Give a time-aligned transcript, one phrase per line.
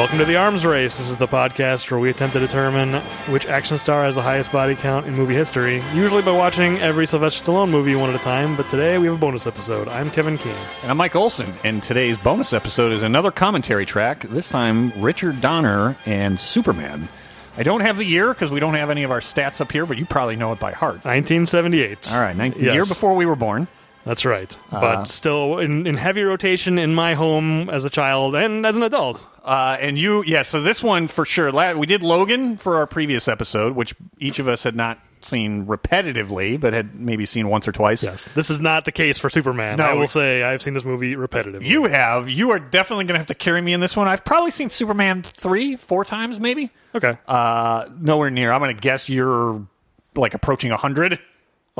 [0.00, 0.96] Welcome to the Arms Race.
[0.96, 4.50] This is the podcast where we attempt to determine which action star has the highest
[4.50, 8.24] body count in movie history, usually by watching every Sylvester Stallone movie one at a
[8.24, 9.88] time, but today we have a bonus episode.
[9.88, 10.54] I'm Kevin Keane.
[10.80, 15.42] And I'm Mike Olson, and today's bonus episode is another commentary track, this time Richard
[15.42, 17.10] Donner and Superman.
[17.58, 19.84] I don't have the year because we don't have any of our stats up here,
[19.84, 21.04] but you probably know it by heart.
[21.04, 22.10] 1978.
[22.14, 22.72] All right, the Yes.
[22.74, 23.68] year before we were born.
[24.06, 24.56] That's right.
[24.72, 28.74] Uh, but still in, in heavy rotation in my home as a child and as
[28.74, 29.26] an adult.
[29.50, 31.50] Uh, and you, yeah, so this one for sure.
[31.76, 36.58] We did Logan for our previous episode, which each of us had not seen repetitively,
[36.60, 38.04] but had maybe seen once or twice.
[38.04, 38.28] Yes.
[38.36, 39.78] This is not the case for Superman.
[39.78, 39.86] No.
[39.86, 41.64] I will say I've seen this movie repetitively.
[41.66, 42.30] You have.
[42.30, 44.06] You are definitely going to have to carry me in this one.
[44.06, 46.70] I've probably seen Superman three, four times, maybe.
[46.94, 47.18] Okay.
[47.26, 48.52] Uh, nowhere near.
[48.52, 49.66] I'm going to guess you're
[50.14, 51.18] like approaching 100.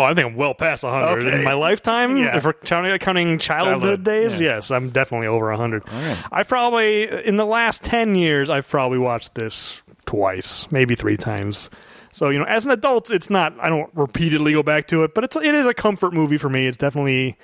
[0.01, 1.39] Oh, I think I'm well past 100 Okay.
[1.39, 2.17] in my lifetime.
[2.17, 2.37] Yeah.
[2.37, 4.55] If we're counting, counting childhood, Childhood, days, yeah.
[4.57, 5.87] yes, I'm definitely over 100.
[5.93, 6.17] right.
[6.33, 11.71] I've probably, in the last 10 years, I've probably watched this twice, maybe three times.
[12.13, 15.15] So, you know, as an adult, it's not, I don't repeatedly go back to it,
[15.15, 16.67] but it's, it is a comfort movie for me.
[16.67, 17.37] It's definitely,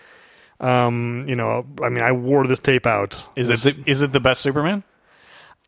[0.60, 3.28] um, you know, I mean, I wore this tape out.
[3.36, 4.82] Is it the, is it the best Superman?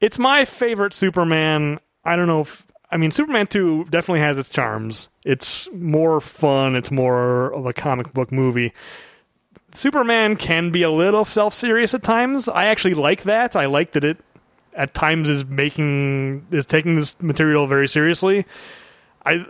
[0.01, 1.79] It's my favorite Superman.
[2.05, 5.09] I don't know if I mean Superman 2 definitely has its charms.
[5.25, 8.73] It's more fun, it's more of a comic book movie.
[9.75, 12.49] Superman can be a little self-serious at times.
[12.49, 13.55] I actually like that.
[13.55, 14.19] I like that it
[14.75, 18.47] at times is making is taking this material very seriously.
[19.27, 19.45] I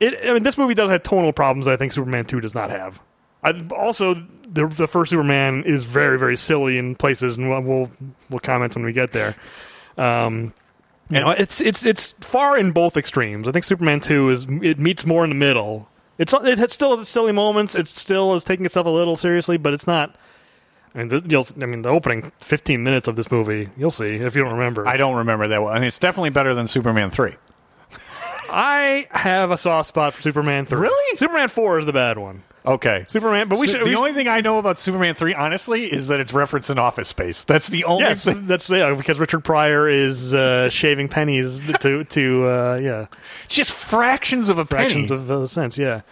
[0.00, 2.70] it I mean this movie does have tonal problems I think Superman 2 does not
[2.70, 3.00] have.
[3.42, 4.14] I, also
[4.46, 7.90] the the first Superman is very very silly in places and we'll,
[8.28, 9.36] we'll comment when we get there.
[9.96, 10.52] Um
[11.12, 13.46] you know, it's it's it's far in both extremes.
[13.46, 15.88] I think Superman 2 is it meets more in the middle.
[16.18, 17.74] It's it still has silly moments.
[17.74, 20.16] It still is taking itself a little seriously, but it's not
[20.94, 24.16] I mean, the, you'll, I mean, the opening 15 minutes of this movie, you'll see
[24.16, 24.86] if you don't remember.
[24.86, 25.74] I don't remember that one.
[25.74, 27.34] I mean, it's definitely better than Superman 3.
[28.50, 30.78] I have a soft spot for Superman 3.
[30.78, 31.16] Really?
[31.16, 32.42] Superman 4 is the bad one.
[32.64, 33.04] Okay.
[33.08, 33.84] Superman, but we should.
[33.84, 36.78] the we only thing I know about Superman 3, honestly, is that it's referenced referencing
[36.78, 37.44] Office Space.
[37.44, 38.46] That's the only yes, thing.
[38.46, 43.06] that's yeah, because Richard Pryor is uh, shaving pennies to to uh, yeah
[43.44, 45.20] It's Just fractions of a fractions penny.
[45.20, 46.02] of a sense, yeah.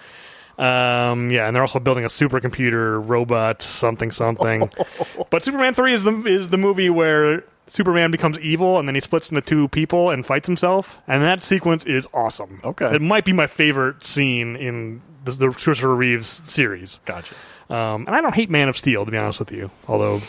[0.58, 4.70] Um, yeah, and they're also building a supercomputer robot something something.
[5.30, 9.00] but Superman three is the is the movie where Superman becomes evil and then he
[9.00, 12.60] splits into two people and fights himself, and that sequence is awesome.
[12.64, 12.94] Okay.
[12.96, 17.00] it might be my favorite scene in the, the Christopher Reeves series.
[17.04, 17.34] Gotcha.
[17.68, 20.20] Um, and I don't hate Man of Steel to be honest with you, although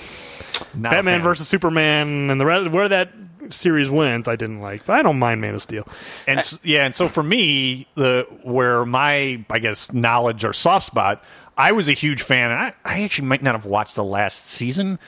[0.76, 3.12] Not Batman versus Superman and the rest, where that
[3.50, 5.88] series went, I didn't like, but I don't mind Man of Steel.
[6.28, 10.86] and s- yeah, and so for me, the where my I guess knowledge or soft
[10.86, 11.24] spot,
[11.58, 14.46] I was a huge fan, and I, I actually might not have watched the last
[14.46, 15.00] season,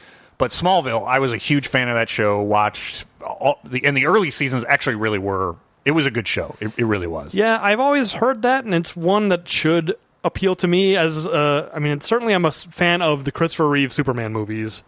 [0.44, 2.42] but Smallville, I was a huge fan of that show.
[2.42, 5.56] Watched all, the and the early seasons actually really were.
[5.86, 6.58] It was a good show.
[6.60, 7.34] It, it really was.
[7.34, 10.98] Yeah, I've always heard that, and it's one that should appeal to me.
[10.98, 14.84] As uh, I mean, it's, certainly I'm a fan of the Christopher Reeve Superman movies,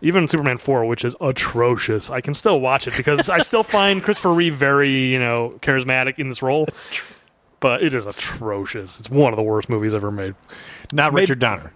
[0.00, 2.08] even Superman Four, which is atrocious.
[2.08, 6.20] I can still watch it because I still find Christopher Reeve very, you know, charismatic
[6.20, 6.68] in this role.
[7.58, 8.96] But it is atrocious.
[9.00, 10.36] It's one of the worst movies ever made.
[10.92, 11.72] Not Made- Richard Donner.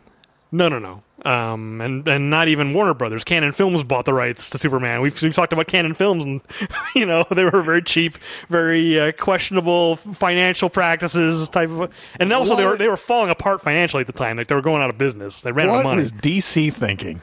[0.55, 1.03] No, no, no.
[1.29, 3.25] Um, and and not even Warner Brothers.
[3.25, 5.01] Cannon Films bought the rights to Superman.
[5.01, 6.41] We've we've talked about Cannon Films, and
[6.95, 11.93] you know they were very cheap, very uh, questionable financial practices type of.
[12.21, 14.37] And also they were they were falling apart financially at the time.
[14.37, 15.41] Like they were going out of business.
[15.41, 16.03] They ran out of What money.
[16.03, 17.21] was DC thinking?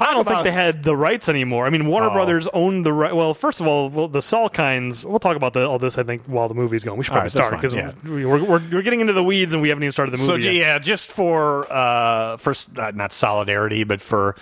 [0.00, 1.66] I don't think they had the rights anymore.
[1.66, 2.14] I mean, Warner Oh.
[2.14, 3.14] Brothers owned the right.
[3.14, 5.04] Well, first of all, well, the Salkinds.
[5.04, 5.98] We'll talk about the, all this.
[5.98, 8.62] I think while the movie's going, we should probably right, start because fine, we're, we're
[8.72, 10.28] we're getting into the weeds and we haven't even started the movie.
[10.28, 10.54] So yet.
[10.54, 14.34] yeah, just for uh, for uh, not solidarity, but for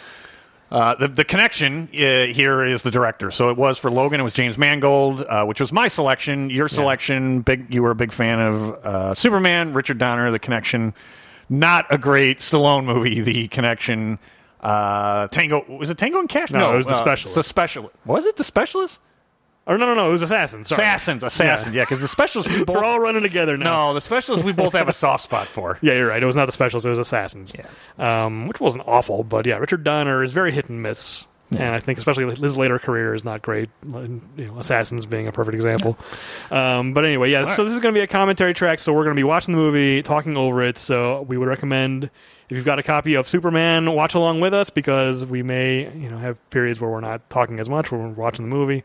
[0.71, 3.31] uh, the the connection uh, here is the director.
[3.33, 4.21] So it was for Logan.
[4.21, 6.49] It was James Mangold, uh, which was my selection.
[6.51, 7.75] Your selection, big.
[7.75, 9.73] You were a big fan of uh, Superman.
[9.73, 10.95] Richard Donner, The Connection.
[11.49, 13.21] Not a great Stallone movie.
[13.21, 14.21] The Connection.
[14.63, 16.51] Uh, Tango was it Tango and Cash?
[16.51, 17.35] No, it was The uh, Specialist.
[17.35, 19.01] The special was it the specialist?
[19.67, 20.09] Or no, no, no.
[20.09, 20.69] It was assassins.
[20.69, 20.83] Sorry.
[20.83, 21.75] Assassins, assassins.
[21.75, 22.77] Yeah, because the specialist we both.
[22.77, 23.89] We're all running together now.
[23.89, 25.79] no, the specialist we both have a soft spot for.
[25.81, 26.21] Yeah, you're right.
[26.23, 27.53] It was not the specials; it was assassins.
[27.57, 28.25] Yeah.
[28.25, 31.79] um, which wasn't awful, but yeah, Richard Donner is very hit and miss, and I
[31.79, 33.69] think especially his later career is not great.
[33.85, 35.97] You know, assassins being a perfect example.
[36.51, 37.45] Um, but anyway, yeah.
[37.45, 38.79] So this is going to be a commentary track.
[38.81, 40.79] So we're going to be watching the movie, talking over it.
[40.79, 42.11] So we would recommend.
[42.51, 46.11] If you've got a copy of Superman, watch along with us because we may, you
[46.11, 48.83] know, have periods where we're not talking as much when we're watching the movie.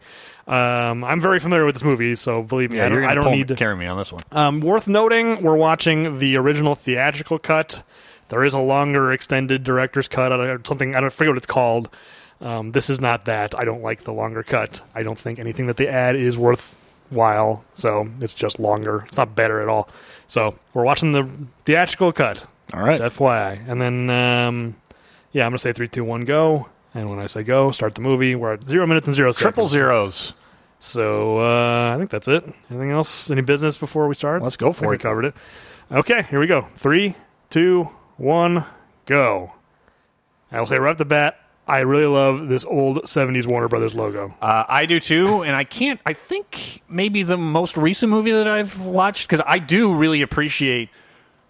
[0.47, 3.47] Um, I'm very familiar with this movie, so believe me, I don't, I don't need
[3.47, 4.21] to carry me on this one.
[4.33, 7.81] um, worth noting, we're watching the original theatrical cut.
[8.29, 11.89] There is a longer extended director's cut, or something I don't forget what it's called.
[12.41, 13.57] Um, this is not that.
[13.57, 14.81] I don't like the longer cut.
[14.93, 17.63] I don't think anything that they add is worthwhile.
[17.73, 19.05] So it's just longer.
[19.07, 19.89] It's not better at all.
[20.27, 21.27] So we're watching the
[21.65, 22.45] theatrical cut.
[22.73, 22.99] All right.
[22.99, 23.67] FYI.
[23.67, 24.75] And then, um,
[25.31, 26.69] yeah, I'm going to say three, two, one, go.
[26.93, 28.35] And when I say go, start the movie.
[28.35, 29.41] We're at zero minutes and zero seconds.
[29.41, 30.33] Triple zeros.
[30.79, 32.43] So uh, I think that's it.
[32.69, 33.29] Anything else?
[33.29, 34.41] Any business before we start?
[34.41, 35.33] Let's go for we covered it.
[35.91, 36.67] Okay, here we go.
[36.77, 37.15] Three,
[37.49, 38.65] two, one,
[39.05, 39.51] go.
[40.51, 43.95] I will say right off the bat, I really love this old '70s Warner Brothers
[43.95, 44.33] logo.
[44.41, 45.99] Uh, I do too, and I can't.
[46.05, 50.89] I think maybe the most recent movie that I've watched because I do really appreciate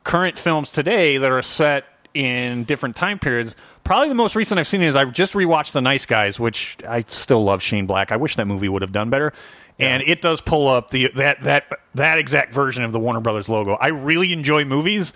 [0.06, 3.58] current films today that are set in different time periods.
[3.84, 7.04] Probably the most recent I've seen is I just rewatched The Nice Guys, which I
[7.08, 8.14] still love Shane Black.
[8.14, 9.34] I wish that movie would have done better.
[9.78, 13.50] And it does pull up the that that that exact version of the Warner Brothers
[13.50, 13.74] logo.
[13.74, 15.14] I really enjoy movies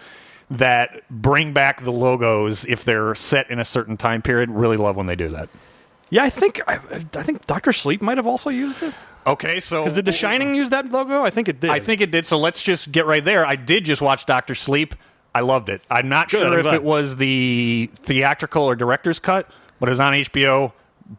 [0.52, 4.50] that bring back the logos if they're set in a certain time period.
[4.50, 5.48] Really love when they do that.
[6.10, 6.80] Yeah, I think I,
[7.14, 8.94] I think Doctor Sleep might have also used it.
[9.28, 11.24] Okay, so Because did The Shining use that logo?
[11.24, 11.70] I think it did.
[11.70, 12.26] I think it did.
[12.26, 13.46] So let's just get right there.
[13.46, 14.96] I did just watch Doctor Sleep.
[15.36, 15.82] I loved it.
[15.92, 16.76] I'm not Good, sure I'm if glad.
[16.76, 19.48] it was the theatrical or director's cut,
[19.80, 20.72] but it was on HBO.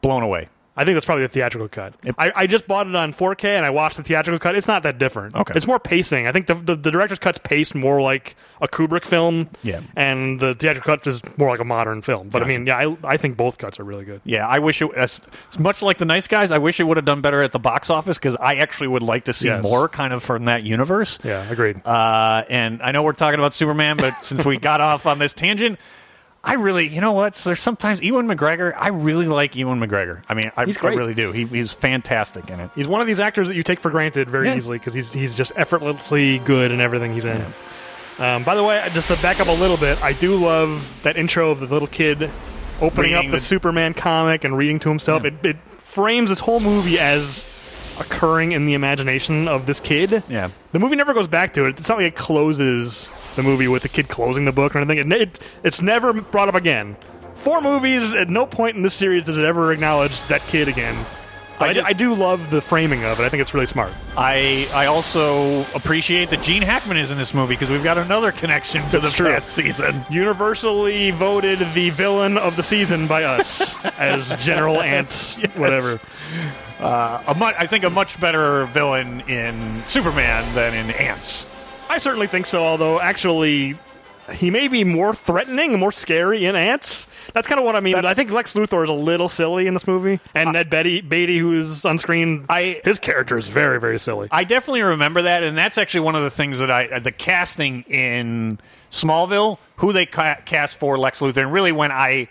[0.02, 0.48] Blown away.
[0.76, 1.94] I think that's probably the theatrical cut.
[2.16, 4.54] I, I just bought it on 4K and I watched the theatrical cut.
[4.54, 5.34] It's not that different.
[5.34, 5.52] Okay.
[5.54, 6.26] It's more pacing.
[6.26, 9.50] I think the, the, the director's cut's paced more like a Kubrick film.
[9.62, 9.80] Yeah.
[9.96, 12.28] And the theatrical cut is more like a modern film.
[12.28, 14.20] But I mean, yeah, I, I think both cuts are really good.
[14.24, 15.20] Yeah, I wish it as
[15.58, 16.50] much like the Nice Guys.
[16.50, 19.02] I wish it would have done better at the box office because I actually would
[19.02, 19.62] like to see Yes.
[19.64, 21.18] more kind of from that universe.
[21.24, 21.84] Yeah, agreed.
[21.84, 25.32] Uh, and I know we're talking about Superman, but since we got off on this
[25.32, 25.78] tangent,
[26.42, 27.36] I really, you know what?
[27.36, 28.72] So there's sometimes Ewan McGregor.
[28.76, 30.22] I really like Ewan McGregor.
[30.28, 31.32] I mean, I, He's I really do.
[31.32, 32.70] He, he's fantastic in it.
[32.74, 34.56] He's one of these actors that you take for granted very Yeah.
[34.56, 37.44] easily because he's he's just effortlessly good in everything he's in.
[38.18, 41.16] Um, by the way, just to back up a little bit, I do love that
[41.18, 42.30] intro of the little kid
[42.80, 45.24] opening Reading up the, the- Superman comic and reading to himself.
[45.24, 47.44] It, it frames this whole movie as
[47.98, 50.22] occurring in the imagination of this kid.
[50.28, 50.50] Yeah.
[50.72, 51.78] The movie never goes back to it.
[51.78, 54.98] It's not like it closes the movie with the kid closing the book or anything.
[55.12, 56.96] It, it, it's never brought up again.
[57.36, 60.94] Four movies, at no point in this series does it ever acknowledge that kid again.
[61.58, 63.22] I, just- I do love the framing of it.
[63.22, 63.92] I think it's really smart.
[64.16, 68.32] I I also appreciate that Gene Hackman is in this movie because we've got another
[68.32, 69.32] connection to That's the true.
[69.32, 70.02] past season.
[70.10, 75.12] Universally voted the villain of the season by us as General Ant,
[75.56, 76.00] whatever.
[76.78, 81.44] Uh, a mu- I think a much better villain in Superman than in Antz.
[81.90, 83.76] I certainly think so, although actually
[84.32, 87.08] he may be more threatening more scary in Antz.
[87.34, 87.94] That's kind of what I mean.
[87.94, 90.20] That- I think Lex Luthor is a little silly in this movie.
[90.34, 94.28] And Ned Beatty, Beatty, who's on screen, I- his character is very, very silly.
[94.30, 97.10] I definitely remember that, and that's actually one of the things that I uh, the
[97.10, 98.60] casting in
[98.92, 102.28] Smallville, who they ca- cast for Lex Luthor, and really when I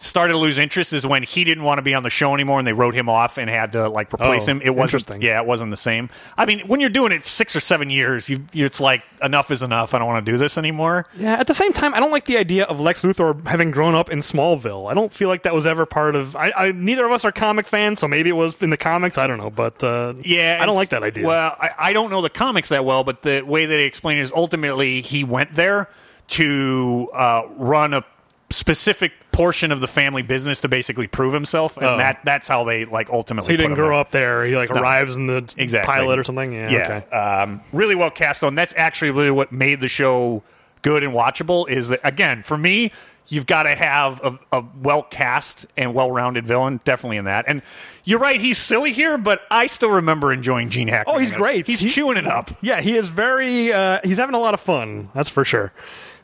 [0.00, 2.58] started to lose interest is when he didn't want to be on the show anymore,
[2.58, 4.62] and they wrote him off and had to like replace Oh, him.
[4.62, 4.80] It wasn't,
[5.10, 5.22] interesting.
[5.22, 6.08] yeah, it wasn't the same.
[6.36, 9.50] I mean, when you're doing it six or seven years, you, you it's like enough
[9.50, 9.94] is enough.
[9.94, 11.06] I don't want to do this anymore.
[11.16, 13.94] Yeah, at the same time, I don't like the idea of Lex Luthor having grown
[13.96, 14.90] up in Smallville.
[14.90, 16.36] I don't feel like that was ever part of.
[16.36, 19.18] I, I neither of us are comic fans, so maybe it was in the comics.
[19.18, 21.26] I don't know, but uh, Yeah, I don't like that idea.
[21.26, 24.18] Well, I, I don't know the comics that well, but the way that they explain
[24.18, 25.88] it is ultimately he went there
[26.28, 28.04] to uh, run a
[28.50, 31.96] specific portion of the family business to basically prove himself, and Oh.
[31.98, 33.46] that that's how they like ultimately.
[33.46, 33.92] so he didn't grow there.
[33.94, 34.44] up there.
[34.44, 35.86] He like arrives in the Exactly.
[35.86, 36.52] pilot or something.
[36.52, 37.16] Yeah, Yeah, okay.
[37.16, 38.54] um, really well cast on.
[38.54, 40.42] That's actually really what made the show
[40.82, 41.68] good and watchable.
[41.68, 42.90] Is that again for me?
[43.30, 47.44] You've got to have a, a well cast and well rounded villain, definitely in that.
[47.46, 47.60] And
[48.04, 51.14] you're right, he's silly here, but I still remember enjoying Gene Hackman.
[51.14, 51.66] Oh, he's great.
[51.66, 52.52] He's He- chewing it up.
[52.62, 53.70] Yeah, he is very.
[53.70, 55.10] Uh, he's having a lot of fun.
[55.14, 55.74] That's for sure.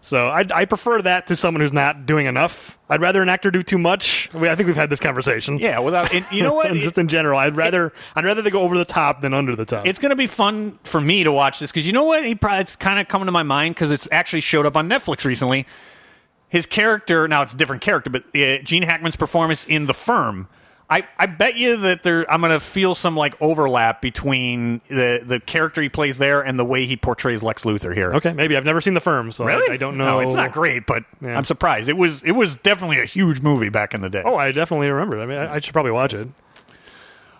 [0.04, 2.78] So I, I prefer that to someone who's not doing enough.
[2.90, 4.28] I'd rather an actor do too much.
[4.34, 5.58] We, I think we've had this conversation.
[5.58, 6.70] Yeah, without and you know what?
[6.75, 9.64] Just in general, I'd rather I'd rather they go over the top than under the
[9.64, 9.87] top.
[9.87, 12.23] it's going to be fun for me to watch this because you know what?
[12.23, 14.90] He probably it's kind of coming to my mind because it's actually showed up on
[14.90, 15.66] Netflix recently.
[16.50, 20.49] His character now it's a different character, but uh, Gene Hackman's performance in The Firm.
[20.90, 25.22] I, I bet you that there I'm going to feel some like overlap between the
[25.24, 28.12] the character he plays there and the way he portrays Lex Luthor here.
[28.14, 30.04] okay, maybe I've never seen the firm, so I, I don't know.
[30.04, 31.36] No, it's not great, but Yeah.
[31.38, 31.88] I'm surprised.
[31.88, 34.22] It was it was definitely a huge movie back in the day.
[34.24, 35.18] Oh, I definitely remember.
[35.18, 35.22] it.
[35.22, 36.28] I mean, I, I should probably watch it.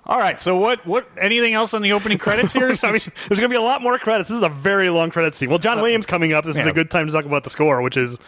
[0.07, 2.69] All right, so what what anything else on the opening credits here?
[2.83, 4.29] I mean, there's going to be a lot more credits.
[4.29, 5.49] This is a very long credit scene.
[5.49, 6.45] Well, John Williams coming up.
[6.45, 8.19] This is Uh, a good time to talk about the score, which is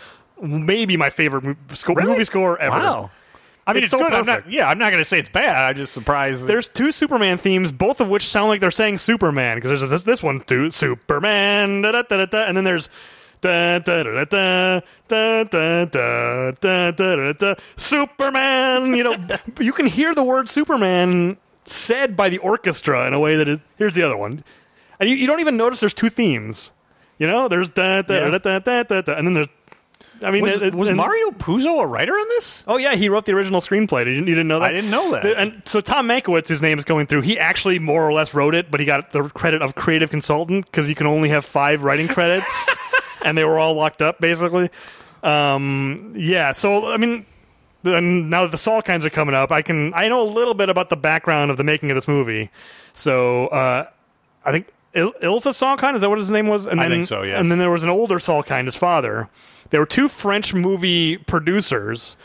[0.40, 2.10] maybe my favorite mo- sco- Really?
[2.12, 2.76] movie score ever.
[2.78, 3.10] Wow.
[3.66, 4.12] I mean, it's, it's so good.
[4.12, 5.70] I'm not, yeah, I'm not going to say it's bad.
[5.70, 6.46] I'm just surprised.
[6.46, 10.04] There's two Superman themes, both of which sound like they're saying Superman because there's this,
[10.04, 12.88] this one too, Superman, da da da da, and then there's
[17.76, 18.94] Superman.
[18.94, 19.16] You know,
[19.60, 23.60] you can hear the word Superman said by the orchestra in a way that is.
[23.76, 24.44] Here's the other one,
[25.00, 26.72] and you, you don't even notice there's two themes.
[27.18, 29.48] You know, there's da da da da da da, and then there's
[30.22, 32.64] I mean, Was, it- it- was and- Mario Puzo a writer on this?
[32.66, 34.00] Oh yeah, he wrote the original screenplay.
[34.00, 34.70] You didn't, you didn't know that?
[34.70, 35.22] I didn't know that.
[35.22, 38.32] The- and so Tom Mankiewicz, whose name is going through, he actually more or less
[38.34, 41.44] wrote it, but he got the credit of creative consultant because you can only have
[41.44, 42.76] five writing credits,
[43.24, 44.70] and they were all locked up basically.
[45.22, 47.26] Um, yeah, so I mean,
[47.82, 50.68] then now that the Salkinds are coming up, I can I know a little bit
[50.68, 52.50] about the background of the making of this movie.
[52.94, 53.86] So uh,
[54.44, 56.66] I think Il- Ilya Salkind is that what his name was?
[56.66, 57.38] And I then, think so, yes.
[57.38, 59.28] And then there was an older Salkind, his father.
[59.70, 62.16] There were two French movie producers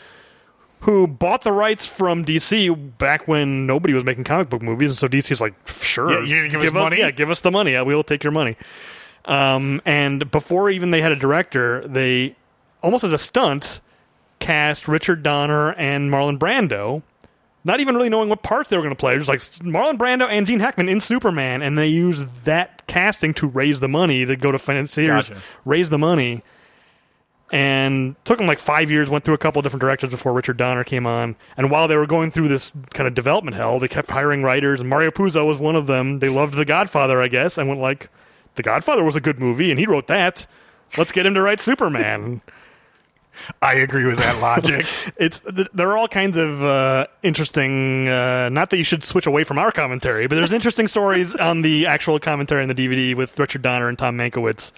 [0.80, 4.90] who bought the rights from DC back when nobody was making comic book movies.
[4.90, 6.98] And so DC's like, sure, Yeah, you give us money?
[6.98, 7.72] Yeah, give us the money.
[7.72, 8.56] Yeah, we'll take your money.
[9.24, 12.34] Um, and before even they had a director, they
[12.82, 13.80] almost as a stunt
[14.40, 17.02] cast Richard Donner and Marlon Brando.
[17.64, 20.28] Not even really knowing what parts they were going to play, just like Marlon Brando
[20.28, 24.34] and Gene Hackman in Superman, and they used that casting to raise the money to
[24.36, 25.42] go to financiers, Gotcha.
[25.64, 26.42] raise the money,
[27.52, 29.08] and took them like five years.
[29.10, 31.36] Went through a couple of different directors before Richard Donner came on.
[31.56, 34.80] And while they were going through this kind of development hell, they kept hiring writers.
[34.80, 36.18] And Mario Puzo was one of them.
[36.20, 38.08] They loved The Godfather, I guess, and went like,
[38.54, 40.46] "The Godfather was a good movie, and he wrote that.
[40.96, 42.40] Let's get him to write Superman."
[43.60, 44.86] I agree with that logic.
[45.16, 45.40] it's
[45.72, 48.08] there are all kinds of uh, interesting.
[48.08, 51.62] Uh, not that you should switch away from our commentary, but there's interesting stories on
[51.62, 54.72] the actual commentary on the DVD with Richard Donner and Tom Mankiewicz,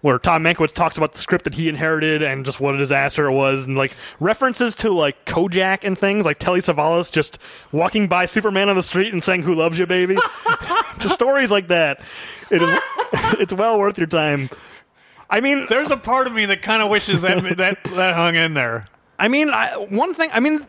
[0.00, 3.26] where Tom Mankiewicz talks about the script that he inherited and just what a disaster
[3.26, 7.38] it was, and like references to like Kojak and things like Telly Savalas just
[7.72, 10.16] walking by Superman on the street and saying "Who loves you, baby?"
[10.98, 12.02] to stories like that.
[12.50, 12.80] It is.
[13.38, 14.50] it's well worth your time.
[15.30, 18.34] I mean, There's a part of me that kind of wishes that that that hung
[18.34, 18.86] in there.
[19.18, 20.30] I mean, I, one thing.
[20.32, 20.66] I mean,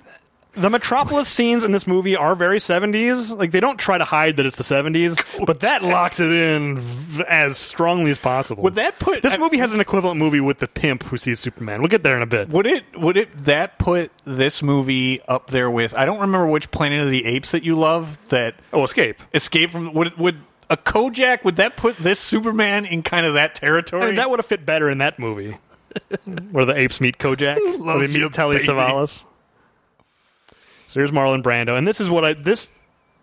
[0.53, 3.31] the Metropolis scenes in this movie are very seventies.
[3.31, 5.15] Like they don't try to hide that it's the seventies,
[5.47, 8.61] but that locks it in v- as strongly as possible.
[8.63, 11.39] Would that put this I- movie has an equivalent movie with the pimp who sees
[11.39, 11.79] Superman?
[11.81, 12.49] We'll get there in a bit.
[12.49, 16.69] Would it would it that put this movie up there with I don't remember which
[16.71, 19.19] Planet of the Apes that you love that Oh, Escape.
[19.33, 20.35] Escape from would would
[20.71, 24.03] a Kojak would that put this Superman in kind of that territory?
[24.03, 25.57] I mean, that would have fit better in that movie,
[26.51, 28.67] where the apes meet Kojak, where they meet Telly baby?
[28.67, 29.25] Savalas.
[30.87, 32.69] So here's Marlon Brando, and this is what I this.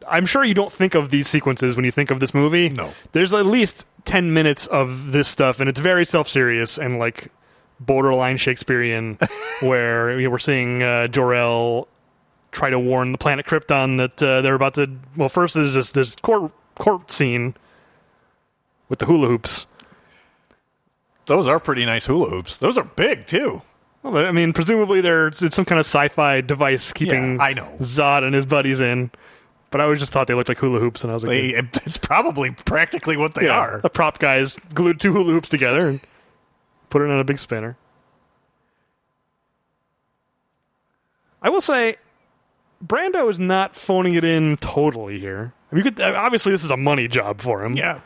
[0.06, 2.68] I'm sure you don't think of these sequences when you think of this movie.
[2.68, 2.92] No.
[3.12, 7.32] there's at least ten minutes of this stuff, and it's very self serious and like
[7.80, 9.18] borderline Shakespearean,
[9.60, 11.88] where we we're seeing uh, Jor-El
[12.52, 14.98] try to warn the planet Krypton that uh, they're about to.
[15.16, 17.54] Well, first is this this court court scene
[18.88, 19.66] with the hula hoops.
[21.26, 22.56] Those are pretty nice hula hoops.
[22.56, 23.60] Those are big too.
[24.02, 27.76] Well, I mean, presumably there's it's some kind of sci-fi device keeping Yeah, I know.
[27.80, 29.10] Zod and his buddies in.
[29.70, 31.80] But I always just thought they looked like hula hoops, and I was like, They,
[31.84, 33.80] it's probably practically what they yeah, are.
[33.82, 36.00] the prop guys glued two hula hoops together and
[36.88, 37.76] put it on a big spinner.
[41.42, 41.96] I will say,
[42.84, 45.52] Brando is not phoning it in totally here.
[45.70, 47.76] I mean, you could obviously this is a money job for him.
[47.76, 48.00] Yeah.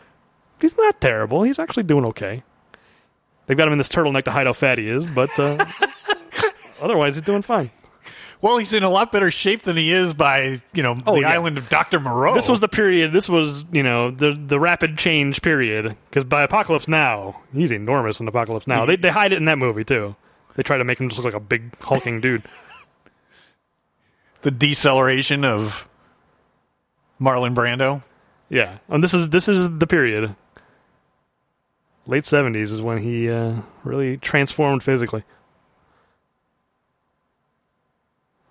[0.60, 1.42] he's not terrible.
[1.42, 2.42] He's actually doing okay.
[3.46, 5.64] They've got him in this turtleneck to hide how fat he is, but uh,
[6.82, 7.70] otherwise he's doing fine.
[8.40, 11.20] Well, he's in a lot better shape than he is by you know Oh, the
[11.20, 11.30] yeah.
[11.32, 12.34] island of Doctor Moreau.
[12.34, 13.12] This was the period.
[13.12, 15.96] This was you know the the rapid change period.
[16.10, 18.84] Because by Apocalypse Now, he's enormous in Apocalypse Now.
[18.86, 20.16] They they hide it in that movie too.
[20.56, 22.42] They try to make him just look like a big hulking dude.
[24.42, 25.88] the deceleration of
[27.20, 28.02] Marlon Brando.
[28.48, 30.34] Yeah, and this is this is the period.
[32.06, 35.24] Late seventies is when he uh, really transformed physically.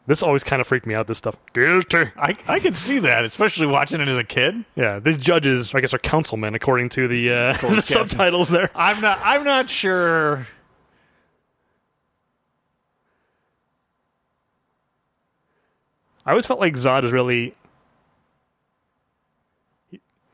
[0.07, 1.07] This always kind of freaked me out.
[1.07, 1.37] This stuff.
[1.53, 2.11] Guilty.
[2.17, 4.65] I I could see that, especially watching it as a kid.
[4.75, 8.71] Yeah, these judges, I guess, are councilmen according to the, uh, the subtitles there.
[8.75, 9.19] I'm not.
[9.23, 10.47] I'm not sure.
[16.25, 17.55] I always felt like Zod is really.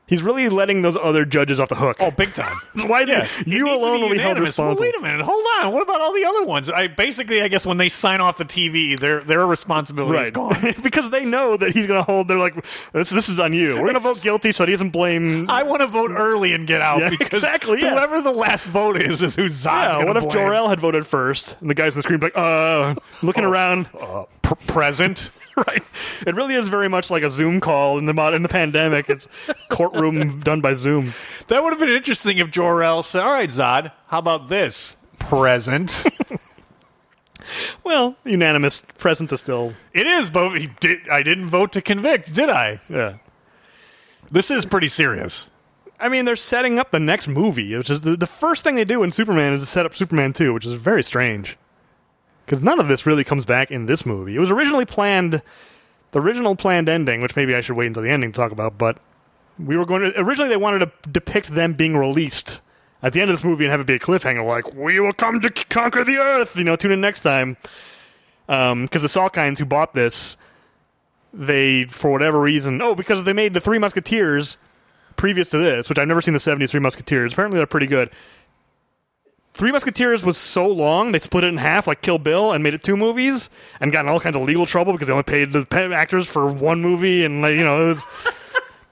[0.06, 1.98] He's really letting those other judges off the hook.
[2.00, 2.56] Oh, big time.
[2.88, 4.56] Why Yeah, you alone will be held unanimous.
[4.56, 4.86] Well, responsible?
[4.86, 5.20] wait a minute.
[5.22, 5.70] Hold on.
[5.74, 6.70] What about all the other ones?
[6.70, 10.56] I basically, I guess, when they sign off the TV, their their responsibility is gone.
[10.82, 12.26] because they know that he's going to hold.
[12.26, 12.54] They're like,
[12.94, 13.74] "This, this is on you.
[13.74, 16.66] We're going to vote guilty, so he doesn't blame." I want to vote early and
[16.66, 17.90] get out Yeah, because exactly, yeah.
[17.90, 20.30] whoever the last vote is is who Zod's yeah, what if.
[20.32, 23.50] Jor El had voted first, and the guys in the screen like, "Uh, looking Oh.
[23.50, 25.30] around." uh, pr- present?
[25.66, 25.82] right.
[26.26, 29.08] It really is very much like a Zoom call in the mod- in the pandemic.
[29.10, 29.26] It's
[29.68, 31.12] courtroom done by Zoom.
[31.48, 36.04] That would have been interesting if Jor-El said, "All right, Zod, how about this present?"
[37.82, 42.34] Well, unanimous present is still it is, but he did, I didn't vote to convict,
[42.34, 42.80] did I?
[42.88, 43.14] yeah.
[44.30, 45.48] This is pretty serious.
[45.98, 48.84] I mean, they're setting up the next movie, which is the, the first thing they
[48.84, 51.56] do in Superman is to set up Superman 2, which is very strange.
[52.48, 54.34] Because none of this really comes back in this movie.
[54.34, 55.42] It was originally planned,
[56.12, 58.78] the original planned ending, which maybe I should wait until the ending to talk about,
[58.78, 58.98] but
[59.58, 62.62] we were going to, originally they wanted to depict them being released
[63.02, 65.12] at the end of this movie and have it be a cliffhanger, like, we will
[65.12, 67.58] come to conquer the earth, you know, tune in next time.
[68.48, 70.38] Um, because the Salkinds who bought this,
[71.34, 74.56] they, for whatever reason, oh, because they made the Three Musketeers
[75.16, 77.34] previous to this, which I've never seen the 70s Three Musketeers.
[77.34, 78.10] Apparently, they're pretty good.
[79.58, 82.74] Three Musketeers was so long, they split it in half like Kill Bill and made
[82.74, 83.50] it two movies
[83.80, 86.46] and got in all kinds of legal trouble because they only paid the actors for
[86.46, 87.24] one movie.
[87.24, 88.04] And, like, you know, it was.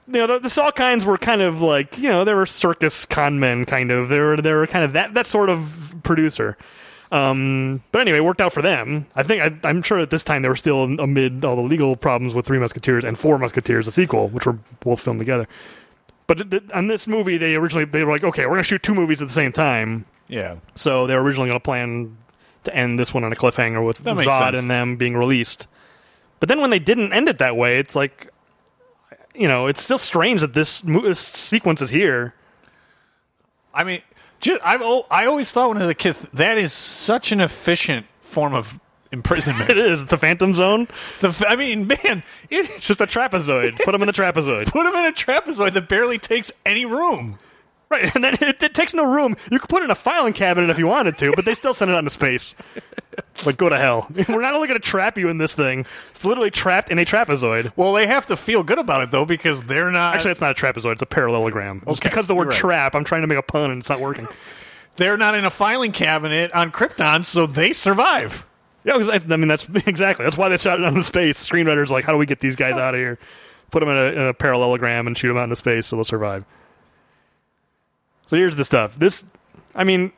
[0.09, 3.41] You know, the, the Salkinds were kind of like, you know, they were circus con
[3.41, 4.09] men, kind of.
[4.09, 6.57] They were, they were kind of that, that sort of producer.
[7.11, 9.07] Um, but anyway, it worked out for them.
[9.17, 11.97] I think I, I'm sure at this time they were still amid all the legal
[11.97, 15.49] problems with Three Musketeers and Four Musketeers, the sequel, which were both filmed together.
[16.29, 18.95] But th- on this movie, they originally they were like, okay, we're to shoot two
[18.95, 20.07] movies at the same time.
[20.29, 20.57] Yeah.
[20.75, 22.17] So they were originally going to plan
[22.65, 24.59] to end this one on a cliffhanger with That makes Zod sense.
[24.59, 25.67] and them being released.
[26.41, 28.33] But then when they didn't end it that way, it's like,
[29.35, 32.35] you know, it's still strange that this, mo- this sequence is here.
[33.73, 34.03] I mean,
[34.41, 37.41] ju- I've, al- I always thought when I was a kid that is such an
[37.41, 38.81] efficient form of
[39.13, 39.71] imprisonment.
[39.77, 40.89] It is the Phantom Zone.
[41.21, 43.79] The f- I mean, man, it, It's just a trapezoid.
[43.85, 44.67] Put them in the trapezoid.
[44.73, 47.39] put him in a trapezoid that barely takes any room.
[47.89, 49.37] Right, and then it, it takes no room.
[49.51, 51.73] You could put it in a filing cabinet if you wanted to, but they still
[51.73, 52.55] send it out into space.
[53.45, 54.07] Like, go to hell.
[54.29, 57.05] We're not only going to trap you in this thing, it's literally trapped in a
[57.05, 57.71] trapezoid.
[57.77, 60.15] Well, they have to feel good about it though because they're not.
[60.15, 61.83] Actually, it's not a trapezoid, it's a parallelogram.
[61.87, 62.57] Okay, because the word right.
[62.57, 64.27] trap, I'm trying to make a pun and it's not working.
[64.97, 68.47] they're not in a filing cabinet on Krypton, so they survive.
[68.85, 70.25] Yeah, I mean, that's exactly.
[70.25, 71.39] That's why they shot it out into space.
[71.47, 73.19] Screenwriters like, how do we get these guys out of here?
[73.71, 76.05] Put them in a, in a parallelogram and shoot them out into space so they'll
[76.05, 76.45] survive.
[78.27, 78.99] So here's the stuff.
[78.99, 79.25] This,
[79.75, 80.13] I mean,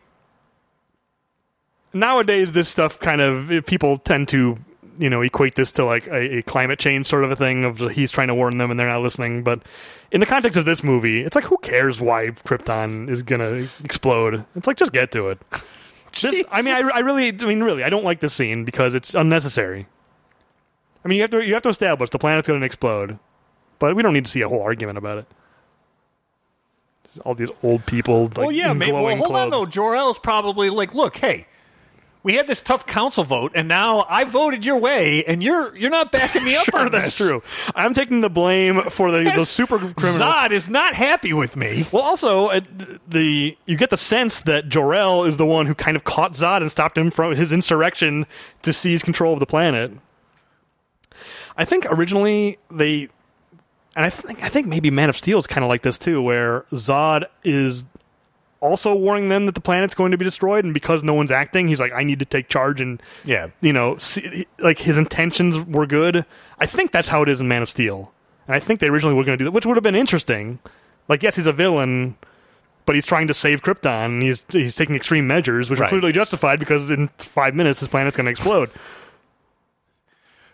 [1.92, 4.58] nowadays this stuff kind of eh, people tend to,
[4.98, 7.78] you know, equate this to like a, a climate change sort of a thing of
[7.90, 9.42] he's trying to warn them and they're not listening.
[9.42, 9.62] But
[10.10, 14.44] in the context of this movie, it's like who cares why Krypton is gonna explode?
[14.56, 15.38] It's like just get to it.
[16.10, 18.94] Just, I mean, I, I really, I mean, really, I don't like this scene because
[18.94, 19.86] it's unnecessary.
[21.04, 23.18] I mean, you have to, you have to establish the planet's going to explode,
[23.78, 25.26] but we don't need to see a whole argument about it.
[27.24, 28.92] All these old people, like, well, yeah, maybe.
[28.92, 29.66] Well, hold on though.
[29.66, 31.46] Jor El's probably like, look, hey,
[32.22, 35.90] we had this tough council vote, and now I voted your way, and you're you're
[35.90, 37.42] not backing me up Sure, on that's true.
[37.74, 40.26] I'm taking the blame for the, the super criminal.
[40.26, 41.86] Zod is not happy with me.
[41.92, 42.60] Well, also uh,
[43.08, 46.58] the you get the sense that Jor-El is the one who kind of caught Zod
[46.58, 48.26] and stopped him from his insurrection
[48.62, 49.92] to seize control of the planet.
[51.56, 53.08] I think originally they,
[53.98, 56.22] and I think I think maybe Man of Steel is kind of like this too,
[56.22, 57.84] where Zod is
[58.60, 61.68] also warning them that the planet's going to be destroyed, and because no one's acting,
[61.68, 63.48] he's like, I need to take charge and Yeah.
[63.60, 66.24] you know, see, like his intentions were good.
[66.58, 68.12] I think that's how it is in Man of Steel,
[68.46, 70.58] and I think they originally were going to do that, which would have been interesting.
[71.08, 72.16] Like, yes, he's a villain,
[72.86, 74.04] but he's trying to save Krypton.
[74.06, 75.88] And he's he's taking extreme measures, which are Right.
[75.90, 78.70] clearly justified because in five minutes this planet's going to explode.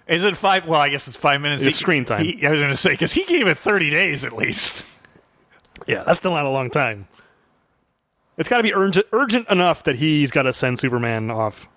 [0.06, 0.66] Is it five?
[0.66, 1.62] Well, I guess it's five minutes.
[1.62, 2.24] It's He- screen time.
[2.24, 4.84] he- I was going to say because he gave it thirty days at least.
[5.86, 7.08] Yeah, that's still not a long time.
[8.36, 11.68] It's got to be urgent, urgent enough that he's got to send Superman off.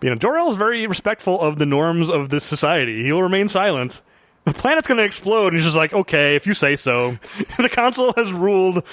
[0.00, 3.04] You know, Jor-El is very respectful of the norms of this society.
[3.04, 4.02] He'll remain silent.
[4.44, 7.18] The planet's going to explode, and he's just like, okay, if you say so.
[7.58, 8.84] the council has ruled.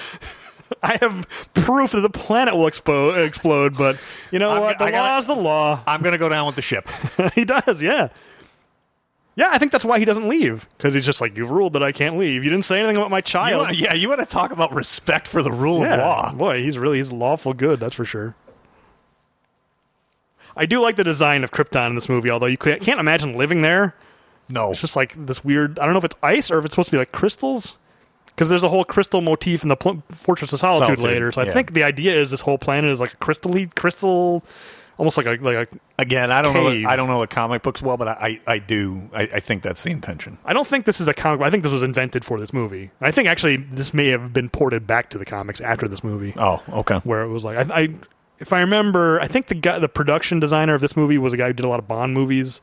[0.84, 3.98] I have proof that the planet will expo- explode, but
[4.32, 4.78] you know I'm- what?
[4.80, 5.84] The I gotta- law is the law.
[5.88, 6.88] I'm going to go down with the ship.
[7.36, 8.10] he does, yeah.
[9.36, 11.84] Yeah, I think that's why he doesn't leave because he's just like, "You've ruled that
[11.84, 12.44] I can't leave.
[12.44, 14.74] You didn't say anything about my You child." wanna- yeah, you want to talk about
[14.74, 16.34] respect for the rule of law?
[16.34, 17.80] boy, he's really he's lawful good.
[17.80, 18.36] That's for sure.
[20.58, 23.38] I do like the design of Krypton in this movie, although you can't can't imagine
[23.38, 23.96] living there.
[24.50, 25.78] No, It's just like this weird.
[25.80, 27.76] I don't know if it's ice or if it's supposed to be like crystals.
[28.40, 31.42] Because there's a whole crystal motif in the pl- Fortress of Solitude, Solitude, later, so
[31.42, 34.46] I think the idea is this whole planet is like a crystally crystal,
[34.98, 36.70] almost like a like a again, I don't know.
[36.70, 36.84] Cave.
[36.84, 39.10] The, I don't know the comic books well, but I, I, I do.
[39.14, 40.38] I, I think that's the intention.
[40.46, 41.42] I don't think this is a comic.
[41.46, 42.92] I think this was invented for this movie.
[43.02, 46.34] I think actually this may have been ported back to the comics after this movie,
[46.38, 47.00] Oh, okay.
[47.04, 47.90] where it was like I, I
[48.40, 51.38] if I remember, I think the guy, the production designer of this movie was a
[51.38, 52.62] guy who did a lot of Bond movies,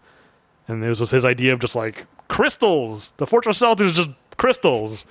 [0.69, 3.13] and this was his idea of just like crystals.
[3.19, 5.05] The Fortress of Solitude is just crystals.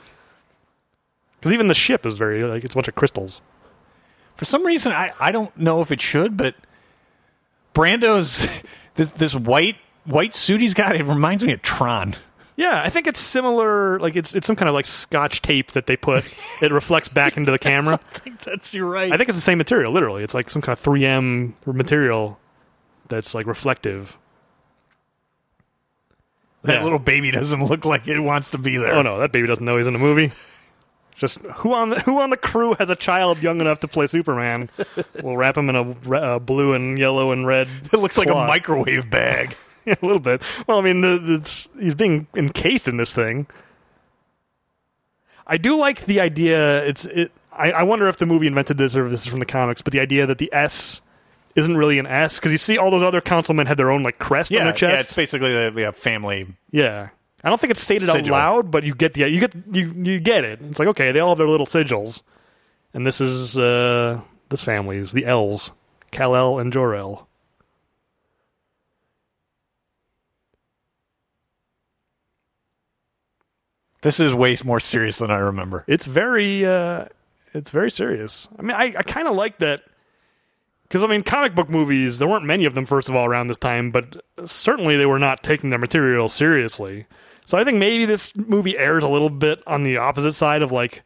[1.46, 3.40] Because even the ship is very like it's a bunch of crystals.
[4.36, 6.56] For some reason, I, I don't know if it should, but
[7.76, 8.48] Brando's
[8.96, 10.96] this this white white suit he's got.
[10.96, 12.16] It reminds me of Tron.
[12.56, 14.00] Yeah, I think it's similar.
[14.00, 16.26] Like it's it's some kind of like Scotch tape that they put.
[16.64, 18.00] it reflects back into the camera.
[18.16, 19.12] I think that's you're right.
[19.12, 19.94] I think it's the same material.
[19.94, 22.40] Literally, it's like some kind of 3M material
[23.08, 24.18] that's like reflective.
[26.64, 26.84] that yeah.
[26.84, 28.96] little baby doesn't look like it wants to be there.
[28.96, 30.32] Oh no, that baby doesn't know he's in a movie.
[31.18, 34.08] Just who on the who on the crew has a child young enough to play
[34.08, 34.70] Superman?
[35.24, 37.68] we'll wrap him in a uh, blue and yellow and red.
[37.94, 39.56] It looks like a microwave bag.
[39.86, 40.42] Yeah, a little bit.
[40.68, 43.48] Well, I mean, the, the, it's, he's being encased in this thing.
[45.48, 46.84] I do like the idea.
[46.86, 47.32] It's it.
[47.54, 49.82] I, I wonder if the movie invented this or if this is from the comics.
[49.82, 51.02] But the idea that the S
[51.56, 54.20] isn't really an S because you see all those other councilmen had their own like
[54.20, 55.06] crest on yeah, their yeah, chest.
[55.06, 56.48] it's basically the yeah, family.
[56.72, 57.10] Yeah.
[57.46, 60.20] I don't think it's stated out loud, but you get the you get you you
[60.20, 60.60] get it.
[60.64, 62.24] It's like okay, they all have their little sigils,
[62.92, 65.70] and this is uh this family's the L's,
[66.10, 67.28] Kal El and Jor El.
[74.02, 75.86] This is way more serious than I remember.
[75.88, 77.06] It's very uh
[77.54, 78.48] it's very serious.
[78.58, 79.84] I mean, I I kind of like that
[80.88, 83.50] because I mean, comic book movies there weren't many of them first of all around
[83.50, 87.06] this time, but certainly they were not taking their material seriously.
[87.46, 90.72] So I think maybe this movie airs a little bit on the opposite side of
[90.72, 91.04] like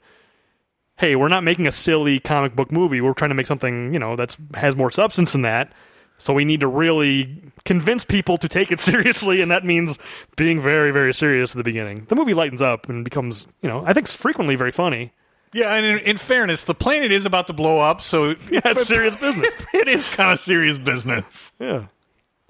[1.00, 3.00] hey, we're not making a silly comic book movie.
[3.00, 5.72] We're trying to make something, you know, that's has more substance than that.
[6.18, 9.98] So we need to really convince people to take it seriously, and that means
[10.36, 12.06] being very, very serious at the beginning.
[12.10, 15.14] The movie lightens up and becomes, you know, I think frequently very funny.
[15.54, 18.86] Yeah, and in, in fairness, the planet is about to blow up, so Yeah, it's
[18.88, 19.54] serious business.
[19.74, 21.54] it is kind of serious business.
[21.60, 21.86] Yeah.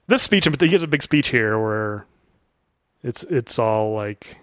[0.07, 2.07] This speech, but he gives a big speech here where
[3.03, 4.37] it's it's all like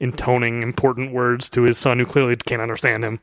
[0.00, 3.20] intoning important words to his son who clearly can't understand him.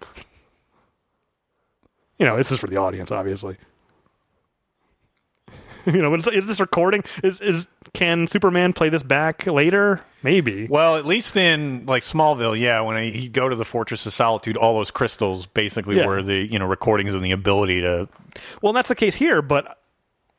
[2.20, 3.58] You know, this is for the audience, obviously.
[5.86, 7.04] you know, but is this recording?
[7.24, 10.02] Is is can Superman play this back later?
[10.22, 10.68] Maybe.
[10.68, 14.56] Well, at least in like Smallville, yeah, when he- go to the Fortress of Solitude,
[14.58, 16.06] all those crystals basically Yeah.
[16.06, 18.08] were the you know recordings and the ability to
[18.62, 19.80] Well, and that's the case here, but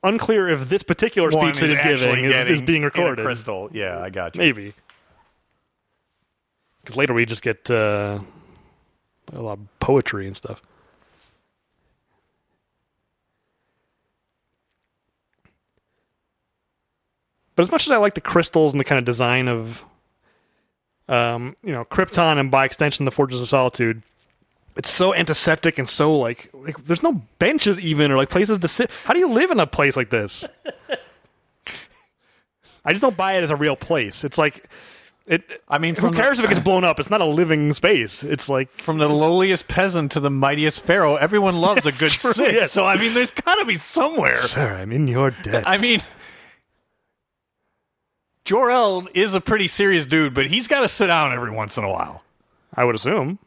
[0.02, 3.24] unclear if this particular speech one that he's giving is, is being recorded.
[3.24, 3.68] crystal.
[3.72, 4.40] Yeah, I got you.
[4.40, 4.74] Maybe.
[6.82, 8.18] Because later we just get uh,
[9.32, 10.62] a lot of poetry and stuff.
[17.54, 19.84] But as much as I like the crystals and the kind of design of,
[21.08, 24.02] um, you know, Krypton and by extension the Fortress of Solitude,
[24.76, 28.68] it's so antiseptic and so like, like there's no benches even or like places to
[28.68, 28.90] sit.
[29.04, 30.46] How do you live in a place like this?
[32.84, 34.24] I just don't buy it as a real place.
[34.24, 34.68] It's like
[35.26, 35.62] it.
[35.68, 36.98] I mean, who cares the, if it gets blown up?
[36.98, 38.24] It's not a living space.
[38.24, 42.32] It's like from the lowliest peasant to the mightiest pharaoh, everyone loves a good true,
[42.32, 42.54] sit.
[42.54, 42.66] yeah.
[42.66, 44.36] So I mean, there's got to be somewhere.
[44.36, 45.64] sir, I'm in your debt.
[45.66, 46.02] I mean,
[48.44, 51.78] Jor El is a pretty serious dude, but he's got to sit down every once
[51.78, 52.22] in a while.
[52.74, 53.38] I would assume.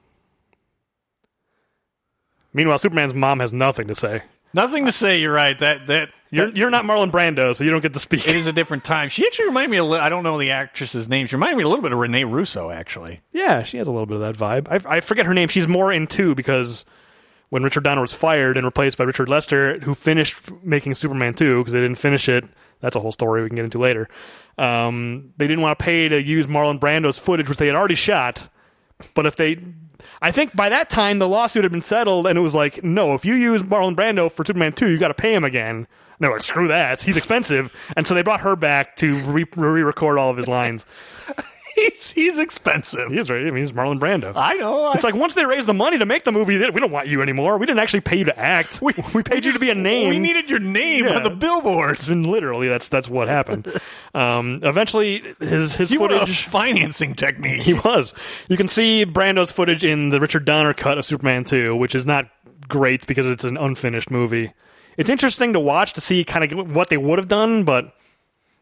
[2.55, 4.23] Meanwhile, Superman's mom has nothing to say.
[4.53, 5.19] Nothing to say.
[5.19, 5.59] You're right.
[5.59, 8.25] That that You're you're not Marlon Brando, so you don't get to speak.
[8.25, 9.09] it is a different time.
[9.09, 9.77] She actually reminded me.
[9.77, 11.27] A li- I don't know the actress's name.
[11.27, 13.19] She reminded me a little bit of Renee Russo, actually.
[13.33, 14.85] Yeah, she has a little bit of that vibe.
[14.85, 15.49] I, I forget her name.
[15.49, 16.85] She's more in two because
[17.49, 21.59] when Richard Donner was fired and replaced by Richard Lester, who finished making Superman 2
[21.59, 22.43] because they didn't finish it.
[22.79, 24.07] That's a whole story we can get into later.
[24.57, 27.95] Um, they didn't want to pay to use Marlon Brando's footage, which they had already
[27.95, 28.49] shot.
[29.13, 29.57] But if they.
[30.21, 33.13] I think by that time the lawsuit had been settled, and it was like, no,
[33.13, 35.87] if you use Marlon Brando for Superman 2, you got to pay him again.
[36.19, 37.01] No, like, screw that.
[37.01, 37.73] He's expensive.
[37.97, 40.85] And so they brought her back to re record all of his lines.
[41.75, 43.11] He's, he's expensive.
[43.11, 43.41] He is right.
[43.41, 44.31] I mean, he's Marlon Brando.
[44.33, 44.93] I know.
[44.93, 47.21] It's like once they raised the money to make the movie, we don't want you
[47.21, 47.57] anymore.
[47.57, 48.81] We didn't actually pay you to act.
[48.85, 50.09] We, we paid you to be a name.
[50.09, 51.15] We needed your name Yeah.
[51.17, 52.07] on the billboard.
[52.07, 53.67] And literally, that's that's what happened.
[54.13, 56.45] um, eventually, his his You were a footage.
[56.45, 57.61] financing technique.
[57.61, 58.13] He was.
[58.47, 62.05] You can see Brando's footage in the Richard Donner cut of Superman 2, which is
[62.05, 62.29] not
[62.67, 64.53] great because it's an unfinished movie.
[64.97, 67.93] It's interesting to watch to see kind of what they would have done, but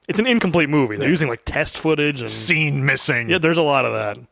[0.07, 0.95] it's an incomplete movie.
[0.97, 3.29] They're using like test footage and Scene missing.
[3.29, 4.17] yeah, there's a lot of that.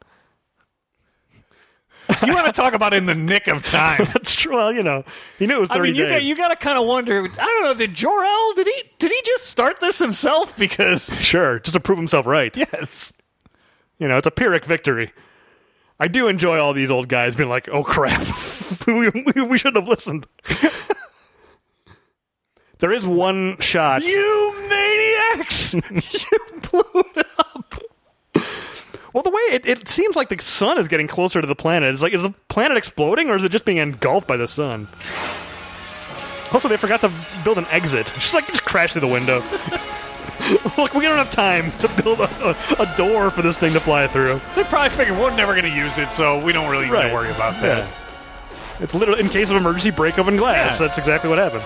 [2.27, 4.03] You want to talk about in the nick of time.
[4.13, 4.55] That's true.
[4.55, 5.05] Well, you know,
[5.39, 6.11] he knew it was 30 I mean, you days.
[6.11, 7.23] got, you got to kind of wonder.
[7.23, 7.73] I don't know.
[7.73, 8.53] Did Jor El?
[8.55, 8.83] Did he?
[8.99, 10.53] Did he just start this himself?
[10.57, 12.55] Because Sure, just to prove himself right.
[12.57, 13.13] yes,
[13.97, 15.13] You know, it's a Pyrrhic victory.
[16.01, 18.27] I do enjoy all these old guys being like, "Oh crap,
[18.87, 20.25] we, we, we shouldn't have listened."
[22.79, 24.01] There is one shot.
[24.03, 24.67] You
[25.29, 25.73] maniacs!
[25.73, 25.81] you
[26.69, 27.83] blew it up.
[29.13, 31.91] Well, the way it, it seems like the sun is getting closer to the planet.
[31.91, 34.87] It's like, is the planet exploding or is it just being engulfed by the sun?
[36.53, 37.11] Also, they forgot to
[37.43, 38.07] build an exit.
[38.15, 39.39] Just like just crash through the window.
[40.77, 43.79] Look, we don't have time to build a, a, a door for this thing to
[43.79, 44.41] fly through.
[44.55, 47.13] They probably figured we're never going to use it, so we don't really need to
[47.13, 47.87] worry about that.
[47.87, 48.83] Yeah.
[48.83, 50.73] It's literally in case of emergency, break open glass.
[50.73, 50.87] Yeah.
[50.87, 51.63] That's exactly what happened.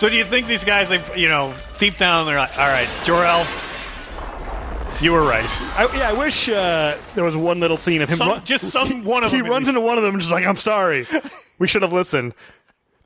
[0.00, 2.88] So do you think these guys, they, you know, deep down, they're like, all right,
[3.04, 3.46] Jor-El,
[5.02, 5.44] you were right.
[5.78, 8.16] I, yeah, I wish uh, there was one little scene of him.
[8.16, 9.50] Some, run- just some one of he them.
[9.50, 11.06] runs into one of them and just like, I'm sorry.
[11.58, 12.32] We should have listened.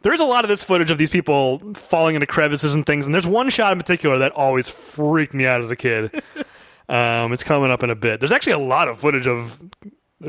[0.02, 3.12] There's a lot of this footage of these people falling into crevices and things, and
[3.12, 6.14] there's one shot in particular that always freaked me out as a kid.
[6.88, 8.20] um, it's coming up in a bit.
[8.20, 9.60] There's actually a lot of footage of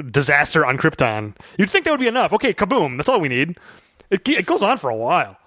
[0.09, 1.35] disaster on Krypton.
[1.59, 2.33] You'd think that would be enough.
[2.33, 2.97] Okay, kaboom.
[2.97, 3.59] That's all we need.
[4.09, 5.37] It, it goes on for a while.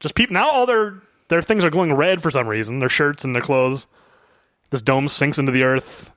[0.00, 2.78] Just people now, all their their things are glowing red for some reason.
[2.80, 3.86] Their shirts and their clothes.
[4.70, 6.12] This dome sinks into the earth.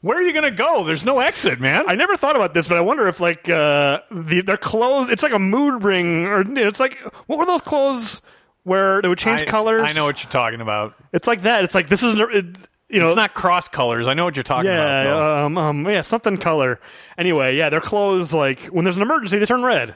[0.00, 0.84] Where are you going to go?
[0.84, 1.84] There's no exit, man.
[1.88, 5.08] I never thought about this, but I wonder if like uh, the their clothes.
[5.08, 8.20] It's like a mood ring, or it's like what were those clothes
[8.64, 9.82] where they would change I- colors?
[9.84, 10.94] I know what you're talking about.
[11.14, 11.64] It's like that.
[11.64, 12.44] It's like this is it,
[12.90, 14.06] you know It's not cross colors.
[14.06, 15.06] I know what you're talking about.
[15.06, 16.78] yeah um, um yeah something color.
[17.16, 19.94] Anyway, yeah, their clothes like when there's an emergency they turn red.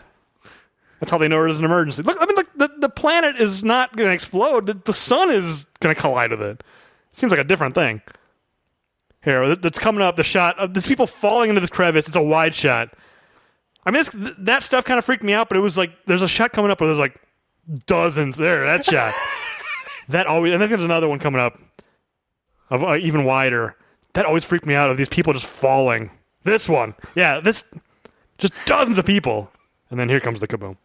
[1.01, 2.03] That's how they know there's an emergency.
[2.03, 4.67] Look, I mean, look, the the planet is not going to explode.
[4.67, 6.63] The, the sun is going to collide with it.
[7.13, 8.03] Seems like a different thing.
[9.23, 10.17] Here, that's coming up.
[10.17, 12.07] The shot of these people falling into this crevice.
[12.07, 12.91] It's a wide shot.
[13.85, 14.05] I mean,
[14.39, 16.71] that stuff kind of freaked me out, but it was like there's a shot coming
[16.71, 17.21] up where there's like
[17.87, 18.65] dozens there.
[18.65, 19.15] That shot.
[20.09, 21.59] that always, and I think there's another one coming up
[22.71, 23.77] of uh, even wider.
[24.15, 26.11] That always freaked me out of these people just falling.
[26.45, 27.65] This one, yeah, this
[28.39, 29.51] just dozens of people,
[29.91, 30.77] and then here comes the kaboom.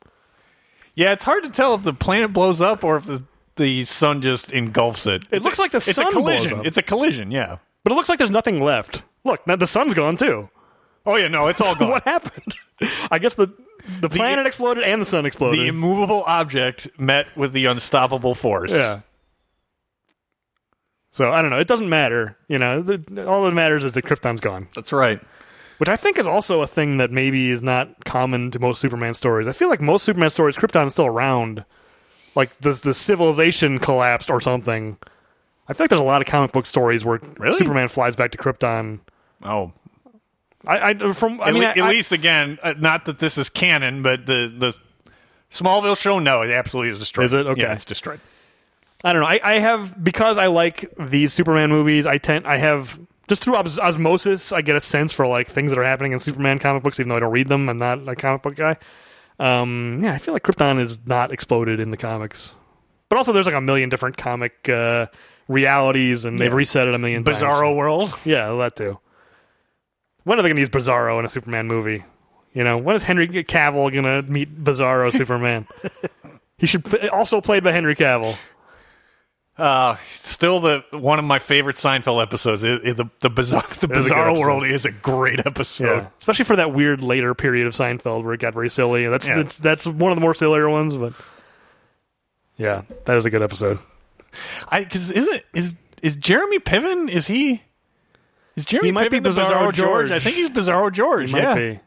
[0.95, 3.23] Yeah, it's hard to tell if the planet blows up or if the
[3.55, 5.23] the sun just engulfs it.
[5.31, 6.59] It looks like the it's sun a blows collision.
[6.59, 6.65] up.
[6.65, 7.29] It's a collision.
[7.31, 7.57] Yeah.
[7.83, 9.03] But it looks like there's nothing left.
[9.23, 10.49] Look, now the sun's gone too.
[11.05, 11.89] Oh yeah, no, it's all gone.
[11.91, 12.55] what happened?
[13.11, 13.53] I guess the
[13.99, 15.59] the planet exploded and the sun exploded.
[15.59, 18.71] the immovable object met with the unstoppable force.
[18.71, 19.01] yeah.
[21.11, 21.59] So I don't know.
[21.59, 22.37] It doesn't matter.
[22.47, 25.21] You know, the, all that matters is that Krypton's gone, that's right.
[25.83, 29.13] Which I think is also a thing that maybe is not common to most Superman
[29.13, 29.49] stories.
[29.49, 31.65] I feel like most Superman stories, Krypton is still around.
[32.35, 34.95] Like the the civilization collapsed or something.
[35.67, 37.57] I feel like there's a lot of comic book stories where Really?
[37.57, 39.01] Superman flies back to Krypton.
[39.43, 39.73] Oh,
[40.65, 43.37] I, I from I at, mean, le- I- at least again, uh, not that this
[43.37, 44.73] is canon, but the the
[45.51, 47.25] Smallville show, no, it absolutely is destroyed.
[47.25, 47.45] Is it?
[47.45, 47.61] Okay.
[47.63, 48.21] Yeah, it's destroyed.
[49.03, 49.27] I don't know.
[49.27, 52.07] I, I have because I like these Superman movies.
[52.07, 55.69] I tend I have just through os- osmosis, I get a sense for like things
[55.71, 57.69] that are happening in Superman comic books, even though I don't read them.
[57.69, 58.77] I'm not a comic book guy.
[59.39, 62.53] Um, yeah, I feel like Krypton is not exploded in the comics,
[63.09, 65.07] but also there's like a million different comic uh,
[65.47, 66.55] realities, and they've Yeah.
[66.57, 67.39] reset it a million times.
[67.39, 68.13] Bizarro world.
[68.25, 68.99] Yeah, that too.
[70.23, 72.03] When are they going to use Bizarro in a Superman movie?
[72.53, 75.65] You know, when is Henry Cavill going to meet Bizarro Superman?
[76.57, 78.37] he should p- also played by Henry Cavill.
[79.55, 82.63] Uh, still the one of my favorite Seinfeld episodes.
[82.63, 85.45] It, it- the the bizarre the It is a good Bizarro world is a great
[85.45, 85.85] episode.
[85.85, 89.05] Yeah, especially for that weird later period of Seinfeld where it got very silly.
[89.07, 89.37] That's Yeah.
[89.37, 91.13] that's, that's one of the more sillier ones, but
[92.57, 93.77] yeah, that is a good episode.
[94.69, 97.09] I because is it is is Jeremy Piven?
[97.09, 97.61] Is he?
[98.55, 99.75] Is Jeremy He might Piven be the Bizarro Bizarro George?
[99.75, 100.11] George.
[100.11, 101.27] I think he's Bizarro George.
[101.29, 101.55] He might yeah.
[101.55, 101.79] be.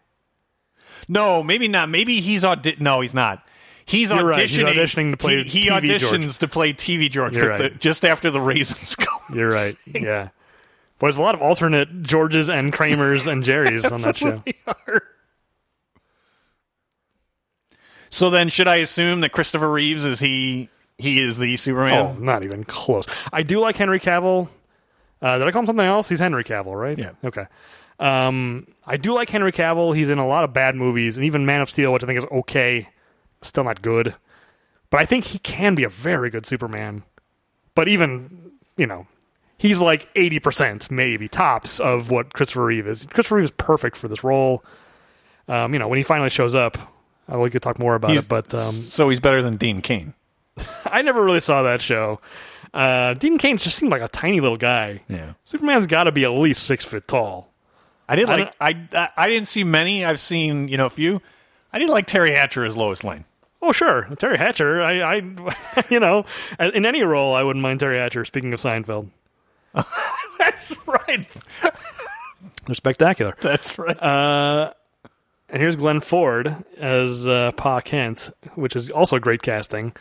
[1.09, 1.88] No, maybe not.
[1.88, 3.46] Maybe he's audi- No, he's not.
[3.87, 4.25] He's auditioning.
[4.29, 4.51] right.
[4.51, 6.38] He's auditioning to play He, he TV auditions George.
[6.38, 9.07] to play TV George, You're the, just after the raisins go.
[9.33, 9.77] You're right.
[9.87, 10.31] Yeah.
[10.99, 14.42] But there's a lot of alternate Georges and Kramers and Jerrys on that show.
[14.66, 15.03] Are.
[18.11, 20.68] So then, should I assume that Christopher Reeves is he?
[20.99, 21.92] He is the Superman.
[21.99, 23.07] Oh, not even close.
[23.33, 24.49] I do like Henry Cavill.
[25.20, 26.09] Uh, did I call him something else?
[26.09, 26.99] He's Henry Cavill, right?
[26.99, 27.11] Yeah.
[27.25, 27.46] Okay.
[27.99, 29.94] Um, I do like Henry Cavill.
[29.94, 32.18] He's in a lot of bad movies, and even Man of Steel, which I think
[32.18, 32.88] is okay,
[33.49, 34.15] still not good.
[34.91, 37.03] But I think he can be a very good Superman.
[37.75, 39.07] But even, you know,
[39.59, 43.07] he's like 80% maybe tops of what Christopher Reeve is.
[43.07, 44.65] Christopher Reeve is perfect for this role.
[45.49, 46.79] Um, you know, when he finally shows up,
[47.33, 48.29] uh, we could talk more about He's- it.
[48.29, 50.15] But um, So he's better than Dean Cain.
[50.87, 52.21] I never really saw that show.
[52.73, 55.03] Uh, Dean Cain just seemed like a tiny little guy.
[55.09, 55.33] Yeah.
[55.45, 57.53] Superman's got to be at least six foot tall.
[58.09, 58.55] I did I like.
[58.61, 60.05] I, I I didn't see many.
[60.05, 61.21] I've seen you know a few.
[61.73, 63.25] I didn't like Teri Hatcher as Lois Lane.
[63.62, 64.83] Oh, sure, Teri Hatcher.
[64.83, 65.16] I, I
[65.90, 66.25] you know,
[66.61, 68.25] in any role, I wouldn't mind Teri Hatcher.
[68.25, 69.11] Speaking of Seinfeld,
[70.38, 71.27] That's right.
[72.66, 73.37] they're spectacular.
[73.40, 74.01] That's right.
[74.03, 74.73] Uh,
[75.49, 79.92] and here's Glenn Ford as uh, Pa Kent, which is also great casting.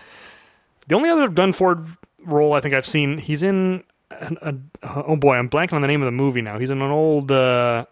[0.88, 1.86] The only other Glenn Ford
[2.24, 3.84] role I think I've seen, he's in.
[4.12, 6.58] A, a, oh boy, I'm blanking on the name of the movie now.
[6.58, 7.86] He's in an old uh,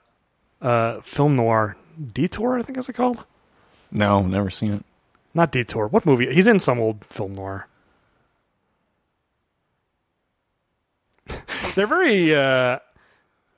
[0.62, 1.76] uh, film noir,
[2.14, 3.26] Detour, I think is it called.
[3.92, 4.86] No, never seen it.
[5.34, 5.88] Not Detour.
[5.88, 6.34] What movie?
[6.34, 7.68] He's in some old film noir.
[11.76, 12.80] They're very uh,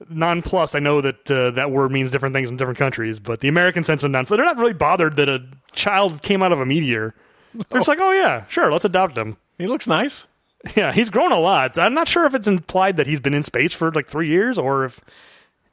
[0.09, 0.75] nonplussed.
[0.75, 3.83] I know that uh, that word means different things in different countries, but the American
[3.83, 7.13] sense of nonplussed, they're not really bothered that a child came out of a meteor.
[7.53, 9.37] They're just like, oh yeah, sure, let's adopt him.
[9.57, 10.27] He looks nice.
[10.75, 11.77] Yeah, he's grown a lot.
[11.77, 14.57] I'm not sure if it's implied that he's been in space for like three years
[14.57, 14.99] or if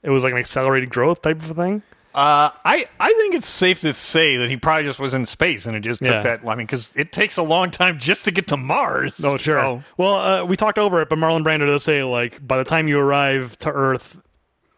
[0.02, 1.82] it was like an accelerated growth type of thing.
[2.14, 5.64] Uh, I I think it's safe to say that he probably just was in space
[5.66, 6.20] and it just took Yeah.
[6.22, 6.46] that.
[6.46, 9.22] I mean, because it takes a long time just to get to Mars.
[9.24, 9.54] Oh, sure.
[9.54, 12.64] So- Well, uh, we talked over it, but Marlon Brando does say like by the
[12.64, 14.18] time you arrive to Earth,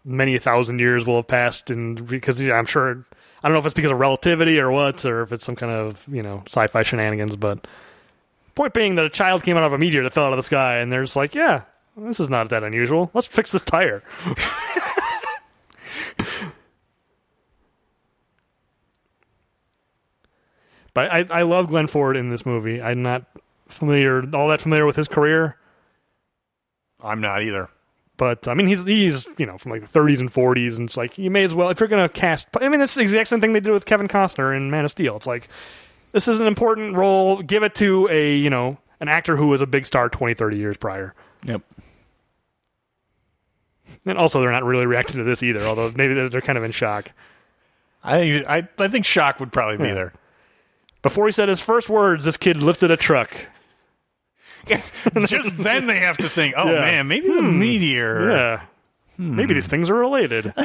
[0.04, 3.04] many thousand years will have passed, and because yeah, I'm sure
[3.42, 5.72] I don't know if it's because of relativity or what, or if it's some kind
[5.72, 7.34] of you know sci-fi shenanigans.
[7.36, 7.66] But
[8.54, 10.42] point being that a child came out of a meteor that fell out of the
[10.44, 11.62] sky, and they're just like, yeah,
[11.96, 13.10] this is not that unusual.
[13.12, 14.04] Let's fix this tire.
[20.94, 22.80] But I, I love Glenn Ford in this movie.
[22.80, 23.24] I'm not
[23.68, 25.56] familiar, all that familiar with his career,
[27.02, 27.68] I'm not either.
[28.16, 30.96] but I mean, he's he's you know from like the 30s and 40s, and it's
[30.96, 32.46] like you may as well if you're gonna cast.
[32.60, 34.90] I mean, that's the exact same thing they did with Kevin Costner in Man of
[34.92, 35.16] Steel.
[35.16, 35.48] It's like
[36.12, 37.42] this is an important role.
[37.42, 40.56] Give it to a you know an actor who was a big star 20, 30
[40.56, 41.12] years prior.
[41.44, 41.60] Yep.
[44.06, 46.64] And also, they're not really reacting to this either, although maybe they're, they're kind of
[46.64, 47.10] in shock.
[48.02, 49.94] I think I I think shock would probably be Yeah.
[49.94, 50.12] there.
[51.04, 53.30] Before he said his first words, this kid lifted a truck.
[54.66, 54.90] Just
[55.58, 56.80] then they have to think, oh Yeah.
[56.80, 57.58] man, maybe the hmm.
[57.58, 58.30] meteor.
[58.30, 58.62] Yeah.
[59.16, 59.36] Hmm.
[59.36, 60.54] Maybe these things are related.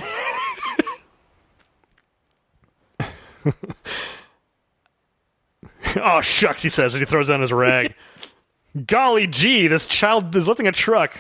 [5.97, 7.93] oh, shucks, he says as he throws down his rag.
[8.87, 11.19] Golly gee, this child is lifting a truck.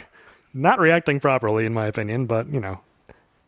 [0.53, 2.79] Not reacting properly, in my opinion, but, you know,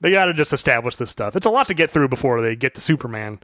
[0.02, 1.38] they got to just establish this stuff.
[1.38, 3.40] It's a lot to get through before they get to Superman.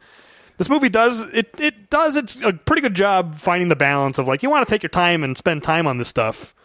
[0.57, 1.49] This movie does it.
[1.59, 2.15] It does.
[2.15, 4.89] It's a pretty good job finding the balance of like you want to take your
[4.89, 6.55] time and spend time on this stuff,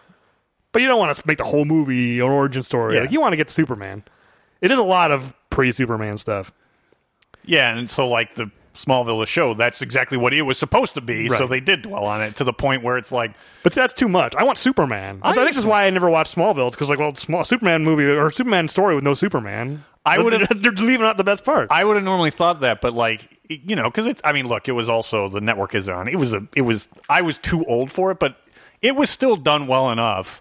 [0.73, 2.95] but you don't want to make the whole movie an origin story.
[2.95, 3.03] Yeah.
[3.03, 4.03] Like you want to get to Superman.
[4.61, 6.53] It is a lot of pre-Superman stuff.
[7.45, 11.01] Yeah, and so like the Smallville the show, that's exactly what it was supposed to
[11.03, 11.29] be.
[11.29, 14.09] So they did dwell on it to the point where it's like, But that's too
[14.09, 14.35] much.
[14.35, 15.21] I want Superman.
[15.23, 16.69] I, think this is why I never watched Smallville.
[16.69, 19.85] It's because like, well, small Superman movie or Superman story with no Superman.
[20.07, 21.71] I would've- They're leaving out the best part.
[21.71, 24.21] I would have normally thought that, but like you know, because it's.
[24.25, 26.09] I mean, look, it was also the network is on.
[26.09, 26.47] It was a.
[26.55, 26.89] It was.
[27.09, 28.37] I was too old for it, but
[28.81, 30.41] it was still done well enough.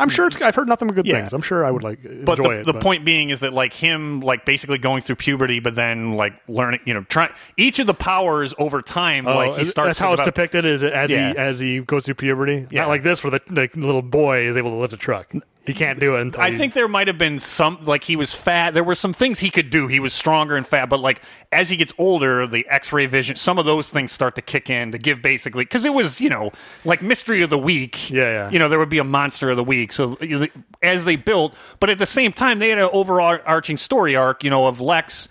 [0.00, 0.40] I'm sure it's.
[0.40, 1.20] I've heard nothing but good Yeah.
[1.20, 1.32] things.
[1.32, 2.66] I'm sure I would like But the, it.
[2.66, 6.12] the but- point being is that like him, like basically going through puberty, but then
[6.12, 9.26] like learning, you know, trying each of the powers over time.
[9.26, 9.88] Oh, like he starts.
[9.88, 10.64] that's how it's develop- depicted.
[10.64, 11.32] Is it as Yeah.
[11.32, 12.66] he as he goes through puberty?
[12.70, 12.82] Yeah.
[12.82, 15.32] Not like this, where the, the little boy is able to lift a truck.
[15.68, 18.16] He can't do it until I he- think there might have been some like he
[18.16, 18.74] was fat.
[18.74, 19.86] There were some things he could do.
[19.86, 21.20] He was stronger and fat, but like
[21.52, 24.92] as he gets older, the X-ray vision, some of those things start to kick in
[24.92, 26.50] to give basically because it was you know
[26.84, 28.10] like mystery of the week.
[28.10, 28.50] Yeah, yeah.
[28.50, 29.92] You know there would be a monster of the week.
[29.92, 30.46] So you know,
[30.82, 34.42] as they built, but at the same time they had an overarching story arc.
[34.42, 35.28] You know of Lex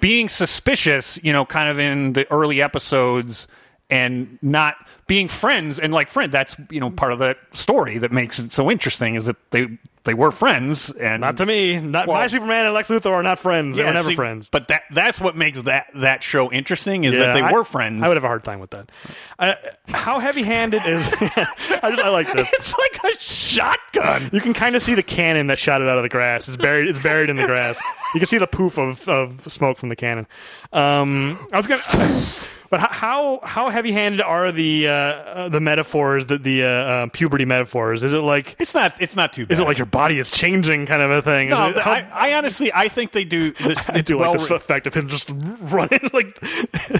[0.00, 1.18] being suspicious.
[1.22, 3.48] You know, kind of in the early episodes
[3.90, 4.76] and not
[5.10, 8.52] being friends and like friend that's you know part of that story that makes it
[8.52, 9.66] so interesting is that they
[10.04, 11.78] they were friends and not to me.
[11.78, 13.76] Not Well- my Superman and Lex Luthor are not friends.
[13.76, 14.48] they Yeah, were never see, friends.
[14.50, 18.02] But that that's what makes that that show interesting is that they I- were friends.
[18.02, 18.90] I would have a hard time with that.
[19.38, 19.54] Uh,
[19.88, 21.06] how heavy-handed is?
[21.20, 22.48] I just I like this.
[22.54, 24.30] it's like a shotgun.
[24.32, 26.48] You can kind of see the cannon that shot it out of the grass.
[26.48, 26.88] It's buried.
[26.88, 27.80] It's buried in the grass.
[28.14, 30.26] You can see the poof of, of smoke from the cannon.
[30.72, 31.82] Um, I was gonna,
[32.70, 37.06] but how how heavy handed are the uh, uh, the metaphors that the uh, uh,
[37.12, 38.02] puberty metaphors?
[38.04, 38.94] Is it like It's not.
[39.00, 39.46] It's not too.
[39.46, 39.52] Bad.
[39.54, 41.50] is it like your body is changing kind of a thing?
[41.50, 43.52] No, it- how- I, I honestly I think they do.
[43.52, 44.56] This, I do well like this written.
[44.56, 45.30] effect of him just
[45.60, 46.38] running, like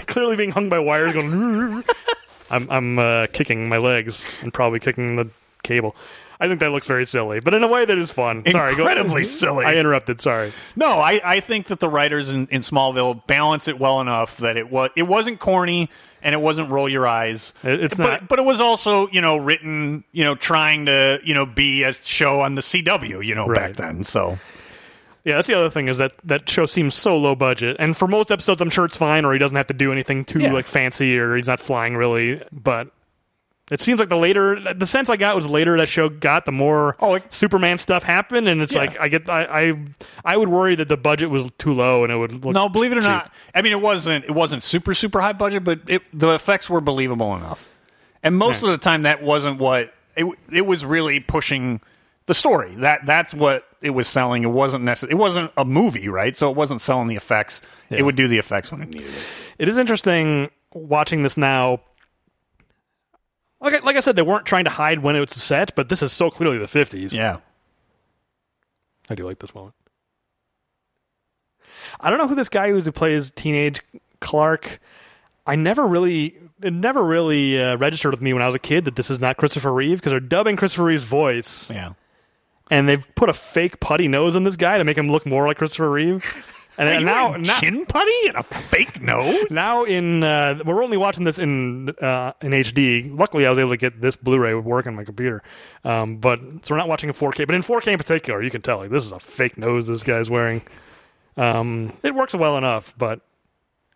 [0.06, 1.84] clearly being hung by wires, going.
[2.50, 5.28] I'm I'm uh, kicking my legs and probably kicking the
[5.62, 5.94] cable.
[6.42, 8.44] I think that looks very silly, but in a way that is fun.
[8.50, 9.66] Sorry, go- Incredibly silly.
[9.66, 10.22] I interrupted.
[10.22, 10.54] Sorry.
[10.74, 14.56] No, I, I think that the writers in, in Smallville balance it well enough that
[14.56, 15.90] it was it wasn't corny
[16.22, 17.52] and it wasn't roll your eyes.
[17.62, 18.28] It- it's but, not.
[18.28, 21.92] but it was also you know written you know trying to you know be a
[21.92, 23.56] show on the CW you know Right.
[23.60, 24.04] back then.
[24.04, 24.38] So
[25.24, 28.08] Yeah, that's the other thing is that that show seems so low budget, and for
[28.08, 30.52] most episodes, I'm sure it's fine, or he doesn't have to do anything too Yeah.
[30.52, 32.40] like fancy, or he's not flying really.
[32.50, 32.88] But
[33.70, 36.52] It seems like the later the sense I got was later that show got, the
[36.52, 38.80] more Oh, it- Superman stuff happened, and it's Yeah.
[38.80, 39.72] like I get I, I
[40.24, 42.90] I would worry that the budget was too low and it would look No, believe
[42.92, 43.08] it or cheap.
[43.10, 46.68] not, I mean it wasn't it wasn't super super high budget, but it, the effects
[46.68, 47.68] were believable enough.
[48.22, 48.70] And most Yeah.
[48.70, 50.26] of the time, that wasn't what it.
[50.50, 51.80] It was really pushing
[52.26, 52.74] the story.
[52.78, 54.42] That that's what it was selling.
[54.42, 55.12] It wasn't necessary.
[55.12, 56.36] It wasn't a movie, right?
[56.36, 57.62] So it wasn't selling the effects.
[57.88, 59.22] It would do the effects when it needed it.
[59.58, 61.80] It is interesting watching this now.
[63.60, 65.88] Like I, like I said, they weren't trying to hide when it was set, but
[65.88, 67.12] this is so clearly the fifties.
[67.14, 67.38] Yeah.
[69.08, 69.74] I do like this moment.
[72.00, 73.80] I don't know who this guy is who plays teenage
[74.20, 74.80] Clark.
[75.46, 78.84] I never really, it never really uh, registered with me when I was a kid
[78.84, 81.94] that this is not Christopher Reeve because they're dubbing Christopher Reeve's voice Yeah.
[82.70, 85.46] and they've put a fake putty nose on this guy to make him look more
[85.46, 86.44] like Christopher Reeve.
[86.80, 89.50] And, Are and you now, now, chin putty and a fake nose.
[89.50, 93.18] now in uh, we're only watching this in uh, in HD.
[93.18, 95.42] Luckily, I was able to get this Blu-ray to work on my computer.
[95.84, 97.46] Um, but so we're not watching in 4K.
[97.46, 100.02] But in 4K in particular, you can tell like this is a fake nose this
[100.02, 100.62] guy's wearing.
[101.36, 103.20] Um, it works well enough, but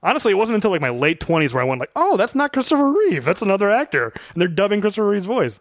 [0.02, 2.52] honestly, it wasn't until like my late 20s where I went like, oh, that's not
[2.52, 3.24] Christopher Reeve.
[3.24, 5.58] That's another actor, and they're dubbing Christopher Reeve's voice.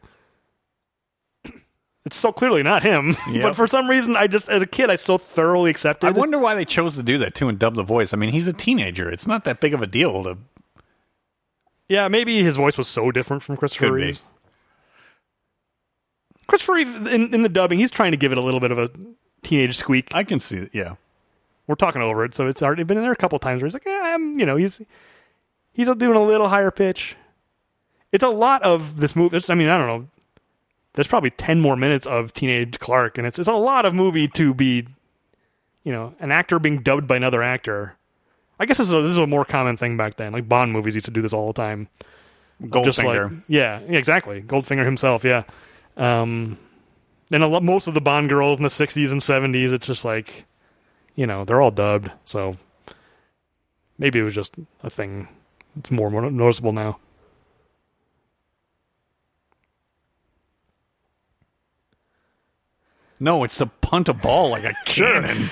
[2.06, 3.42] It's so clearly not him, Yep.
[3.44, 6.08] but for some reason, I just as a kid, I so thoroughly accepted.
[6.08, 8.14] I wonder why they chose to do that too and dub the voice.
[8.14, 9.10] I mean, he's a teenager.
[9.10, 10.38] It's not that big of a deal to.
[11.88, 14.02] Yeah, maybe his voice was so different from Christopher Could be.
[14.08, 14.24] Reeves.
[16.48, 18.78] Christopher Reeve in, in the dubbing, he's trying to give it a little bit of
[18.78, 18.90] a
[19.44, 20.14] teenage squeak.
[20.14, 20.70] I can see it.
[20.74, 20.96] Yeah.
[21.68, 23.74] We're talking over it, so it's already been in there a couple times where he's
[23.74, 24.82] like, yeah, I'm, you know, he's
[25.72, 27.16] he's doing a little higher pitch.
[28.12, 29.40] It's a lot of this movie.
[29.48, 30.08] I mean, I don't know.
[30.94, 34.28] There's probably ten more minutes of teenage Clark, and it's it's a lot of movie
[34.30, 34.88] to be,
[35.84, 37.96] you know, an actor being dubbed by another actor.
[38.60, 40.32] I guess this is a, this is a more common thing back then.
[40.32, 41.90] Like Bond movies used to do this all the time.
[42.62, 43.32] Goldfinger.
[43.32, 44.42] like yeah, yeah, exactly.
[44.42, 45.44] Goldfinger himself, yeah.
[45.98, 46.58] Um,
[47.32, 50.06] and a lot, most of the Bond girls in the '60s and '70s, it's just
[50.06, 50.46] like,
[51.16, 52.12] you know, they're all dubbed.
[52.26, 52.58] So
[53.98, 55.28] maybe it was just a thing.
[55.78, 57.00] It's more mo- noticeable now.
[63.24, 65.50] No, it's to punt a ball like a cannon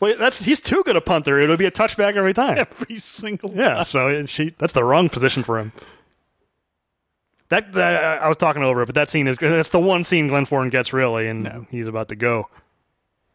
[0.00, 1.38] Wait, that's he's too good a punter.
[1.38, 2.58] It would be a touchback every time.
[2.58, 3.52] every single.
[3.54, 5.72] Yeah, so it- she that's the wrong position for him.
[7.50, 10.26] That uh, I was talking over it, but that scene is that's the one scene
[10.26, 11.66] Glenn Ford gets really, and No.
[11.70, 12.48] he's about to go.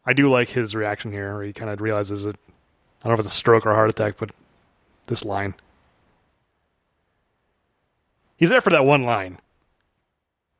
[0.04, 2.36] I do like his reaction here, where he kind of realizes it.
[3.00, 4.30] I don't know if it's a stroke or a heart attack, but
[5.06, 5.54] this line.
[8.36, 9.38] He's there for that one line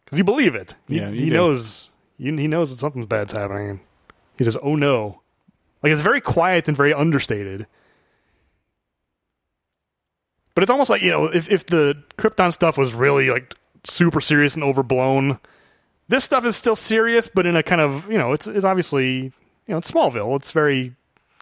[0.05, 0.75] because you believe it.
[0.89, 1.35] He, Yeah, he do.
[1.37, 1.91] knows.
[2.19, 3.81] He knows that something's bad's happening.
[4.37, 5.23] He says, "Oh no!"
[5.83, 7.66] Like it's very quiet and very understated.
[10.55, 13.55] But it's almost like you know, if if the Krypton stuff was really like
[13.85, 15.39] super serious and overblown,
[16.09, 19.16] this stuff is still serious, but in a kind of you know, it's it's obviously
[19.16, 19.33] you
[19.69, 20.35] know, it's Smallville.
[20.37, 20.97] It's very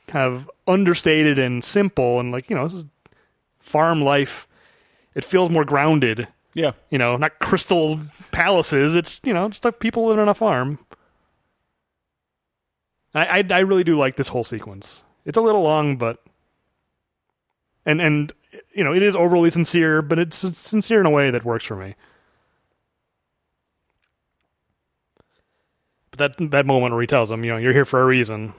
[0.07, 2.87] kind of understated and simple, and like you know, this is
[3.59, 4.47] farm life.
[5.15, 6.29] It feels more grounded.
[6.57, 6.73] Yeah.
[6.89, 8.01] You know, not crystal
[8.33, 8.97] palaces.
[8.97, 10.79] It's you know, just like people living on a farm.
[13.15, 15.03] I, I I really do like this whole sequence.
[15.27, 16.25] It's a little long, but
[17.85, 18.33] and and
[18.73, 21.77] you know it is overly sincere, but it's sincere in a way that works for
[21.77, 21.95] me.
[26.11, 28.55] But that that moment where he tells him, you know, you're here for a reason.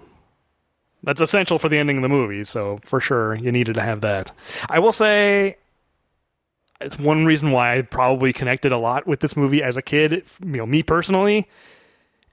[1.02, 4.02] That's essential for the ending of the movie, so for sure you needed to have
[4.02, 4.34] that.
[4.70, 5.58] I will say
[6.82, 10.12] it's one reason why I probably connected a lot with this movie as a kid.
[10.42, 11.48] You know, me personally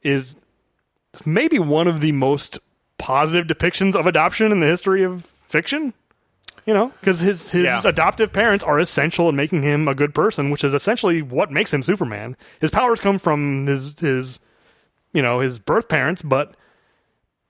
[0.02, 0.34] is
[1.12, 2.58] it's maybe one of the most
[2.98, 5.94] positive depictions of adoption in the history of fiction.
[6.66, 7.82] You know, because his his Yeah.
[7.84, 11.74] adoptive parents are essential in making him a good person, which is essentially what makes
[11.74, 12.36] him Superman.
[12.58, 14.40] His powers come from his his
[15.12, 16.54] you know his birth parents, but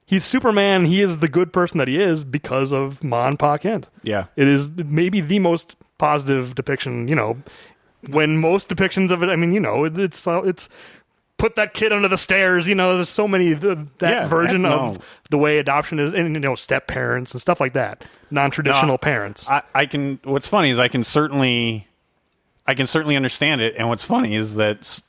[0.04, 0.86] he's Superman.
[0.86, 3.88] He is the good person that he is because of Ma and Pa Kent.
[4.02, 4.24] Yeah.
[4.34, 7.08] It is maybe the most positive depiction.
[7.08, 7.36] You know,
[8.08, 10.68] when most depictions of it, I mean, you know, it, it's uh, it's
[11.38, 12.68] put that kid under the stairs.
[12.68, 14.98] You know, there's so many th- that Yeah, version heck of
[15.30, 18.92] the way adoption is, and you know, step parents and stuff like that, non traditional
[18.92, 19.48] No, parents.
[19.48, 20.20] I, I can.
[20.24, 21.86] What's funny is I can certainly,
[22.66, 23.74] I can certainly understand it.
[23.78, 25.00] And what's funny is that,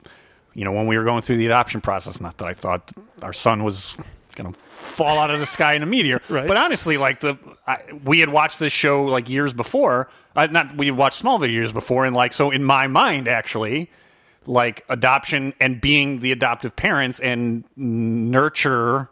[0.54, 2.92] you know, when we were going through the adoption process, not that I thought
[3.22, 3.98] our son was
[4.36, 6.48] going to fall out of the sky in a meteor, Right.
[6.48, 10.10] but honestly, like the I, we had watched this show like years before.
[10.36, 13.90] Uh, not we had watched Smallville years before, and like so in my mind, actually,
[14.46, 19.10] like adoption and being the adoptive parents and nurture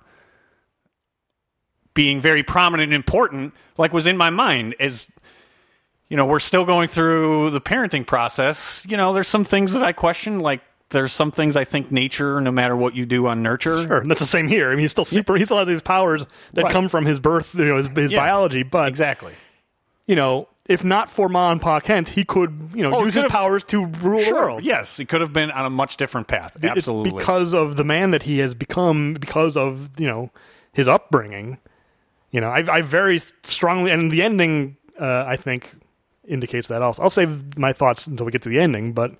[1.93, 5.07] being very prominent and important like was in my mind as
[6.09, 8.85] you know, we're still going through the parenting process.
[8.87, 10.61] You know, there's some things that I question, like
[10.93, 14.21] there's some things I think nature, no matter what you do on nurture, Sure, that's
[14.21, 14.67] the same here.
[14.69, 15.35] I mean, he's still super.
[15.35, 16.71] He still has these powers that Right.
[16.71, 18.19] come from his birth, you know, his, his Yeah.
[18.19, 18.63] biology.
[18.63, 19.33] But exactly.
[20.07, 23.13] you know, if not for Ma and Pa Kent, he could, you know, Oh, use
[23.15, 24.63] his powers to rule the world.
[24.63, 26.53] Yes, it could have been on a much different path.
[26.55, 27.11] It's Absolutely.
[27.19, 30.29] because of the man that he has become, because of you know
[30.71, 31.57] his upbringing.
[32.31, 35.75] You know, I, I very strongly, and the ending, uh, I think,
[36.27, 36.81] indicates that.
[36.81, 39.15] Also, I'll save my thoughts until we get to the ending, but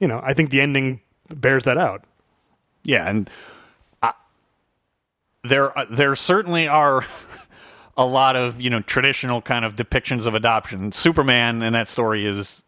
[0.00, 2.04] you know, I think the ending bears that out.
[2.82, 3.30] Yeah, and
[4.02, 4.12] I,
[5.44, 7.04] there uh, there certainly are
[7.96, 10.90] a lot of you know traditional kind of depictions of adoption.
[10.92, 12.62] Superman in that story is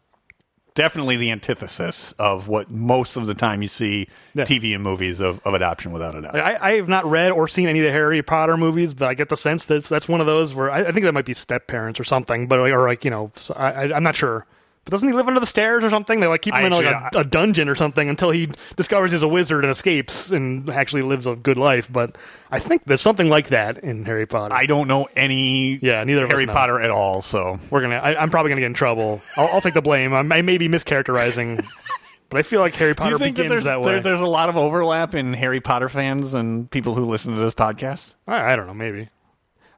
[0.75, 4.43] definitely the antithesis of what most of the time you see Yeah.
[4.43, 6.35] TV and movies of, of adoption, without a doubt.
[6.35, 9.13] I, I have not read or seen any of the Harry Potter movies, but I
[9.13, 11.35] get the sense that that's one of those where I, I think that might be
[11.35, 14.47] step parents or something, but or like you know, I, I, I'm not sure.
[14.85, 16.19] But doesn't he live under the stairs or something?
[16.19, 19.13] They like keep him I in like a, a dungeon or something until he discovers
[19.13, 21.89] he's a wizard and escapes and actually lives a good life.
[21.89, 22.17] But
[22.51, 24.53] I think there's something like that in Harry Potter.
[24.53, 26.47] I don't know any Yeah, neither of us Harry.
[26.51, 27.95] Potter at all, so We're gonna.
[27.95, 29.21] I, I'm probably gonna get in trouble.
[29.37, 30.13] I'll, I'll take the blame.
[30.13, 31.63] I, I may be mischaracterizing,
[32.29, 33.93] but I feel like Harry Potter think that begins there's, that way.
[33.93, 37.39] there- there's a lot of overlap in Harry Potter fans and people who listen to
[37.39, 38.15] this podcast?
[38.27, 38.73] I, I don't know.
[38.73, 39.07] Maybe.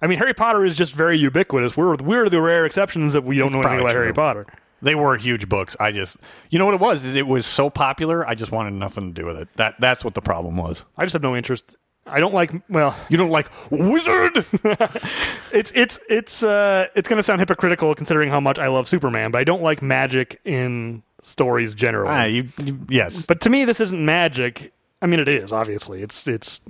[0.01, 1.77] I mean, Harry Potter is just very ubiquitous.
[1.77, 4.11] We're we're the rare exceptions that we don't know anything about Harry.
[4.13, 4.47] Potter.
[4.81, 5.75] They were huge books.
[5.79, 6.17] I just,
[6.49, 7.03] you know what it was?
[7.05, 8.27] Is it was so popular.
[8.27, 9.47] I just wanted nothing to do with it.
[9.55, 10.83] That that's what the problem was.
[10.97, 11.75] I just have no interest.
[12.07, 12.51] I don't like.
[12.69, 14.45] Well, You don't like wizard?
[15.51, 19.31] it's it's it's uh it's going to sound hypocritical considering how much I love Superman,
[19.31, 22.13] but I don't like magic in stories generally.
[22.13, 24.71] ah, you, you, yes, But to me, this isn't magic.
[25.01, 26.03] I mean, it is obviously.
[26.03, 26.61] It's it's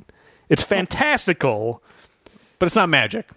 [0.47, 1.83] it's fantastical.
[2.59, 3.27] but it's not magic.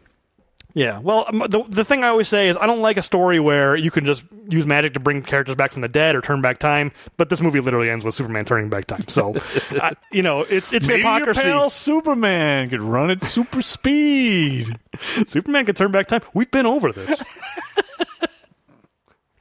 [0.78, 1.00] Yeah.
[1.00, 3.74] Well, um, the the thing I always say is I don't like a story where
[3.74, 6.58] you can just use magic to bring characters back from the dead or turn back
[6.58, 6.92] time.
[7.16, 9.04] But this movie literally ends with Superman turning back time.
[9.08, 9.34] So,
[9.72, 14.78] I, you know, it's it's Maybe your pal Superman could run at super speed.
[15.26, 16.22] Superman can turn back time.
[16.32, 17.20] We've been over this.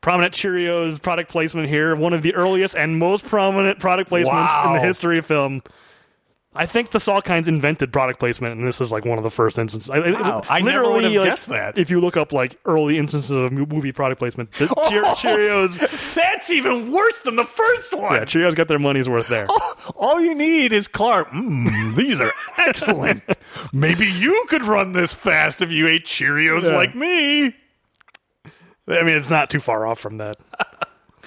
[0.01, 1.95] prominent Cheerios product placement here.
[1.95, 5.61] One of the earliest and most prominent product placements in the history of film.
[6.57, 9.57] I think the Salkinds invented product placement, and this is like one of the first
[9.57, 9.89] instances.
[9.89, 10.41] I- Wow.
[10.49, 11.77] I never literally, would have like, guessed that.
[11.77, 16.49] If you look up like early instances of movie product placement, the Cheer- Cheerios, That's
[16.49, 18.13] even worse than the first one.
[18.13, 19.47] yeah, Cheerios got their money's worth there.
[19.95, 21.29] All you need is Clark.
[21.31, 23.23] Mm, these are excellent.
[23.73, 26.75] Maybe you could run this fast if you ate Cheerios Yeah.
[26.75, 27.53] like me.
[28.89, 30.37] I mean, it's not too far off from that.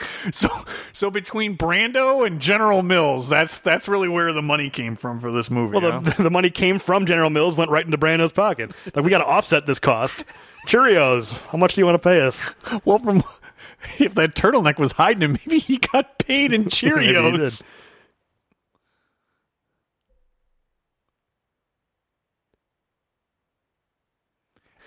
[0.33, 0.49] So,
[0.93, 5.33] so between Brando and General Mills, that's that's really where the money came from for
[5.33, 5.79] this movie.
[5.79, 8.73] Well, the, the money came from General Mills, went right into Brando's pocket.
[8.95, 10.25] Like, we got to offset this cost.
[10.67, 12.45] Cheerios, how much do you want to pay us?
[12.85, 13.23] well, from
[13.99, 17.63] if that turtleneck was hiding him, maybe he got paid in Cheerios.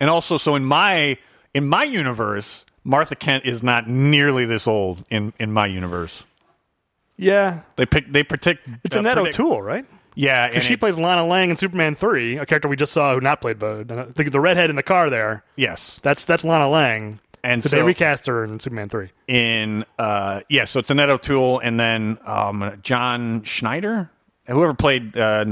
[0.00, 1.18] And also, so in my
[1.54, 6.24] in my universe, Martha Kent is not nearly this old in in my universe.
[7.16, 9.86] Yeah, They pick they predict it's uh, Annette predict- O'Toole, right?
[10.16, 13.14] Yeah, and She it- plays Lana Lang in Superman three, a character we just saw
[13.14, 13.82] who not played by uh,
[14.14, 15.10] the, the redhead in the car.
[15.10, 17.20] There, yes, that's that's Lana Lang.
[17.42, 19.10] and so they recast her in Superman three?
[19.28, 24.10] in uh yeah, so it's Annette O'Toole and then um John Schneider,
[24.46, 25.44] whoever played uh,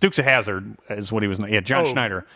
[0.00, 1.38] Dukes of Hazzard is what he was.
[1.40, 1.88] Yeah, John Oh.
[1.88, 2.26] Schneider.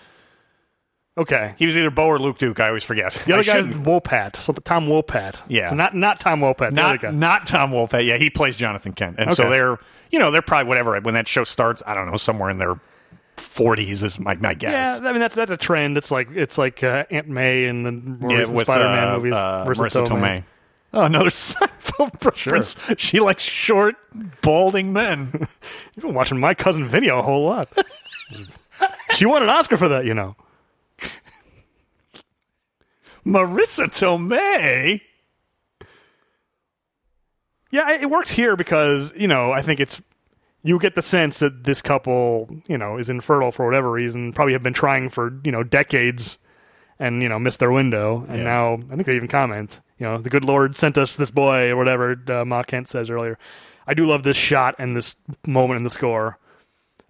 [1.18, 2.60] Okay, He was either Bo or Luke Duke.
[2.60, 3.12] I always forget.
[3.26, 5.42] the I other guy's shouldn't- Wopat, something Tom Wopat.
[5.48, 5.68] Yeah.
[5.70, 6.74] so not not Tom Wopat.
[6.74, 7.10] the other not guy.
[7.10, 7.92] not Tom Wolfe.
[7.92, 9.50] Yeah, he plays Jonathan Kent, and so Okay.
[9.52, 9.78] they're
[10.10, 11.82] you know they're probably whatever when that show starts.
[11.86, 12.78] I don't know somewhere in their
[13.36, 15.00] forties is my my guess.
[15.00, 15.96] Yeah, I mean that's that's a trend.
[15.96, 19.16] It's like it's like uh, Aunt May and the more Yeah, recent with Spider-Man uh,
[19.16, 19.32] movies.
[19.34, 20.44] uh, Marissa Marisa Tomei.
[20.94, 22.74] Oh, another Seinfeld reference.
[22.96, 23.96] She likes short,
[24.40, 25.30] balding men.
[25.96, 27.68] You've been watching my cousin Vinny a whole lot.
[29.14, 30.34] she won an Oscar for that, you know.
[33.28, 35.00] Marisa Tomei.
[37.70, 40.00] Yeah, it works here because you know I think it's
[40.62, 44.54] you get the sense that this couple you know is infertile for whatever reason, probably
[44.54, 46.38] have been trying for you know decades,
[46.98, 48.44] and you know missed their window, and Yeah.
[48.44, 51.68] now I think they even comment, you know, the good Lord sent us this boy
[51.70, 53.38] or whatever uh, Ma Kent says earlier.
[53.86, 55.16] I do love this shot and this
[55.46, 56.38] moment in the score.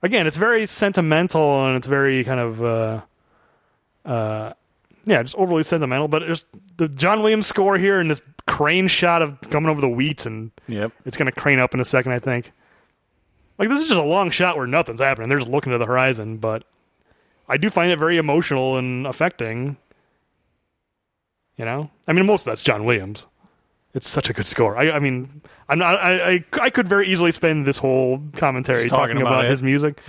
[0.03, 2.63] Again, it's very sentimental and it's very kind of.
[2.65, 3.01] Uh,
[4.05, 4.53] uh,
[5.09, 6.47] yeah, just overly sentimental, but just
[6.77, 10.51] the John Williams score here and this crane shot of coming over the wheat and
[10.69, 10.93] Yep.
[11.05, 12.53] it's going to crane up in a second, I think.
[13.59, 15.29] Like this is just a long shot where nothing's happening.
[15.29, 16.65] They're just looking to the horizon, but
[17.49, 19.77] I do find it very emotional and affecting.
[21.57, 23.27] You know, I mean, most of that's John Williams.
[23.95, 24.77] It's such a good score.
[24.77, 25.99] I, I mean, I'm not.
[25.99, 29.51] I, I, I could very easily spend this whole commentary Just talking, talking about, about
[29.51, 30.01] his music.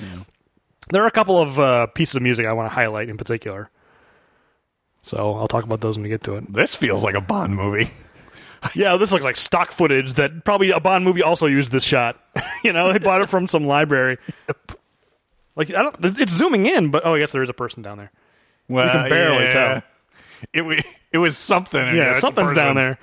[0.90, 3.72] There are a couple of uh, pieces of music I want to highlight in particular.
[5.02, 6.52] So I'll talk about those when we get to it.
[6.52, 7.90] This feels like a Bond movie.
[8.76, 12.22] Yeah, this looks like stock footage that probably a Bond movie also used this shot.
[12.66, 14.18] you know, they bought it from some library.
[15.56, 17.98] Like I don't, it's zooming in, but oh, I guess there is a person down
[17.98, 18.12] there.
[18.70, 19.52] Well, you can barely yeah.
[19.52, 19.84] tell.
[20.54, 21.96] It wa- it was something.
[21.98, 22.98] Yeah, something's down there.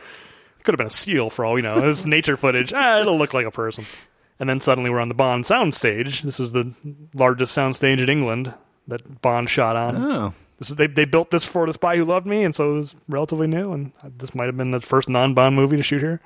[0.63, 1.87] Could have been a seal for all we know.
[1.87, 2.73] It's nature footage.
[2.75, 3.85] Ah, it'll look like a person.
[4.41, 6.23] And then suddenly we're on the Bond soundstage.
[6.23, 6.73] This is the
[7.13, 8.55] largest soundstage in England
[8.89, 9.97] that Bond shot on.
[9.97, 12.73] Oh, This is they they built this for The Spy Who Loved Me, and so
[12.73, 13.73] it was relatively new.
[13.73, 16.21] And this might have been the first non-Bond movie to shoot here,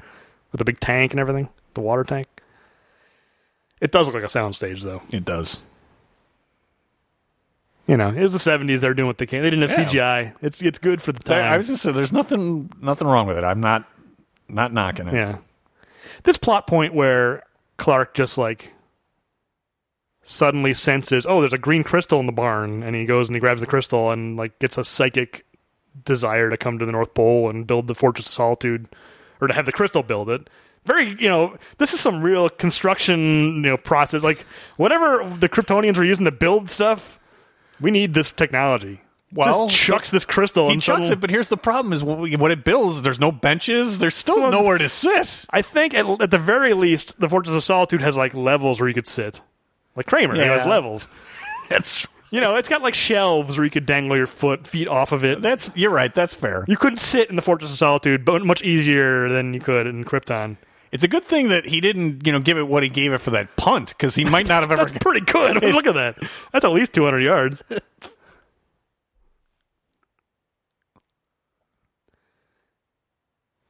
[0.53, 2.29] with a big tank and everything, the water tank.
[3.81, 5.03] It does look like a soundstage, though.
[5.11, 5.59] it does.
[7.87, 8.81] You know, it was the '70s.
[8.81, 9.43] They were doing what they can.
[9.43, 10.23] They didn't have Yeah.
[10.25, 10.33] CGI.
[10.43, 11.45] It's it's good for the time.
[11.53, 13.43] I was just say there's nothing nothing wrong with it.
[13.45, 13.85] I'm not
[14.49, 15.15] not knocking it.
[15.15, 15.39] Yeah.
[16.23, 17.43] This plot point where
[17.79, 18.73] Clark just like
[20.31, 23.41] suddenly senses, oh, there's a green crystal in the barn, and he goes and he
[23.41, 25.45] grabs the crystal and like gets a psychic
[26.05, 28.89] desire to come to the North Pole and build the Fortress of Solitude,
[29.41, 30.49] or to have the crystal build it.
[30.87, 34.25] Very, you know, this is some real construction, you know, process.
[34.25, 37.19] Like whatever the Kryptonians were using to build stuff,
[37.81, 39.03] we need this technology.
[39.33, 42.03] Well, just chucks this crystal He and chucks suddenly- it, but here's the problem: is
[42.03, 43.03] what it builds.
[43.03, 43.99] There's no benches.
[43.99, 45.45] There's still nowhere to sit.
[45.51, 48.89] I think at, at the very least, the Fortress of Solitude has like levels where
[48.89, 49.41] you could sit,
[50.01, 50.35] like Kramer.
[50.35, 51.07] It has levels.
[51.69, 55.13] That's You know, it's got like shelves where you could dangle your foot feet off
[55.13, 55.43] of it.
[55.43, 56.15] that's you're right.
[56.15, 56.65] That's fair.
[56.67, 60.05] You couldn't sit in the Fortress of Solitude, but much easier than you could in
[60.05, 60.57] Krypton.
[60.91, 63.19] It's a good thing that he didn't, you know, give it what he gave it
[63.19, 64.87] for that punt because he might not have ever.
[64.87, 65.57] That's pretty good.
[65.57, 66.17] I mean, look at that.
[66.53, 67.63] That's at least 200 yards.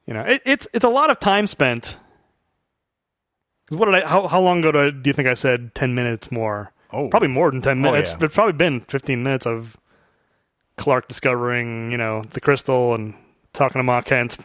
[0.07, 1.97] You know, it, it's it's a lot of time spent.
[3.71, 4.07] What did I?
[4.07, 6.73] How, how long ago do, I, do you think I said ten minutes more?
[6.93, 7.07] Oh.
[7.07, 8.11] probably more than ten oh, minutes.
[8.11, 8.25] yeah.
[8.25, 9.77] It's probably been fifteen minutes of
[10.75, 13.13] Clark discovering, you know, the crystal and
[13.53, 14.37] talking to Ma Kent.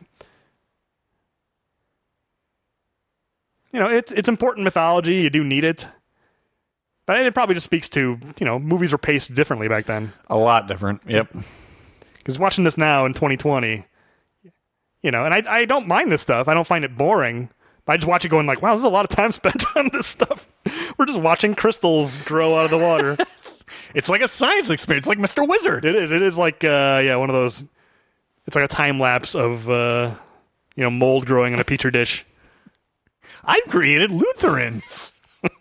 [3.72, 5.16] You know, it's it's important mythology.
[5.16, 5.88] You do need it,
[7.04, 10.12] but it probably just speaks to you know movies were paced differently back then.
[10.28, 11.02] a lot different.
[11.04, 11.34] Yep.
[12.18, 13.84] Because watching this now in 2020,
[15.02, 16.46] you know, and I I don't mind this stuff.
[16.46, 17.50] I don't find it boring.
[17.88, 20.06] I just watch it going like, wow, there's a lot of time spent on this
[20.06, 20.48] stuff.
[20.98, 23.16] We're just watching crystals grow out of the water.
[23.94, 25.46] It's like a science experience, like Mr.
[25.46, 25.84] Wizard.
[25.84, 26.12] it is.
[26.12, 27.66] It is like uh, yeah, one of those.
[28.46, 30.14] It's like a time lapse of uh,
[30.76, 32.24] you know mold growing in a petri dish.
[33.44, 35.12] I've created Lutherans.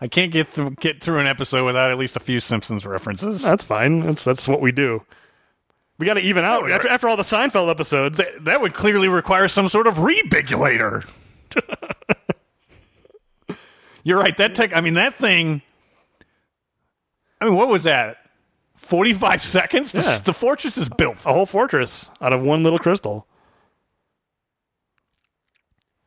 [0.00, 3.42] I can't get through get through an episode without at least a few Simpsons references.
[3.42, 4.00] That's fine.
[4.00, 5.02] That's that's what we do.
[5.98, 8.18] We got to even out after, after all the Seinfeld episodes.
[8.18, 11.04] Th- that would clearly require some sort of rebigulator.
[14.04, 14.36] You're right.
[14.36, 14.74] That tech.
[14.76, 15.60] I mean, that thing.
[17.40, 18.18] I mean, what was that?
[18.76, 19.92] Forty-five seconds.
[19.92, 20.18] The, Yeah.
[20.18, 21.18] the fortress is built.
[21.26, 23.26] a whole fortress out of one little crystal.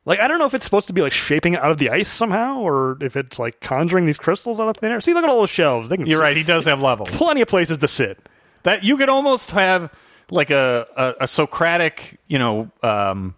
[0.03, 2.07] Like I don't know if it's supposed to be like shaping out of the ice
[2.07, 4.99] somehow, or if it's like conjuring these crystals out of thin air.
[5.01, 5.89] See, look at all those shelves.
[5.89, 6.37] They can You're sit- right.
[6.37, 7.09] He does have levels.
[7.09, 8.17] Plenty of places to sit.
[8.63, 9.91] That you could almost have
[10.29, 13.35] like a a, a Socratic, you know, um,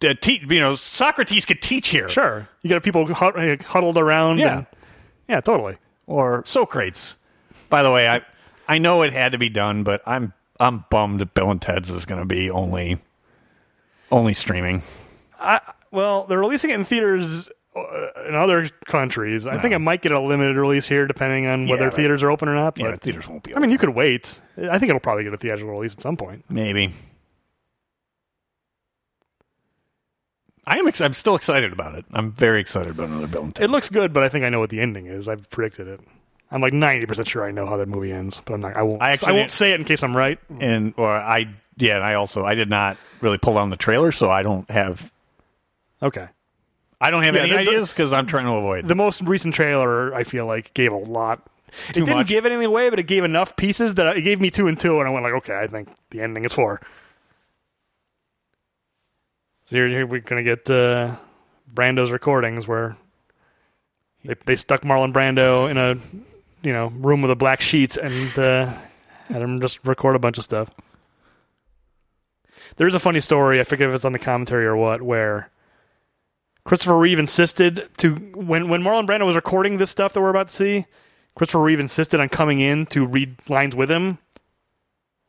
[0.00, 4.38] te- you know, Socrates could teach here, Sure, you got people hud- huddled around.
[4.38, 4.58] Yeah.
[4.58, 4.66] and-
[5.28, 5.76] yeah, totally.
[6.06, 7.16] or Socrates.
[7.68, 8.20] By the way, I
[8.68, 11.90] I know it had to be done, but I'm I'm bummed that Bill and Ted's
[11.90, 12.98] is going to be only
[14.12, 14.82] only streaming.
[15.40, 15.60] I,
[15.90, 19.46] Well, they're releasing it in theaters Uh, in other countries.
[19.46, 22.30] I think I might get a limited release here, depending on whether Yeah, theaters are
[22.30, 22.74] open or not.
[22.76, 23.54] But Yeah, theaters won't be.
[23.54, 24.40] I mean, you could wait.
[24.56, 26.44] I think it'll probably get a theatrical release at some point.
[26.48, 26.92] maybe.
[30.66, 30.88] I am.
[30.88, 32.04] Ex- I'm still excited about it.
[32.12, 33.64] I'm very excited about another Bill and Ted.
[33.64, 35.28] It looks good, but I think I know what the ending is.
[35.28, 36.00] I've predicted it.
[36.50, 39.02] I'm like 90% sure I know how that movie ends, but I'm not I won't
[39.02, 40.38] I I, won't say it in case I'm right.
[40.60, 44.12] and or I yeah, and I also I did not really pull down the trailer,
[44.12, 45.12] so I don't have
[46.02, 46.28] Okay.
[47.00, 48.88] I don't have Yeah, any the- ideas because I'm trying to avoid.
[48.88, 51.42] The most recent trailer I feel like gave a lot.
[51.90, 52.26] it didn't much.
[52.26, 54.98] give anything away, but it gave enough pieces that it gave me two and two
[54.98, 56.80] and I went like, okay, I think the ending is four.
[59.66, 61.16] So here, here we're going to get uh,
[61.74, 62.96] Brando's recordings where
[64.24, 65.96] they they stuck Marlon Brando in a
[66.62, 68.72] you know room with a black sheets and uh,
[69.28, 70.70] had him just record a bunch of stuff.
[72.76, 73.58] There's a funny story.
[73.60, 75.50] I forget if it's on the commentary or what, where
[76.66, 80.48] Christopher Reeve insisted to when when Marlon Brando was recording this stuff that we're about
[80.48, 80.86] to see.
[81.36, 84.18] Christopher Reeve insisted on coming in to read lines with him,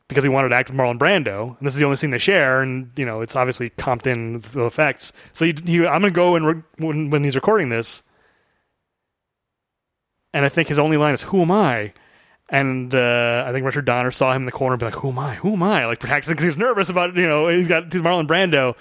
[0.07, 2.17] because he wanted to act with Marlon Brando, and this is the only scene they
[2.17, 5.13] share, and you know it's obviously comped in the effects.
[5.33, 8.01] So he, he I'm gonna go and re- when, when he's recording this,
[10.33, 11.93] and I think his only line is "Who am I?"
[12.49, 15.09] And uh, I think Richard Donner saw him in the corner and be like, "Who
[15.09, 15.35] am I?
[15.35, 18.01] Who am I?" Like perhaps because he was nervous about you know he's got he's
[18.01, 18.75] Marlon Brando.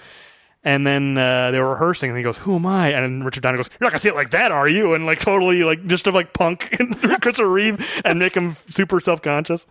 [0.67, 3.55] And then uh, they were rehearsing, and he goes, "Who am I?" And Richard Donner
[3.55, 6.03] goes, "You're not gonna see it like that, are you?" And like totally like just
[6.03, 6.77] to like punk
[7.21, 9.65] Christopher Reeve and make him super self conscious.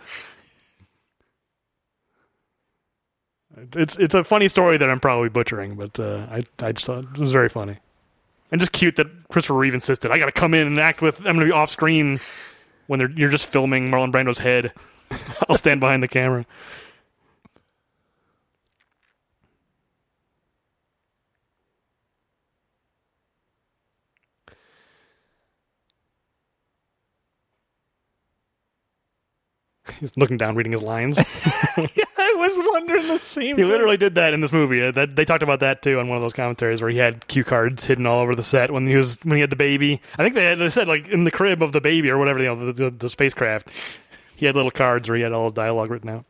[3.74, 7.04] It's it's a funny story that I'm probably butchering, but uh, I I just thought
[7.04, 7.76] it was very funny,
[8.50, 11.18] and just cute that Christopher Reeve insisted I got to come in and act with.
[11.18, 12.20] I'm going to be off screen
[12.86, 14.72] when you're just filming Marlon Brando's head.
[15.50, 16.46] I'll stand behind the camera.
[30.00, 31.16] He's looking down, reading his lines.
[31.18, 33.56] yeah, I was wondering the same.
[33.56, 34.82] He literally did that in this movie.
[34.82, 37.26] Uh, that they talked about that too on one of those commentaries where he had
[37.28, 40.00] cue cards hidden all over the set when he was when he had the baby.
[40.18, 42.38] I think they, had, they said like in the crib of the baby or whatever,
[42.40, 43.70] you know, the, the, the spacecraft.
[44.36, 46.24] He had little cards where he had all his dialogue written out.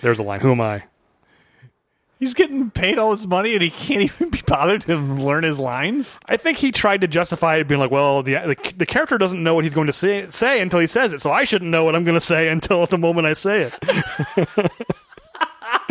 [0.00, 0.40] There's a line.
[0.40, 0.82] Who am I?
[2.22, 5.58] He's getting paid all this money and he can't even be bothered to learn his
[5.58, 6.20] lines.
[6.26, 9.42] I think he tried to justify it, being like, "Well, the the, the character doesn't
[9.42, 11.82] know what he's going to say, say until he says it, so I shouldn't know
[11.82, 14.72] what I'm going to say until the moment I say it."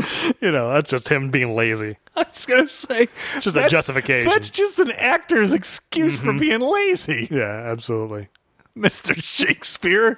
[0.42, 1.98] you know, that's just him being lazy.
[2.16, 4.32] I was gonna say, It's just a justification.
[4.32, 6.40] That's just an actor's excuse for mm-hmm.
[6.40, 8.30] being lazy, Yeah, absolutely.
[8.74, 10.18] Mister Shakespeare.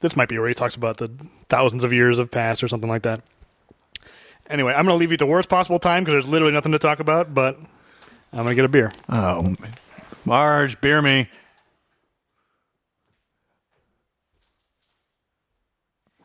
[0.00, 1.10] This might be where he talks about the
[1.48, 3.22] thousands of years have passed or something like that.
[4.48, 6.72] Anyway, I'm going to leave you at the worst possible time because there's literally nothing
[6.72, 7.58] to talk about, but
[8.32, 8.92] I'm going to get a beer.
[9.08, 9.56] Oh,
[10.24, 11.28] Marge, beer me.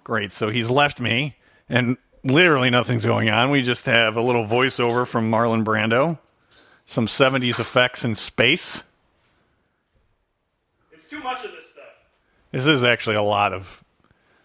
[0.04, 0.34] Great.
[0.34, 1.38] So he's left me,
[1.70, 3.50] and literally nothing's going on.
[3.50, 6.20] We just have a little voiceover from Marlon Brando,
[6.86, 8.84] some 70s effects in space.
[10.92, 11.61] It's too much of this stuff.
[12.52, 13.84] This is actually a lot of,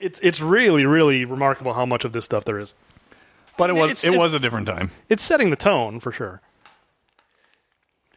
[0.01, 2.75] It's it's really really remarkable how much of this stuff there is.
[3.59, 4.91] but it was It's- it it- was a different time.
[5.09, 6.41] It's setting the tone for sure.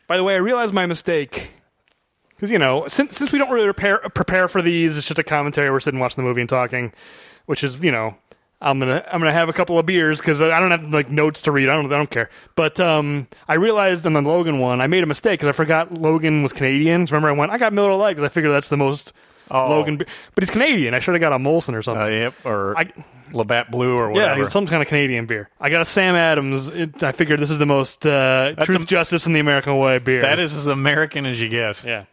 [0.07, 1.51] By the way, I realized my mistake
[2.29, 5.23] because you know since since we don't really prepare prepare for these, it's just a
[5.23, 5.69] commentary.
[5.71, 6.91] We're sitting watching the movie and talking,
[7.45, 8.15] which is you know
[8.61, 11.41] I'm gonna I'm gonna have a couple of beers because I don't have like notes
[11.43, 11.69] to read.
[11.69, 12.29] I don't I don't care.
[12.55, 15.93] But um, I realized in the Logan one, I made a mistake because I forgot
[15.93, 17.05] Logan was Canadian.
[17.05, 19.13] Remember, I went I got Miller Lite because I figured that's the most
[19.51, 19.69] Oh.
[19.69, 20.93] Logan, be- but he's Canadian.
[20.93, 22.03] I should have got a Molson or something.
[22.05, 22.91] Uh, yep, or I-
[23.31, 24.41] Labatt Blue or Yeah, whatever.
[24.43, 25.49] it's some kind of Canadian beer.
[25.59, 26.67] I got a Sam Adams.
[26.69, 29.99] It, I figured this is the most uh, truth, a- justice, and the American way
[29.99, 30.21] beer.
[30.21, 31.83] that is as American as you get.
[31.83, 32.05] yeah.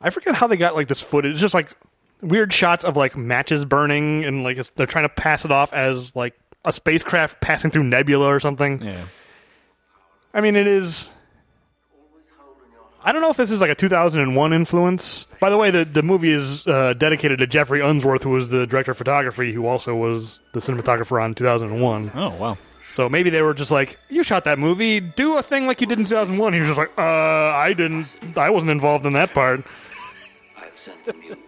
[0.00, 1.32] I forget how they got like this footage.
[1.32, 1.70] It's just like
[2.20, 6.14] weird shots of like matches burning, and like they're trying to pass it off as
[6.14, 8.82] like a spacecraft passing through nebula or something.
[8.82, 9.06] Yeah.
[10.34, 11.10] I mean, it is.
[13.04, 15.26] I don't know if this is like a 2001 influence.
[15.38, 18.66] By the way, the the movie is uh, dedicated to Geoffrey Unsworth, who was the
[18.66, 22.12] director of photography, who also was the cinematographer on 2001.
[22.14, 22.58] Oh wow.
[22.88, 25.86] So maybe they were just like, "You shot that movie, do a thing like you
[25.86, 28.06] did in 2001." He was just like, "Uh, I didn't.
[28.36, 29.60] I wasn't involved in that part."
[30.56, 31.38] I have sent them.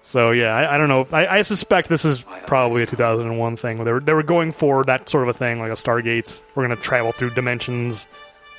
[0.00, 1.08] So yeah, I, I don't know.
[1.12, 3.78] I, I suspect this is probably a 2001 thing.
[3.78, 6.40] Where they were they were going for that sort of a thing, like a Stargate.
[6.54, 8.06] We're gonna travel through dimensions,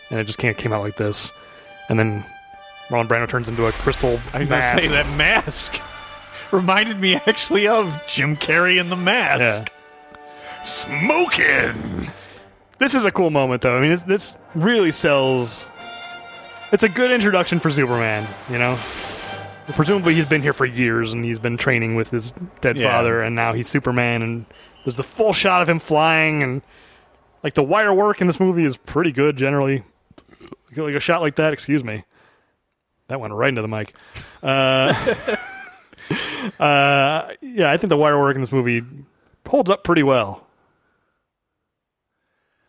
[0.10, 1.32] and it just can't came out like this.
[1.88, 2.26] And then
[2.90, 4.78] Marlon Brando turns into a crystal I was mask.
[4.78, 5.82] gonna say that mask
[6.52, 9.40] reminded me actually of Jim Carrey in the mask.
[9.42, 10.64] Yeah.
[10.64, 12.08] Smoking.
[12.80, 13.78] This is a cool moment, though.
[13.78, 15.66] I mean, this really sells.
[16.72, 18.78] It's a good introduction for Superman, you know?
[19.74, 22.92] Presumably, he's been here for years and he's been training with his dead Yeah.
[22.92, 24.22] father, and now he's Superman.
[24.22, 24.46] And
[24.84, 26.62] there's the full shot of him flying, and
[27.44, 29.84] like the wire work in this movie is pretty good generally.
[30.76, 32.04] Like a shot like that, excuse me.
[33.08, 33.94] That went right into the mic.
[34.42, 34.94] Uh,
[36.60, 38.84] uh, yeah, I think the wire work in this movie
[39.48, 40.46] holds up pretty well.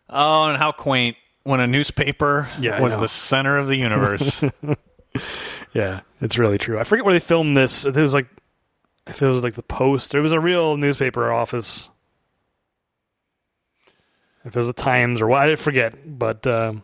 [0.09, 4.43] Oh, and how quaint when a newspaper Yeah, was the center of the universe.
[5.73, 6.79] Yeah, it's really true.
[6.79, 7.85] I forget where they filmed this.
[7.85, 8.27] It was like
[9.05, 10.15] if it was like the Post.
[10.15, 11.89] It was a real newspaper office.
[14.43, 16.17] If it was the Times or what, I forget.
[16.17, 16.83] But um,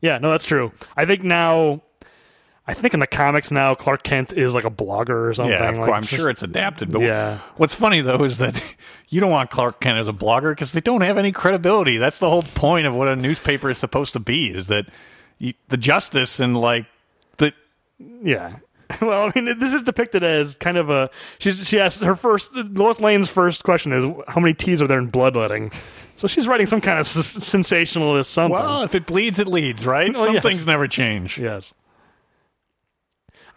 [0.00, 0.72] yeah, no, that's true.
[0.96, 1.82] I think now,
[2.66, 5.52] I think in the comics now, Clark Kent is like a blogger or something.
[5.52, 6.92] yeah, of like, course, I'm just- sure it's adapted.
[6.92, 7.38] But Yeah.
[7.56, 8.62] what's funny though is that
[9.08, 11.96] you don't want Clark Kent as a blogger because they don't have any credibility.
[11.98, 14.86] That's the whole point of what a newspaper is supposed to be: is that
[15.38, 16.86] you, the justice and like
[17.38, 17.52] the
[17.98, 18.56] Yeah.
[19.00, 21.08] Well, I mean, this is depicted as kind of a.
[21.38, 22.54] She's, she asked her first.
[22.54, 25.72] Lois Lane's first question is, "How many T's are there in bloodletting?"
[26.18, 28.52] So she's writing some kind of s- sensationalist something.
[28.60, 30.12] Well, if it bleeds, it leads, right?
[30.14, 30.42] Well, Some yes.
[30.42, 31.38] things never change.
[31.38, 31.72] yes.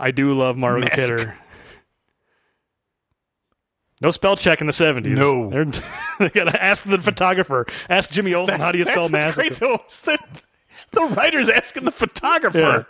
[0.05, 1.17] I do love Margot Massacre.
[1.17, 1.37] Kidder.
[4.01, 5.17] No spell check in the seventies.
[5.17, 5.49] No.
[6.19, 7.65] they gotta ask the photographer.
[7.89, 9.81] Ask Jimmy Olsen how do you spell what's great, though.
[9.89, 10.19] is the
[11.17, 12.59] writer's asking the photographer.
[12.59, 12.83] Yeah.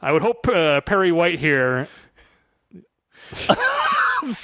[0.00, 1.88] I would hope uh, Perry White here.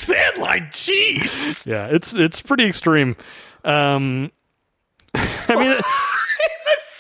[0.07, 1.67] That like, jeez.
[1.67, 3.17] Yeah, it's it's pretty extreme.
[3.65, 4.31] Um,
[5.15, 5.81] I mean.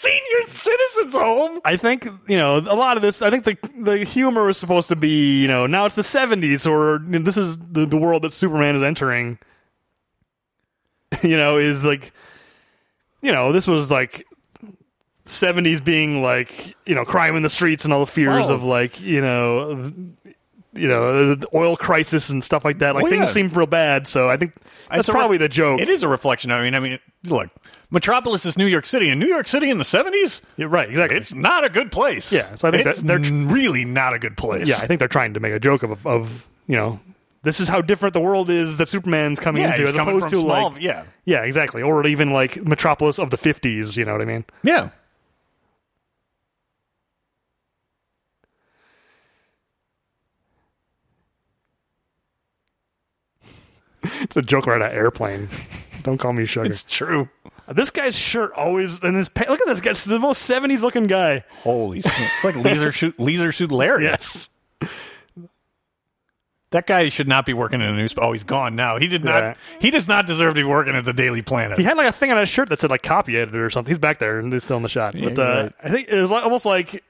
[0.02, 1.60] Senior citizens home.
[1.64, 3.22] I think you know a lot of this.
[3.22, 6.66] I think the the humor was supposed to be you know now it's the seventies
[6.66, 9.38] or you know, this is the the world that Superman is entering.
[11.22, 12.12] You know, is like
[13.20, 14.26] you know this was like
[15.26, 18.54] seventies being like you know crime in the streets and all the fears Oh.
[18.54, 19.92] of like you know
[20.72, 22.94] you know the oil crisis and stuff like that.
[22.94, 23.32] Like Well, things yeah.
[23.34, 24.08] seemed real bad.
[24.08, 24.54] So I think
[24.90, 25.80] that's probably ref- the joke.
[25.80, 26.50] It is a reflection.
[26.50, 27.50] I mean, I mean, look,
[27.92, 31.18] Metropolis is New York City, and New York City in the seventies, Yeah, right, exactly.
[31.18, 32.32] it's not a good place.
[32.32, 34.66] Yeah, so I think it's that they're tr- really not a good place.
[34.66, 36.98] Yeah, I think they're trying to make a joke of of you know
[37.42, 40.40] this is how different the world is that Superman's coming yeah, into, as opposed to
[40.40, 40.70] small.
[40.70, 43.96] like yeah, yeah, exactly, or even like Metropolis of the fifties.
[43.98, 44.44] You know what I mean?
[44.62, 44.88] yeah.
[54.20, 55.48] It's a joke right at airplane.
[56.02, 56.70] Don't call me sugar.
[56.70, 57.28] It's true.
[57.72, 59.90] This guy's shirt always and his pa- look at this guy.
[59.90, 61.44] This is the most seventies looking guy.
[61.62, 64.04] Holy, it's like Leisure Suit, Leisure Suit Larry.
[64.04, 64.48] Yes,
[66.70, 68.24] That guy should not be working in a newspaper.
[68.24, 68.98] Oh, he's gone now.
[68.98, 69.42] He did not.
[69.42, 69.54] Yeah.
[69.78, 71.76] He does not deserve to be working at the Daily Planet.
[71.78, 73.90] he had like a thing on his shirt that said like copy editor or something.
[73.90, 75.14] He's back there and he's still in the shot.
[75.14, 75.72] but uh, right.
[75.84, 77.04] I think it was like, almost like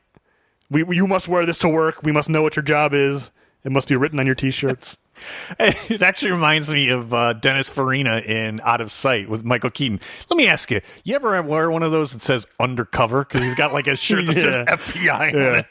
[0.69, 2.03] we you must wear this to work.
[2.03, 3.31] We must know what your job is.
[3.63, 4.97] It must be written on your t-shirts.
[5.59, 10.01] It actually reminds me of uh, Dennis Farina in Out of Sight with Michael Keaton.
[10.31, 13.55] Let me ask you: You ever wear one of those that says undercover because he's
[13.55, 14.43] got like a shirt that Yeah.
[14.43, 15.67] says FBI on it?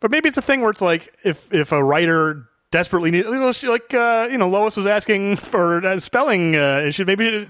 [0.00, 3.94] But maybe it's a thing where it's like if if a writer desperately needs like
[3.94, 7.04] uh, you know Lois was asking for a spelling uh, issue.
[7.04, 7.48] Maybe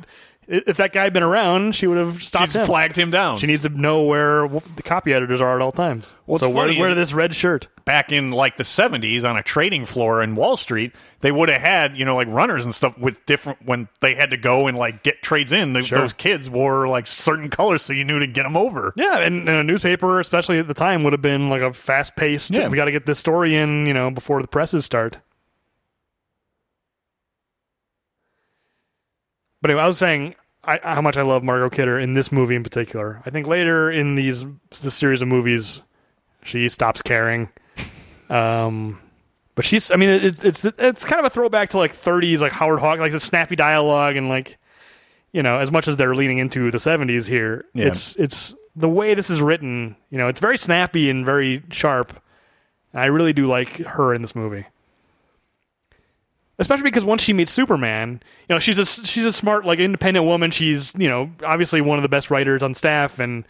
[0.48, 2.66] if that guy had been around, she would have stopped She's him.
[2.66, 3.38] flagged him down.
[3.38, 6.14] She needs to know where the copy editors are at all times.
[6.26, 7.68] What's so where, funny where is- this red shirt?
[7.84, 11.60] Back in like the '70s, on a trading floor in Wall Street, they would have
[11.60, 14.78] had you know like runners and stuff with different when they had to go and
[14.78, 15.80] like get trades in.
[15.82, 15.98] Sure.
[15.98, 18.92] Those kids wore like certain colors so you knew to get them over.
[18.96, 22.14] Yeah, and, and a newspaper, especially at the time, would have been like a fast
[22.14, 22.52] paced.
[22.52, 22.68] Yeah.
[22.68, 25.18] We got to get this story in, you know, before the presses start.
[29.62, 30.34] But anyway, I was saying
[30.64, 33.22] I, how much I love Margot Kidder in this movie in particular.
[33.24, 34.44] I think later in these
[34.82, 35.82] this series of movies,
[36.44, 37.48] she stops caring.
[38.30, 38.98] Um,
[39.54, 42.52] but she's, I mean, it, it's it's kind of a throwback to like 30s, like
[42.52, 44.56] Howard Hawk, like the snappy dialogue and like,
[45.32, 47.88] you know, as much as they're leaning into the 70s here, Yeah.
[47.88, 49.96] it's it's the way this is written.
[50.08, 52.22] You know, it's very snappy and very sharp.
[52.94, 54.64] I really do like her in this movie
[56.62, 60.24] especially because once she meets Superman, you know she's a she's a smart like independent
[60.24, 60.50] woman.
[60.50, 63.44] She's you know obviously one of the best writers on staff and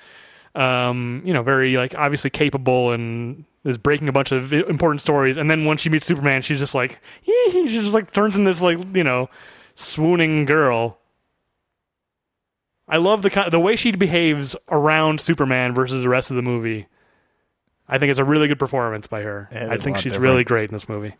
[0.55, 5.37] um you know very like obviously capable and is breaking a bunch of important stories.
[5.37, 8.61] And then once she meets Superman, she's just like she just like turns in this
[8.61, 9.29] like you know
[9.75, 10.99] swooning girl.
[12.89, 16.87] I love the the way she behaves around Superman versus the rest of the movie.
[17.89, 19.51] I think it's a really good performance by her.
[19.53, 20.23] Yeah, I think she's different.
[20.23, 21.15] really great in this movie.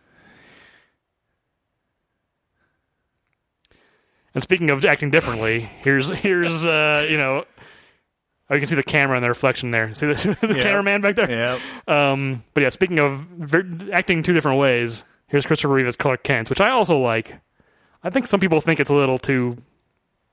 [4.35, 7.45] And speaking of acting differently, here's here's uh, you know,
[8.49, 9.95] oh, you can see the camera and the reflection there.
[9.95, 10.63] See the, the Yeah.
[10.63, 11.31] cameraman back there.
[11.31, 11.59] Yeah.
[11.87, 16.23] Um, but yeah, speaking of ver- acting two different ways, here's Christopher Reeve as Clark
[16.23, 17.39] Kent, which I also like.
[18.03, 19.59] I think some people think it's a little too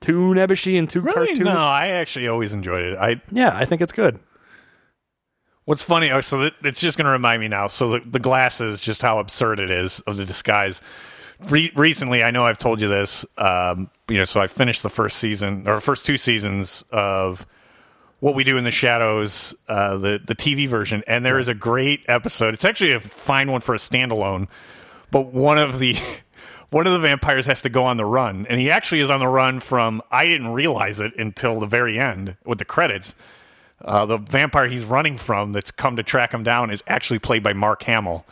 [0.02, 1.34] too nebbishy and too Really?
[1.34, 1.44] cartoonish.
[1.44, 2.98] No, I actually always enjoyed it.
[2.98, 4.18] I Yeah, I think it's good.
[5.66, 7.68] What's funny, oh, so it's just going to remind me now.
[7.68, 10.82] So the, the glasses, just how absurd it is of the disguise.
[11.48, 13.26] Re- recently, I know I've told you this.
[13.38, 17.46] Um, you know, so I finished the first season or first two seasons of
[18.20, 21.54] what we do in the shadows, uh, the the TV version, and there is a
[21.54, 22.54] great episode.
[22.54, 24.48] It's actually a fine one for a standalone,
[25.12, 25.98] but one of the
[26.70, 29.20] one of the vampires has to go on the run, and he actually is on
[29.20, 30.02] the run from.
[30.12, 33.16] I didn't realize it until the very end with the credits.
[33.84, 37.42] Uh, the vampire he's running from that's come to track him down is actually played
[37.42, 38.26] by Mark Hamill.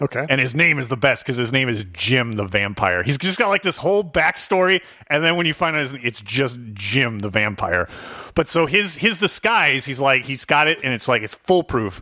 [0.00, 0.24] Okay.
[0.28, 3.02] And his name is the best because his name is Jim the Vampire.
[3.02, 6.20] He's just got like this whole backstory, and then when you find out his- it's
[6.20, 7.88] just Jim the Vampire.
[8.34, 12.00] But so his his disguise, he's like he's got it, and it's like it's foolproof.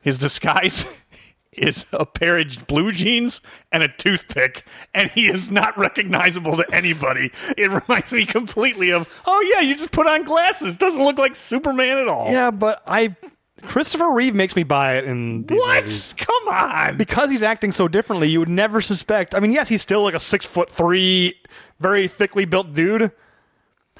[0.00, 0.84] His disguise
[1.52, 4.64] is a pair of blue jeans and a toothpick,
[4.94, 7.30] and he is not recognizable to anybody.
[7.56, 10.76] It reminds me completely of, oh yeah, you just put on glasses.
[10.76, 12.30] Doesn't look like Superman at all.
[12.32, 13.14] Yeah, but I
[13.62, 15.84] Christopher Reeve makes me buy it in these What?
[15.84, 16.14] movies.
[16.16, 16.96] Come on.
[16.96, 19.34] Because he's acting so differently, you would never suspect.
[19.34, 21.34] I mean, yes, he's still like a six foot three,
[21.80, 23.12] very thickly built dude.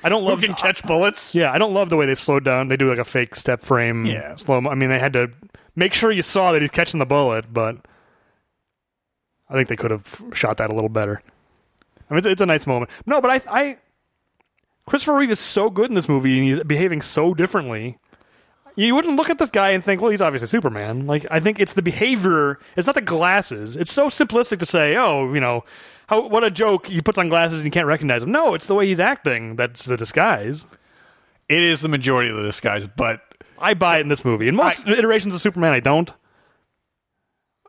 [0.05, 1.33] I don't love Who can catch bullets?
[1.35, 2.69] Yeah, I don't love the way they slowed down.
[2.69, 4.05] They do like a fake step frame.
[4.05, 4.35] Yeah.
[4.35, 4.61] slow.
[4.61, 5.31] mo- I mean, they had to
[5.77, 7.77] make sure you saw that he's catching the bullet, but
[9.49, 11.23] I think they could have shot that a little better.
[12.11, 12.91] I mean, it's, it's a nice moment.
[13.07, 13.77] No, but I, I,
[14.87, 17.97] Christopher Reeve is so good in this movie, and he's behaving so differently.
[18.75, 21.07] You wouldn't look at this guy and think, well, he's obviously Superman.
[21.07, 22.59] Like, I think it's the behavior.
[22.77, 23.77] It's not the glasses.
[23.77, 25.65] It's so simplistic to say, oh, you know,
[26.07, 26.87] how what a joke.
[26.87, 28.33] He puts on glasses and you can't recognize him.
[28.33, 30.67] No, it's the way he's acting that's the disguise.
[31.49, 33.21] It is the majority of the disguise, but
[33.59, 34.49] I buy it in this movie.
[34.49, 36.11] In most iterations of Superman, I don't.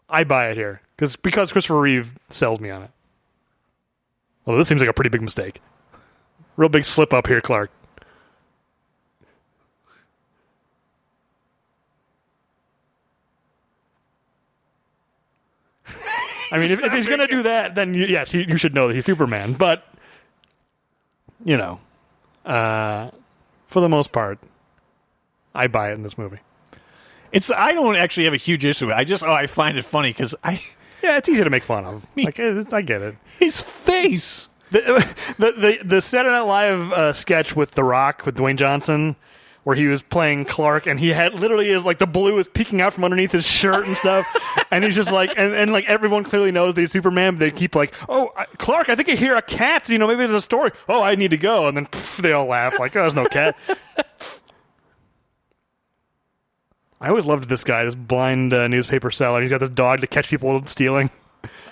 [0.09, 2.91] I buy it here because because Christopher Reeve sells me on it.
[4.45, 5.61] Well, this seems like a pretty big mistake.
[6.55, 7.71] Real big slip up here, Clark.
[16.53, 18.75] I mean, if, if he's going to do that, then you, yes, you, you should
[18.75, 19.53] know that he's Superman.
[19.53, 19.85] But
[21.43, 21.79] you know,
[22.45, 23.09] uh,
[23.67, 24.39] for the most part,
[25.55, 26.39] I buy it in this movie.
[27.31, 28.99] it's I don't actually have a huge issue with it.
[28.99, 30.63] I just oh I find it funny because I
[31.03, 32.07] Yeah, it's easy to make fun of.
[32.15, 33.15] Like, it's, I get it.
[33.37, 34.47] his face.
[34.71, 34.79] The
[35.37, 39.17] the the, the Saturday Night Live uh, sketch with The Rock with Dwayne Johnson,
[39.63, 42.81] where he was playing Clark, and he had literally is like the blue is peeking
[42.81, 44.25] out from underneath his shirt and stuff,
[44.71, 47.51] and he's just like, and, and like everyone clearly knows that he's Superman, but they
[47.51, 49.87] keep like, oh I- Clark, I think I hear a cat.
[49.89, 50.71] You know, maybe there's a story.
[50.89, 53.25] Oh, I need to go, and then pff, they all laugh like, oh, there's no
[53.25, 53.55] cat.
[57.01, 59.41] I always loved this guy, this blind uh, newspaper seller.
[59.41, 61.09] He's got this dog to catch people stealing.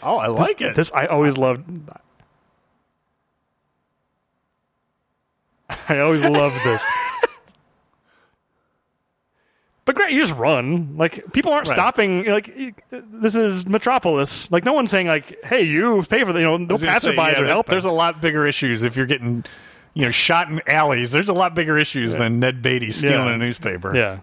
[0.04, 0.76] Oh, I like it.
[0.76, 1.64] This I always loved.
[5.88, 6.84] I always loved this.
[9.94, 10.96] But great, you just run.
[10.98, 11.74] Like people aren't Right.
[11.76, 12.26] stopping.
[12.26, 14.50] Like this is Metropolis.
[14.52, 17.00] Like no one's saying like, "Hey, you pay for the." You know, no I gonna
[17.00, 17.72] say, passerbys yeah, are helping.
[17.72, 19.44] There's a lot bigger issues if you're getting,
[19.94, 21.12] you know, shot in alleys.
[21.12, 23.34] There's a lot bigger issues than Ned Beatty stealing Yeah.
[23.34, 23.94] a newspaper.
[23.96, 24.20] yeah,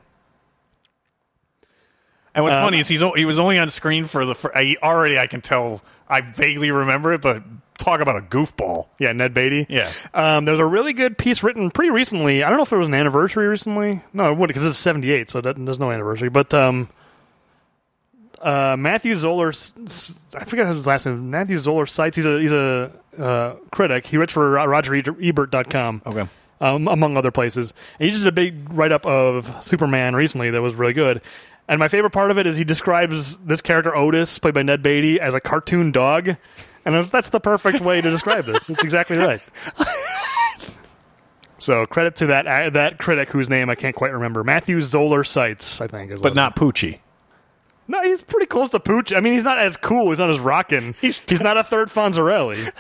[2.35, 4.35] And what's Uh, funny is he's he was only on screen for the.
[4.35, 5.83] fir- I, already, I can tell.
[6.09, 7.43] I vaguely remember it, but
[7.79, 8.89] talk about a goofball.
[8.99, 9.13] yeah.
[9.13, 9.67] Ned Beatty.
[9.69, 9.91] Yeah.
[10.13, 12.43] Um, there was a really good piece written pretty recently.
[12.45, 14.03] I don't know if it was an anniversary recently.
[14.13, 16.29] No, it wouldn't because it's seventy eight, so that, there's no anniversary.
[16.29, 16.89] But um,
[18.41, 19.53] uh, Matthew Zoller,
[20.35, 21.31] I forget his last name.
[21.31, 22.17] Matthew Zoller Seitz.
[22.17, 24.07] He's a he's a uh, critic.
[24.07, 26.03] He writes for RogerEbert.com.
[26.07, 26.29] Okay.
[26.61, 27.73] um, among other places.
[27.99, 31.21] And he just did a big write up of Superman recently that was really good.
[31.69, 34.83] And my favorite part of it is he describes this character Otis, played by Ned
[34.83, 36.37] Beatty, as a cartoon dog.
[36.89, 38.71] And that's the perfect way to describe this.
[38.71, 39.43] It's exactly right.
[41.61, 45.25] So credit to that uh, that critic whose name I can't quite remember, Matthew Zoller
[45.25, 47.01] Seitz, I think, is But not Poochie.
[47.89, 49.13] No, he's pretty close to Pooch.
[49.15, 50.11] I mean, he's not as cool.
[50.11, 50.95] He's not as rockin'.
[51.01, 52.73] He's- He's, not a third Fonzarelli.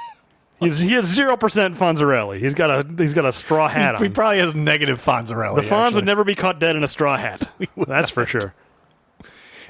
[0.60, 2.38] He's he has zero percent Fonzarelli.
[2.38, 4.02] He's got a he's got a straw hat on.
[4.02, 5.56] He probably has negative Fonzarelli.
[5.56, 5.94] The Fonz actually.
[5.96, 7.50] would never be caught dead in a straw hat.
[7.76, 8.54] That's for sure.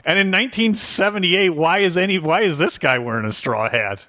[0.04, 4.06] And in 1978, why is any why is this guy wearing a straw hat?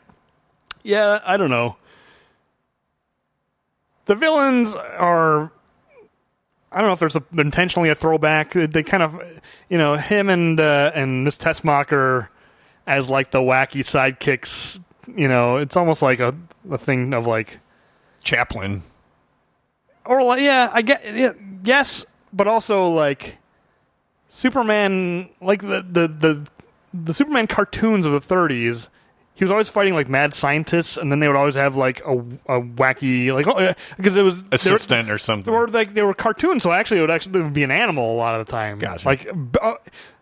[0.83, 1.75] Yeah, I don't know.
[4.05, 5.51] The villains are.
[6.71, 8.53] I don't know if there's a, intentionally a throwback.
[8.53, 9.21] They kind of,
[9.69, 12.29] you know, him and uh, and Miss Tessmacher
[12.87, 14.81] as like the wacky sidekicks.
[15.13, 16.33] You know, it's almost like a,
[16.69, 17.59] a thing of like,
[18.23, 18.83] Chaplin.
[20.05, 21.33] or like, yeah, I get, yeah,
[21.63, 23.37] yes, but also like
[24.33, 26.47] Superman, like the the the
[26.93, 28.87] the Superman cartoons of the 30s.
[29.33, 32.13] He was always fighting like mad scientists, and then they would always have like a,
[32.17, 35.51] a wacky like oh, because it was they were- Assistant or something.
[35.51, 37.71] They were like they were cartoons, so actually it would actually it would be an
[37.71, 38.79] animal a lot of the time.
[38.79, 39.05] Gotcha.
[39.05, 39.27] Like,
[39.61, 39.73] uh,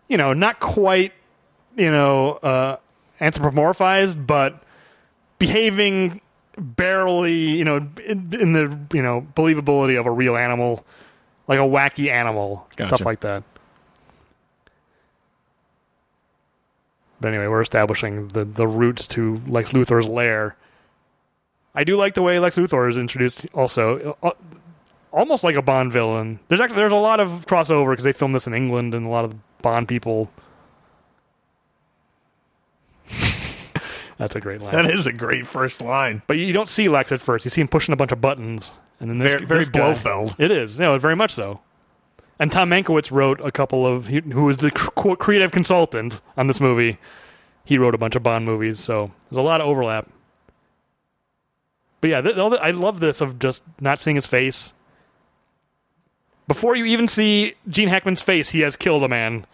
[0.08, 1.12] you know, not quite,
[1.76, 2.78] you know, uh,
[3.20, 4.60] anthropomorphized, but
[5.38, 6.20] behaving
[6.58, 10.84] barely, you know, in, in the you know believability of a real animal,
[11.46, 12.88] like a wacky animal, Gotcha.
[12.96, 13.44] stuff like that.
[17.20, 20.56] But anyway, we're establishing the the roots to Lex Luthor's lair.
[21.74, 23.46] I do like the way Lex Luthor is introduced.
[23.54, 24.30] Also, Uh,
[25.12, 26.40] almost like a Bond villain.
[26.48, 29.08] There's actually there's a lot of crossover because they filmed this in England, and a
[29.10, 30.30] lot of Bond people
[34.18, 34.72] That's a great line.
[34.74, 36.22] That is a great first line.
[36.26, 37.44] But you don't see Lex at first.
[37.46, 39.94] You see him pushing a bunch of buttons, and then this, Very- very this guy-
[39.94, 40.34] Blofeld.
[40.38, 41.60] It is, no, very much so.
[42.40, 46.98] And Tom Mankiewicz wrote a couple of, who was the creative consultant on this movie.
[47.66, 50.08] He wrote a bunch of Bond movies, so there's a lot of overlap.
[52.00, 54.72] But yeah, th- I love this of just not seeing his face.
[56.48, 59.44] Before you even see Gene Hackman's face, he has killed a man.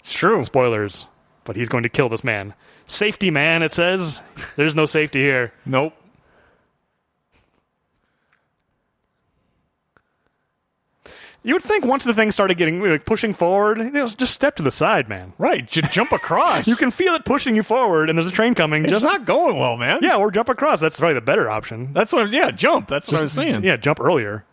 [0.00, 0.44] It's true.
[0.44, 1.08] Spoilers,
[1.44, 2.52] but he's going to kill this man.
[2.86, 4.20] Safety man, it says.
[4.56, 5.54] There's no safety here.
[5.64, 5.94] Nope.
[11.46, 14.56] You would think once the thing started getting like, pushing forward, you know, just step
[14.56, 15.32] to the side, man.
[15.38, 15.64] Right.
[15.64, 16.66] J- jump across.
[16.66, 18.82] You can feel it pushing you forward, and there's a train coming.
[18.82, 20.00] It's just not going well, man.
[20.02, 20.80] yeah, or jump across.
[20.80, 21.92] That's probably the better option.
[21.92, 22.22] That's what.
[22.22, 22.88] I'm, yeah, jump.
[22.88, 23.62] That's what I was saying.
[23.62, 24.44] Yeah, jump earlier.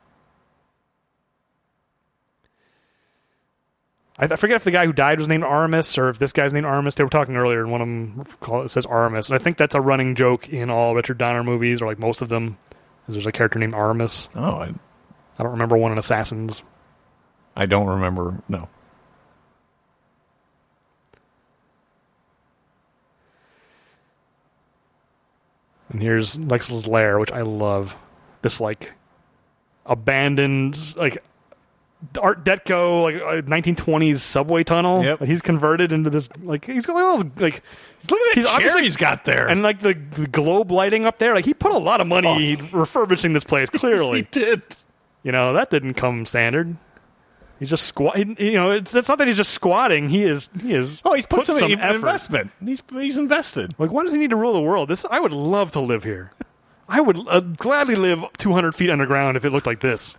[4.19, 6.53] I, I forget if the guy who died was named Aramis or if this guy's
[6.53, 6.93] named Aramis.
[6.93, 9.57] They were talking earlier, and one of them call it says Aramis, and I think
[9.57, 12.59] that's a running joke in all Richard Donner movies, or like most of them.
[13.07, 14.29] There's a character named Aramis.
[14.35, 14.73] Oh, I,
[15.39, 16.61] I don't remember one in Assassins.
[17.55, 18.41] I don't remember.
[18.49, 18.67] No.
[25.89, 27.95] And here's Lex's lair, which I love.
[28.41, 28.93] This like
[29.85, 31.23] abandoned like
[32.21, 35.03] Art Deco like uh, 1920s subway tunnel.
[35.03, 35.21] Yep.
[35.23, 37.63] he's converted into this like he's got all those like
[38.09, 39.47] Look at He's that chair obviously- he's got there.
[39.47, 41.33] and like the, the globe lighting up there.
[41.35, 43.69] Like he put a lot of money refurbishing this place.
[43.69, 44.19] clearly.
[44.23, 44.61] he did.
[45.23, 46.75] you know that didn't come standard.
[47.59, 48.17] He's just squat.
[48.17, 50.09] he- You know, it's it's not that he's just squatting.
[50.09, 51.01] He is he is.
[51.05, 51.95] Oh, he's put, some, some effort.
[51.95, 52.51] investment.
[52.63, 53.73] He's he's invested.
[53.77, 54.89] Like, why does he need to rule the world?
[54.89, 56.31] This I would love to live here.
[56.89, 60.15] I would uh, gladly live 200 feet underground if it looked like this.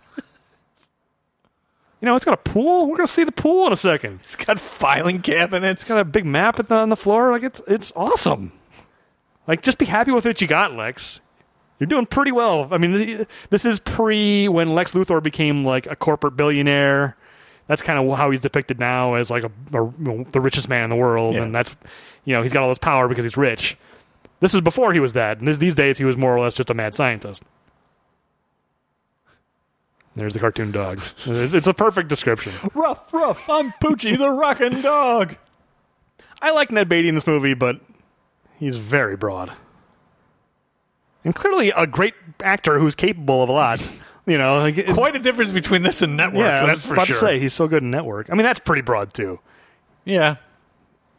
[2.01, 2.87] You know, it's got a pool.
[2.89, 4.19] We're gonna see the pool in a second.
[4.23, 5.81] It's got filing cabinets.
[5.83, 7.31] It's got a big map at the, on the floor.
[7.31, 8.51] Like it's it's awesome.
[9.47, 11.21] Like, just be happy with what you got, Lex.
[11.79, 12.67] You're doing pretty well.
[12.71, 17.15] I mean, this is pre when Lex Luthor became like a corporate billionaire.
[17.67, 20.89] That's kind of how he's depicted now as like a, a- the richest man in
[20.89, 21.43] the world, Yeah.
[21.43, 21.75] and that's
[22.23, 23.77] you know he's got all this power because he's rich.
[24.39, 26.53] This is before he was that, and this, these days he was more or less
[26.53, 27.43] just a mad scientist.
[30.15, 31.01] There's the cartoon dog.
[31.25, 32.53] It's, it's a perfect description.
[32.73, 33.49] rough, rough.
[33.49, 35.35] I'm Poochie the rockin' dog.
[36.41, 37.81] I like Ned Beatty in this movie, but
[38.57, 39.53] he's very broad.
[41.23, 42.13] And clearly a great
[42.43, 43.99] actor who's capable of a lot.
[44.25, 46.45] You know, like, it- Quite a difference between this and Network.
[46.45, 47.05] yeah, I that's for sure.
[47.05, 48.29] to say he's so good in Network.
[48.29, 49.39] I mean, that's pretty broad too.
[50.03, 50.37] Yeah.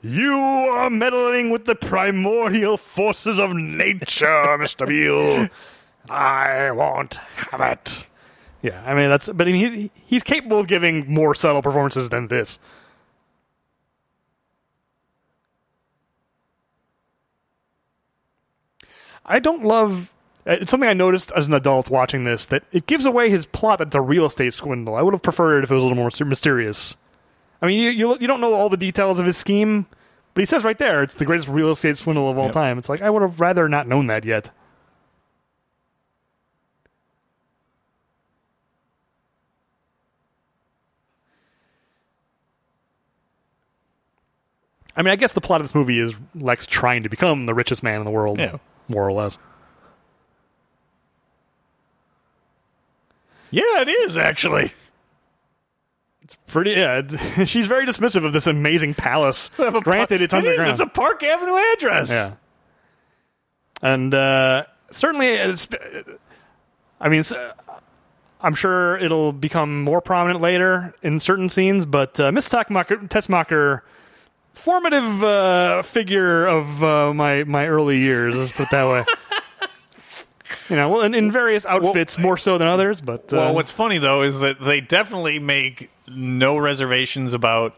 [0.02, 4.26] You are meddling with the primordial forces of nature,
[4.58, 4.86] Mr.
[4.86, 5.48] Beale.
[6.08, 8.10] I won't have it.
[8.62, 9.28] Yeah, I mean that's.
[9.28, 12.58] But I mean, he, he's capable of giving more subtle performances than this.
[19.24, 20.12] I don't love.
[20.46, 23.46] Uh, It's something I noticed as an adult watching this that it gives away his
[23.46, 24.94] plot that it's a real estate swindle.
[24.94, 26.96] I would have preferred it if it was a little more mysterious.
[27.62, 29.86] I mean, you, you you don't know all the details of his scheme,
[30.34, 32.52] but he says right there it's the greatest real estate swindle of all Yep.
[32.52, 32.78] time.
[32.78, 34.50] It's like I would have rather not known that yet.
[44.96, 47.54] I mean, I guess the plot of this movie is Lex trying to become the
[47.54, 48.56] richest man in the world, Yeah.
[48.88, 49.36] more or less.
[53.56, 54.72] Yeah, it is actually.
[56.22, 56.98] It's pretty, yeah.
[56.98, 59.48] it's- She's very dismissive of this amazing palace.
[59.56, 60.44] Granted, it's It is.
[60.44, 60.70] underground.
[60.72, 62.08] It's a Park Avenue address.
[62.10, 62.32] Yeah.
[63.80, 65.68] And uh, certainly, it's,
[67.00, 67.52] I mean, uh,
[68.40, 73.82] I'm sure it'll become more prominent later in certain scenes, but uh, Miss Tessmacher, Tessmacher
[74.52, 79.04] formative uh, figure of uh, my, my early years, let's put it that way.
[80.70, 83.32] you know, well, in, in various outfits, more so than others, but.
[83.32, 87.74] Uh, Well, what's funny though is that they definitely make no reservations about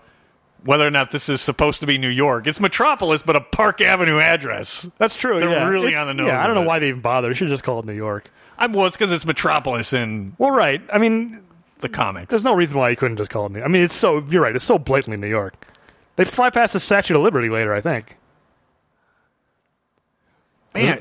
[0.65, 2.47] whether or not this is supposed to be New York.
[2.47, 4.89] It's Metropolis, but a Park Avenue address.
[4.99, 5.39] that's true.
[5.41, 5.69] they're yeah.
[5.69, 6.67] really It's- on the nose Yeah, I don't know it.
[6.67, 7.29] why they even bother.
[7.29, 8.31] They should just call it New York.
[8.59, 10.83] I'm well, it's because it's Metropolis in Well, right.
[10.93, 11.45] I mean,
[11.79, 12.31] the comics.
[12.31, 13.63] There's no reason why you couldn't just call it New.
[13.63, 14.55] I mean, it's so you're right.
[14.57, 15.55] It's so blatantly New York.
[16.17, 18.17] They fly past the Statue of Liberty later, I think.
[20.75, 21.01] Man,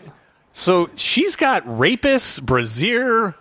[0.57, 3.35] so she's got rapists, brazier.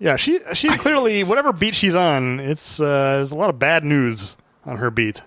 [0.00, 3.84] Yeah, she she clearly whatever beat she's on, it's uh, there's a lot of bad
[3.84, 4.36] news
[4.66, 5.22] on her beat.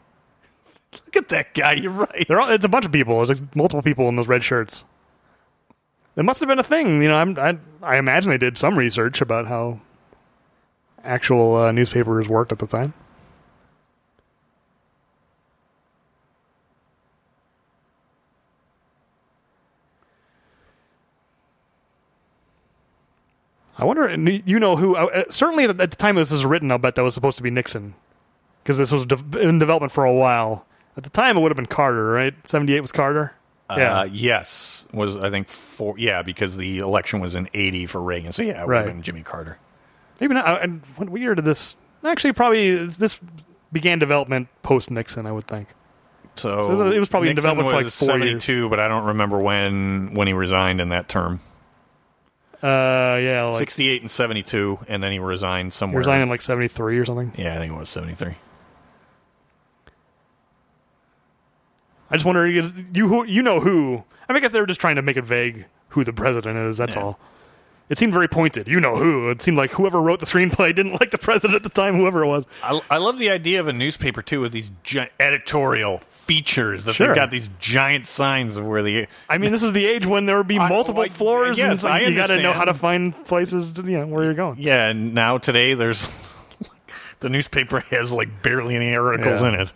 [1.06, 1.74] Look at that guy.
[1.74, 2.30] You're right.
[2.30, 3.16] Are, it's a bunch of people.
[3.24, 4.84] There's like multiple people in those red shirts.
[6.18, 7.16] It must have been a thing, you know.
[7.16, 9.80] I'm, I I imagine they did some research about how
[11.06, 12.94] actual uh, newspapers worked at the time.
[23.78, 24.10] I wonder.
[24.46, 24.96] You know who?
[24.96, 27.50] uh, Certainly at the time this was written, I'll bet that was supposed to be
[27.50, 27.96] Nixon,
[28.64, 29.04] because this was
[29.40, 30.66] in development for a while.
[30.96, 32.34] At the time, it would have been Carter, right?
[32.48, 33.34] Seventy eight was Carter.
[33.76, 34.02] Yeah.
[34.02, 35.98] Uh, yes, was I think four?
[35.98, 38.32] Yeah, because the election was in eighty for Reagan.
[38.32, 38.86] So yeah, it would Right.
[38.86, 39.58] have been Jimmy Carter.
[40.22, 40.46] Maybe not.
[40.46, 41.76] uh, And what year did this?
[42.04, 43.20] Actually, probably this
[43.72, 45.26] began development post Nixon.
[45.26, 45.70] I would think.
[46.36, 48.44] So, So it was- was probably in Nixon development for, like, was four years.
[48.44, 51.40] seventy-two, but I don't remember when when he resigned in that term.
[52.64, 55.98] Uh, yeah, like Sixty-eight and seventy-two, and then he resigned he somewhere.
[56.00, 57.34] resigned in like seventy three or something.
[57.38, 58.36] Yeah, I think it was seventy-three.
[62.10, 64.04] I just wonder is you who you know who?
[64.30, 66.58] I, mean, I guess they were just trying to make it vague who the president
[66.58, 66.78] is.
[66.78, 67.02] That's Yeah.
[67.04, 67.20] all.
[67.90, 68.68] It seemed very pointed.
[68.68, 69.30] You know who?
[69.30, 71.96] It seemed like whoever wrote the screenplay didn't like the president at the time.
[71.96, 72.46] Whoever it was.
[72.64, 76.94] I, I love the idea of a newspaper too with these gi- editorial features that
[76.94, 77.08] Sure.
[77.08, 80.26] they've got these giant signs of where the I mean, this is the age when
[80.26, 82.66] there would be I- multiple I- floors, yes, and I you got to know how
[82.66, 84.56] to find places, to, you know, where you're going.
[84.60, 84.88] yeah.
[84.88, 86.08] And now today there's
[87.20, 89.50] the newspaper has like barely any articles Yeah.
[89.50, 89.74] in it.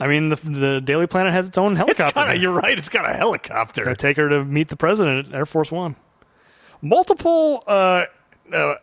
[0.00, 2.14] I mean, the, the Daily Planet has its own It's helicopter.
[2.14, 2.78] got a, you're right.
[2.78, 3.84] It's got a helicopter.
[3.84, 5.96] Gonna take her to meet the president at Air Force One.
[6.80, 8.06] Multiple uh,
[8.52, 8.74] uh,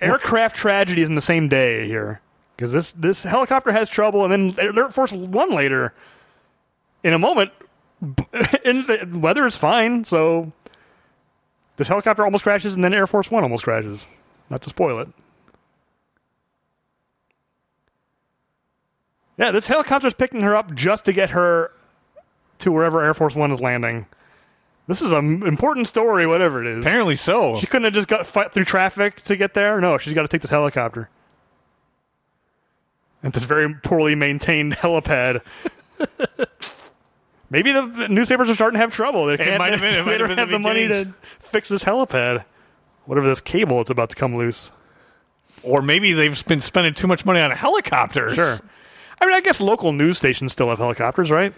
[0.00, 2.20] aircraft tragedies in the same day here,
[2.56, 5.92] because this this helicopter has trouble, and then Air Force One later,
[7.02, 7.50] in a moment,
[8.00, 10.52] and the weather is fine, so
[11.76, 14.06] this helicopter almost crashes, and then Air Force One almost crashes.
[14.48, 15.08] Not to spoil it.
[19.40, 21.72] Yeah, this helicopter's picking her up just to get her
[22.58, 24.04] to wherever Air Force One is landing.
[24.86, 26.84] This is an important story, whatever it is.
[26.84, 27.56] Apparently so.
[27.56, 29.80] She couldn't have just got fight through traffic to get there.
[29.80, 31.08] No, she's got to take this helicopter.
[33.22, 35.40] At this very poorly maintained helipad.
[37.50, 39.26] Maybe the newspapers are starting to have trouble.
[39.26, 39.58] They can't.
[39.58, 41.68] might have been- it might they have don't been have the the money to fix
[41.68, 42.44] this helipad.
[43.06, 44.70] Whatever this cable that's about to come loose.
[45.62, 48.34] Or maybe they've been spending too much money on helicopters.
[48.34, 48.58] Sure.
[49.20, 51.52] I mean, I guess local news stations still have helicopters, right?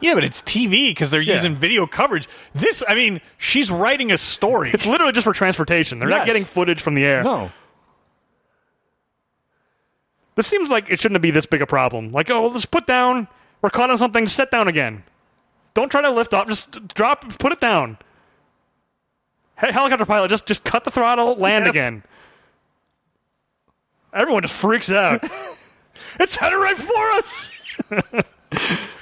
[0.00, 1.34] Yeah, but it's TV because they're Yeah.
[1.34, 2.28] using video coverage.
[2.54, 4.70] This, I mean, she's writing a story.
[4.72, 5.98] It's literally just for transportation.
[5.98, 7.22] They're not getting footage from the air.
[7.24, 7.50] no.
[10.36, 12.12] This seems like it shouldn't be this big a problem.
[12.12, 13.26] Like, oh, let's put down.
[13.60, 14.28] We're caught on something.
[14.28, 15.02] Sit down again.
[15.74, 16.46] Don't try to lift off.
[16.46, 17.36] Just drop.
[17.40, 17.98] Put it down.
[19.58, 21.34] Hey, helicopter pilot, just just cut the throttle.
[21.34, 21.70] Land Yep.
[21.74, 22.02] again.
[24.14, 25.24] Everyone just freaks out.
[26.18, 27.48] It's headed right for us.
[27.90, 28.22] yeah, that,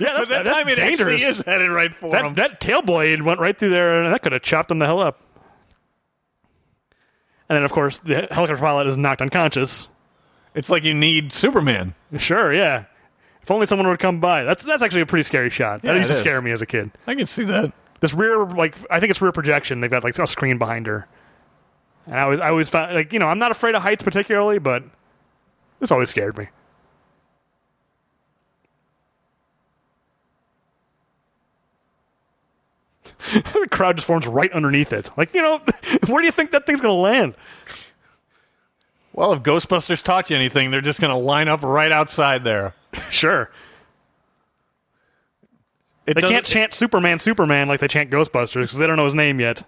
[0.01, 1.15] But that that's time it dangerous.
[1.15, 2.35] actually is headed right for That, them.
[2.35, 5.01] that tail blade went right through there, and that could have chopped him the hell
[5.01, 5.21] up.
[7.49, 9.89] And then, of course, the helicopter pilot is knocked unconscious.
[10.55, 11.95] It's like you need Superman.
[12.19, 12.85] Sure, yeah.
[13.43, 14.43] If only someone would come by.
[14.43, 15.83] That's that's actually a pretty scary shot.
[15.83, 16.19] That Yeah, used to is.
[16.21, 16.91] scare me as a kid.
[17.07, 17.73] I can see that.
[18.01, 19.81] This rear, like, I think it's rear projection.
[19.81, 21.07] They've got like a screen behind her.
[22.07, 24.59] And I always, I always found, like, you know, I'm not afraid of heights particularly,
[24.59, 24.83] but
[25.79, 26.49] this always scared me.
[33.53, 35.11] the crowd just forms right underneath it.
[35.17, 35.59] Like, you know,
[36.07, 37.35] where do you think that thing's going to land?
[39.13, 42.75] Well, if Ghostbusters taught you anything, they're just going to line up right outside there.
[43.11, 43.51] Sure.
[46.07, 49.15] It They can't chant Superman, Superman like they chant Ghostbusters because they don't know his
[49.15, 49.65] name yet.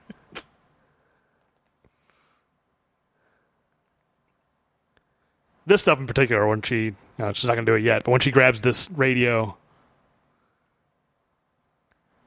[5.68, 8.10] this stuff in particular, when she, no, she's not going to do it yet, but
[8.10, 9.56] when she grabs this radio,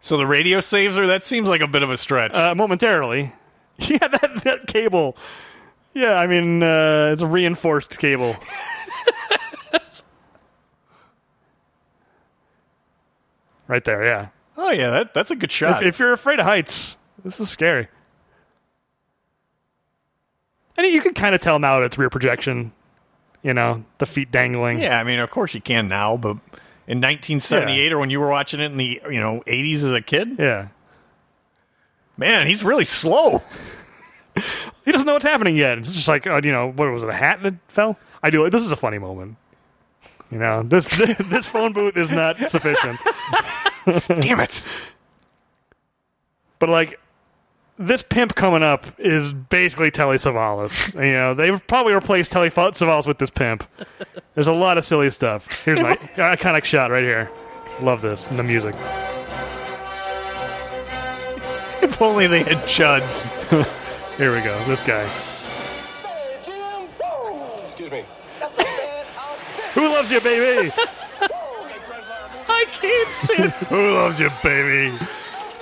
[0.02, 1.06] So the radio saves her.
[1.08, 2.34] That seems like a bit of a stretch.
[2.34, 3.34] uh, momentarily,
[3.78, 5.16] yeah, that, that cable,
[5.94, 8.36] yeah, I mean, uh, it's a reinforced cable.
[13.68, 14.30] right there, yeah.
[14.58, 15.84] oh yeah, that, that's a good shot.
[15.84, 17.88] If, if you're afraid of heights, this is scary.
[20.78, 22.72] And you can kind of tell now that it's rear projection.
[23.44, 24.80] You know, the feet dangling.
[24.80, 26.38] yeah, I mean, of course you can now, but
[26.92, 30.02] in 1978 or when you were watching it in the you know 80s as a
[30.02, 30.68] kid, Yeah.
[32.18, 33.42] man, he's really slow.
[34.84, 35.78] He doesn't know what's happening yet.
[35.78, 38.00] It's just like, uh, you know, what was it, a hat that fell?
[38.24, 38.50] I do.
[38.50, 39.38] This is a funny moment.
[40.32, 40.86] You know, this
[41.30, 43.00] this phone booth is not sufficient.
[44.08, 44.66] Damn it!
[46.58, 47.00] But like,
[47.82, 50.94] this pimp coming up is basically Telly Savalas.
[50.94, 53.64] You know, they've probably replaced Telly Savalas with this pimp.
[54.36, 55.64] There's a lot of silly stuff.
[55.66, 57.30] Here's my uh, iconic shot right here.
[57.82, 58.76] Love this and the music.
[61.82, 63.22] If only they had chuds.
[64.18, 64.56] Here we go.
[64.66, 65.04] This guy.
[65.08, 66.88] Hey, Jim!
[67.00, 67.64] Whoa!
[67.64, 68.06] Excuse me.
[68.40, 69.64] That's a bad outfit!
[69.74, 70.70] Who loves you, baby?
[70.70, 71.68] Whoa!
[71.68, 73.68] Hey, Breslau, I can't sit.
[73.70, 74.96] Who loves you, baby?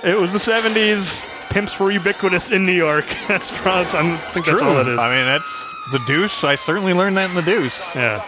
[0.04, 1.26] It was the 70s.
[1.50, 3.04] Pimps were ubiquitous in New York.
[3.28, 4.98] That's probably, I think that's all it is.
[4.98, 6.44] I mean, that's the Deuce.
[6.44, 7.94] I certainly learned that in the Deuce.
[7.96, 8.24] yeah.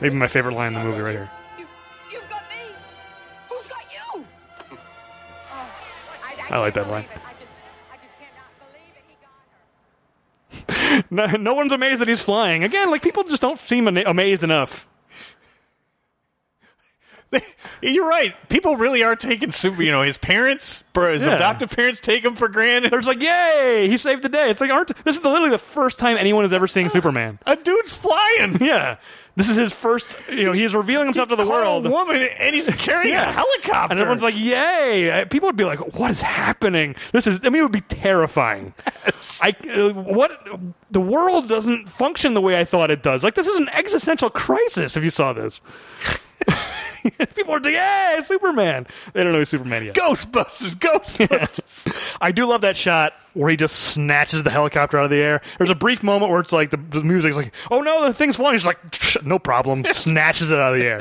[0.00, 1.30] Maybe my favorite line in the movie right here.
[1.58, 1.66] You,
[2.10, 2.74] you've got me.
[3.48, 4.24] Who's got you?
[6.50, 7.04] I like that line.
[7.08, 7.46] I just,
[7.92, 9.04] I just cannot believe it.
[9.06, 9.16] He
[10.76, 11.04] got her.
[11.10, 12.64] No, no one's amazed that he's flying.
[12.64, 14.88] Again, like people just don't seem ama- amazed enough.
[17.82, 18.34] You're right.
[18.48, 19.82] People really are taking super.
[19.82, 21.34] You know, his parents, bro, his Yeah.
[21.36, 22.92] adoptive parents, take him for granted.
[22.92, 25.58] They're just like, "Yay, he saved the day!" It's like, aren't this is literally the
[25.58, 27.38] first time anyone has ever seen Superman?
[27.46, 28.58] A dude's flying.
[28.62, 28.96] Yeah,
[29.34, 30.14] this is his first.
[30.30, 31.86] You know, he's revealing himself to the Caught world.
[31.86, 33.30] a woman, and he's carrying Yeah.
[33.30, 33.92] a helicopter.
[33.92, 37.40] And everyone's like, "Yay!" Uh, People would be like, "What is happening?" This is.
[37.42, 38.74] I mean, it would be terrifying.
[39.40, 40.46] I uh, what
[40.90, 43.24] the world doesn't function the way I thought it does.
[43.24, 44.96] Like this is an existential crisis.
[44.96, 45.60] If you saw this,
[47.34, 49.94] people are like, "Yay, Superman!" They don't know he's Superman yet.
[49.94, 52.16] Ghostbusters, Ghostbusters.
[52.20, 55.40] I do love that shot where he just snatches the helicopter out of the air.
[55.58, 58.36] There's a brief moment where it's like the, the music's like, "Oh no, the thing's
[58.36, 58.78] flying." He's like,
[59.24, 61.00] "No problem," snatches it out of the air.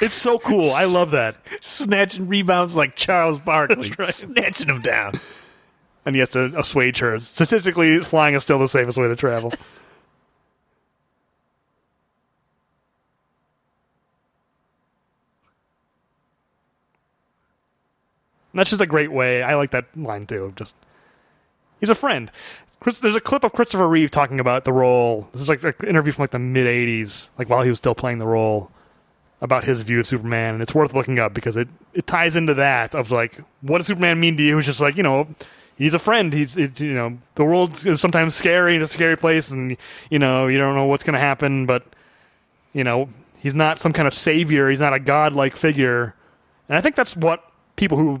[0.00, 0.70] It's so cool.
[0.72, 1.36] I love that.
[1.60, 3.92] Snatching rebounds like Charles Barkley.
[3.98, 4.12] Right.
[4.14, 5.12] Snatching them down.
[6.06, 7.20] and he has to assuage her.
[7.20, 9.52] Statistically, flying is still the safest way to travel.
[18.52, 19.42] And that's just a great way.
[19.42, 20.52] I like that line too.
[20.56, 20.76] Just
[21.80, 22.30] he's a friend.
[22.80, 25.28] Chris, there's a clip of Christopher Reeve talking about the role.
[25.32, 27.94] This is like an interview from like the mid '80s, like while he was still
[27.94, 28.70] playing the role,
[29.40, 32.54] about his view of Superman, and it's worth looking up because it it ties into
[32.54, 34.58] that of like what does Superman mean to you?
[34.58, 35.28] It's just like you know
[35.76, 36.32] he's a friend.
[36.32, 39.76] He's it's, you know the world is sometimes scary, it's a scary place, and
[40.10, 41.84] you know you don't know what's going to happen, but
[42.72, 43.08] you know
[43.38, 44.70] he's not some kind of savior.
[44.70, 46.14] He's not a godlike figure,
[46.68, 48.20] and I think that's what people who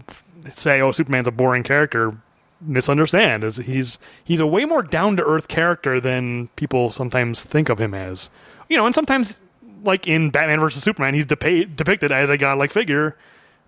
[0.50, 2.16] say oh Superman's a boring character
[2.64, 7.68] misunderstand is he's he's a way more down to earth character than people sometimes think
[7.68, 8.30] of him as.
[8.68, 9.40] You know, and sometimes
[9.84, 13.16] like in Batman versus Superman, he's depa- depicted as a godlike figure.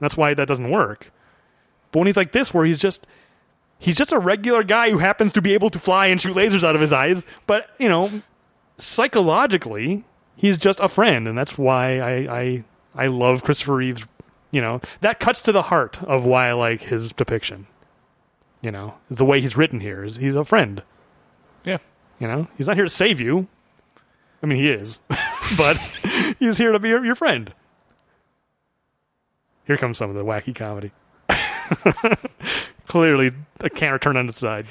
[0.01, 1.11] That's why that doesn't work.
[1.93, 3.07] But when he's like this, where he's just
[3.79, 6.65] he's just a regular guy who happens to be able to fly and shoot lasers
[6.65, 8.23] out of his eyes, but you know,
[8.79, 10.05] psychologically,
[10.37, 12.65] he's just a friend, and that's why I I,
[12.95, 14.07] I love Christopher Reeves.
[14.55, 17.67] You know, that cuts to the heart of why I like his depiction.
[18.63, 20.85] You know, the way he's written here is he's a friend.
[21.65, 21.79] Yeah.
[22.21, 23.49] You know, he's not here to save you.
[24.45, 25.01] I mean, he is,
[25.57, 25.77] but
[26.39, 27.53] he's here to be your, your friend.
[29.67, 30.93] Here comes some of the wacky comedy.
[32.87, 34.67] Clearly, a camera turned on its side.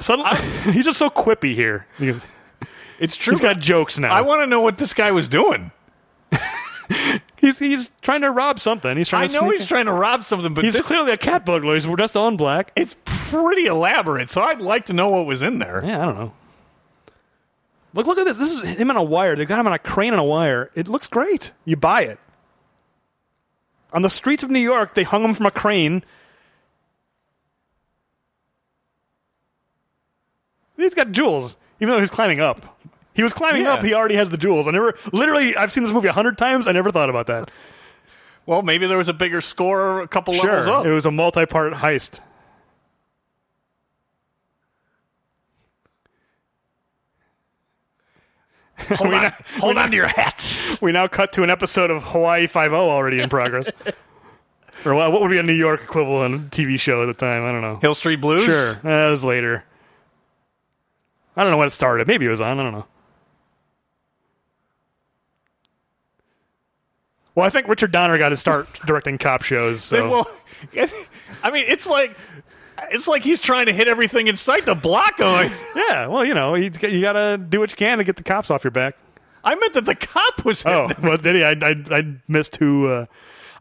[0.00, 1.86] Suddenly, he's just so quippy here.
[2.98, 3.32] It's true.
[3.34, 4.12] he's got jokes now.
[4.12, 5.70] I want to know what this guy was doing.
[7.36, 8.96] he's he's trying to rob something.
[8.96, 9.24] He's trying.
[9.24, 9.66] I to know he's in.
[9.66, 11.74] trying to rob something, but He's this, clearly a cat burglar.
[11.74, 12.72] He's dressed all in black.
[12.76, 14.30] it's pretty elaborate.
[14.30, 15.82] So I'd like to know what was in there.
[15.84, 16.32] Yeah, I don't know.
[17.94, 18.36] Look, look at this.
[18.36, 19.36] This is him on a wire.
[19.36, 20.70] They've got him on a crane on a wire.
[20.74, 21.52] It looks great.
[21.64, 22.18] You buy it.
[23.92, 26.04] On the streets of New York, they hung him from a crane.
[30.76, 32.75] He's got jewels, even though he's climbing up.
[33.16, 33.72] He was climbing Yeah.
[33.74, 33.82] up.
[33.82, 34.68] He already has the jewels.
[34.68, 36.68] I never, literally, I've seen this movie a hundred times.
[36.68, 37.50] I never thought about that.
[38.44, 40.86] Well, maybe there was a bigger score a couple levels Sure, up.
[40.86, 42.20] it was a multi-part heist.
[48.96, 50.80] hold on, hold on to your hats.
[50.80, 53.70] We now cut to an episode of Hawaii Five O already in progress.
[54.84, 57.44] or what what would be a New York equivalent TV show at the time?
[57.44, 57.76] I don't know.
[57.76, 58.44] Hill Street Blues.
[58.44, 59.64] Sure, that was later.
[61.36, 62.06] I don't know when it started.
[62.06, 62.58] Maybe it was on.
[62.58, 62.86] I don't know.
[67.36, 69.84] Well, I think Richard Donner got to start directing cop shows.
[69.84, 70.08] So.
[70.08, 70.30] Well,
[71.44, 72.16] I mean, it's like
[72.90, 75.52] it's like he's trying to hit everything in sight to block him.
[75.76, 78.22] yeah, well, you know, you, you got to do what you can to get the
[78.24, 78.96] cops off your back.
[79.44, 80.64] I meant that the cop was.
[80.66, 81.44] Oh, well, did he?
[81.44, 82.88] I, I, I missed who.
[82.88, 83.06] Uh,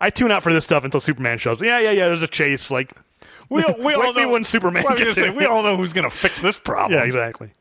[0.02, 1.62] I tune out for this stuff until Superman shows.
[1.62, 2.08] Yeah, yeah, yeah.
[2.08, 2.72] There's a chase.
[2.72, 2.92] Like,
[3.50, 6.10] We, all- we all know when Superman Well, gets say, we all know who's going
[6.10, 6.98] to fix this problem.
[7.00, 7.52] yeah, exactly.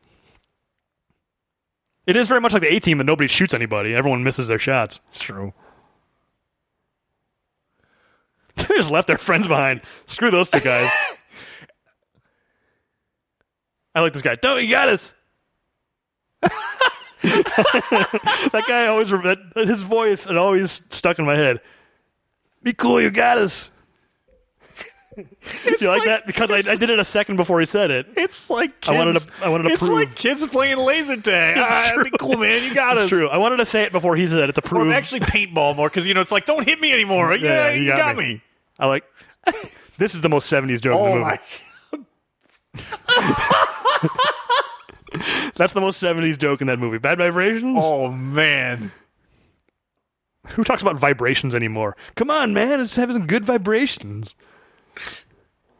[2.07, 3.93] It is very much like the A team, but nobody shoots anybody.
[3.95, 4.99] Everyone misses their shots.
[5.09, 5.53] It's true.
[8.67, 9.81] they just left their friends behind.
[10.05, 10.89] Screw those two guys.
[13.93, 14.35] I like this guy.
[14.35, 15.13] Don't you got us.
[16.41, 16.51] that
[18.67, 21.61] guy always that, his voice it always stuck in my head.
[22.61, 23.71] Be cool, you got us.
[25.79, 26.27] you like, that?
[26.27, 28.05] Because I, I did it a second before he said it.
[28.17, 31.15] It's like I kids, wanted to- I wanted to It's prove- like kids playing laser
[31.15, 31.57] tag.
[31.57, 32.63] Ah, be cool, man.
[32.63, 33.09] You got It's us.
[33.09, 33.29] true.
[33.29, 34.91] I wanted to say it before he said it to prove.
[34.91, 37.33] actually paintball more because you know it's like don't hit me anymore.
[37.35, 38.41] Yeah, you, got, me.
[38.79, 39.03] I like.
[39.97, 41.23] This is the most '70s joke in the Oh movie.
[41.23, 41.39] my!
[45.55, 46.97] That's the most '70s joke in that movie.
[46.97, 47.77] Bad vibrations.
[47.81, 48.91] Oh man!
[50.49, 51.95] Who talks about vibrations anymore?
[52.15, 54.35] Come on, man, it's having some good vibrations.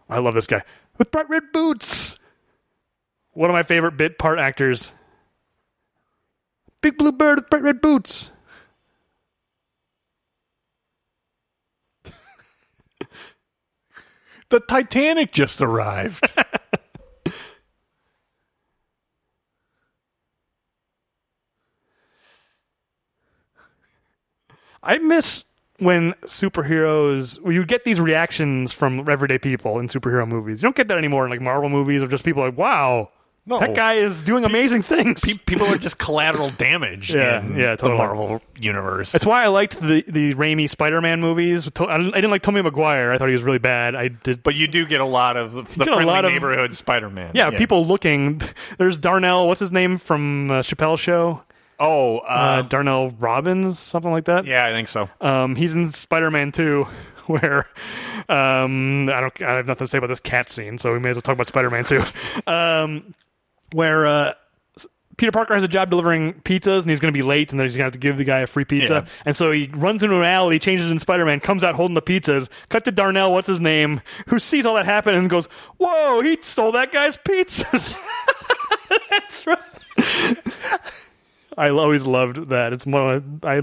[0.10, 0.62] I love this guy
[0.98, 2.18] with bright red boots.
[3.34, 4.94] One of my favorite bit part actors.
[6.82, 8.32] Big blue bird with bright red boots.
[14.50, 16.24] The Titanic just arrived.
[24.84, 25.46] I miss
[25.80, 30.62] when superheroes well, you get these reactions from everyday people in superhero movies.
[30.62, 33.10] You don't get that anymore in like Marvel movies of just people like, "Wow,
[33.48, 33.60] No.
[33.60, 37.14] that guy is doing amazing things." Pe- People are just collateral damage.
[37.16, 37.90] Yeah, in yeah, the.
[37.90, 39.12] Marvel universe.
[39.12, 41.70] That's why I liked the the Raimi Spider-Man movies.
[41.80, 43.12] I didn't, like Tobey Maguire.
[43.12, 43.96] I thought he was really bad.
[43.96, 46.76] I did, but you do get a lot of the, the friendly lot of- neighborhood
[46.76, 47.32] Spider-Man.
[47.36, 48.42] yeah, people looking.
[48.78, 49.48] There's Darnell.
[49.48, 51.42] What's his name from uh, Chappelle Show?
[51.80, 54.46] Oh, Uh, uh, Darnell Robbins, something like that.
[54.46, 55.10] yeah, I think so.
[55.20, 56.84] Um, he's in Spider-Man 2,
[57.28, 57.68] where
[58.30, 61.10] um, I don't, I have nothing to say about this cat scene, so we may
[61.10, 62.02] as well talk about Spider-Man 2.
[62.48, 63.14] Um,
[63.72, 64.34] where uh,
[65.18, 67.66] Peter Parker has a job delivering pizzas, and he's going to be late, and then
[67.66, 69.06] he's going to have to give the guy a free pizza.
[69.06, 69.12] Yeah.
[69.26, 72.50] And so he runs into an alley, changes in Spider-Man, comes out holding the pizzas.
[72.70, 75.48] Cut to Darnell, what's his name, who sees all that happen and goes,
[75.78, 77.98] "Whoa, he stole that guy's pizzas."
[79.10, 80.38] That's right.
[81.58, 82.74] I always loved that.
[82.74, 83.62] It's one of, I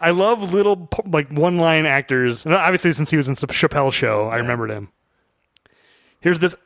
[0.00, 2.46] I love little like one line actors.
[2.46, 4.88] And obviously, since he was in Chappelle show, I remembered him.
[6.20, 6.56] Here's this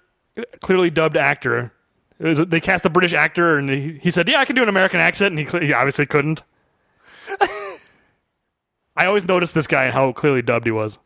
[0.61, 1.73] clearly dubbed actor.
[2.21, 4.69] Was, they cast a British actor, and he, he said, "Yeah, I can do an
[4.69, 6.43] American accent," and he, he obviously couldn't.
[8.97, 10.99] I always noticed this guy and how clearly dubbed he was.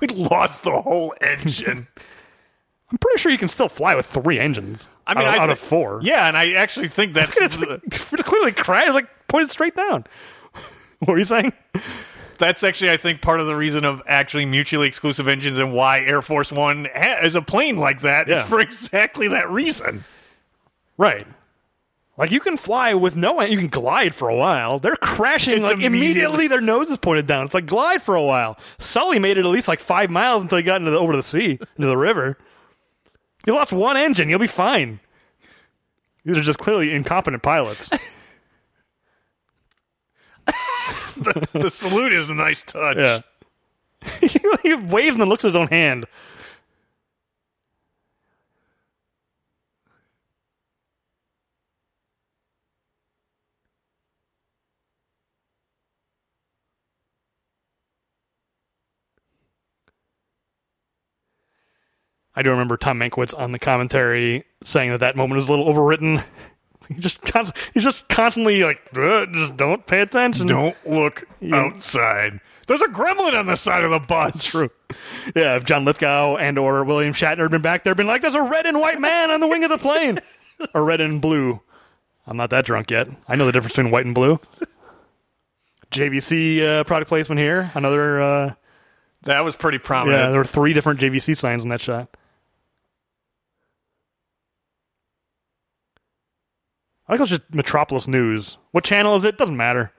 [0.00, 1.88] We lost the whole engine.
[2.92, 4.88] I'm pretty sure you can still fly with three engines.
[5.06, 6.00] I mean, out, I out of four.
[6.02, 10.04] Yeah, and I actually think that's it's like, clearly crashed, like pointed straight down.
[10.98, 11.52] what were you saying?
[12.38, 16.00] that's actually I think part of the reason of actually mutually exclusive engines and why
[16.00, 18.44] Air Force One ha- is a plane like that is Yeah.
[18.44, 20.04] for exactly that reason.
[21.00, 21.26] Right.
[22.18, 24.78] Like you can fly with no, you can glide for a while.
[24.78, 25.96] They're crashing It's like immediately.
[26.08, 27.46] immediately- Their nose is pointed down.
[27.46, 28.58] It's like glide for a while.
[28.78, 31.22] Sully made it at least like five miles until he got into the, over the
[31.22, 32.36] sea, into the river.
[33.46, 34.28] You lost one engine.
[34.28, 35.00] You'll be fine.
[36.26, 37.88] These are just clearly incompetent pilots.
[41.16, 42.98] the salute is a nice touch.
[42.98, 43.20] yeah.
[44.62, 46.04] he waves and then looks at his own hand.
[62.36, 65.66] I do remember Tom Mankiewicz on the commentary saying that that moment is a little
[65.72, 66.24] overwritten.
[66.88, 70.48] He just const- he's just constantly like, "Uh, just don't pay attention.
[70.48, 72.40] Don't look outside.
[72.66, 74.44] There's a gremlin on the side of the bus.
[74.46, 74.70] True.
[75.36, 78.34] Yeah, if John Lithgow and or William Shatner had been back there, been like, "There's
[78.34, 80.18] a red and white man on the wing of the plane,"
[80.74, 81.60] or red and blue.
[82.26, 83.06] I'm not that drunk yet.
[83.28, 84.40] I know the difference between white and blue.
[85.92, 87.70] JVC uh, product placement here.
[87.74, 88.20] Another.
[88.20, 88.54] Uh,
[89.24, 90.20] That was pretty prominent.
[90.22, 92.16] yeah, there were three different JVC signs in that shot.
[97.10, 98.56] I think it's just Metropolis News.
[98.70, 99.36] What channel is it?
[99.36, 99.92] Doesn't matter.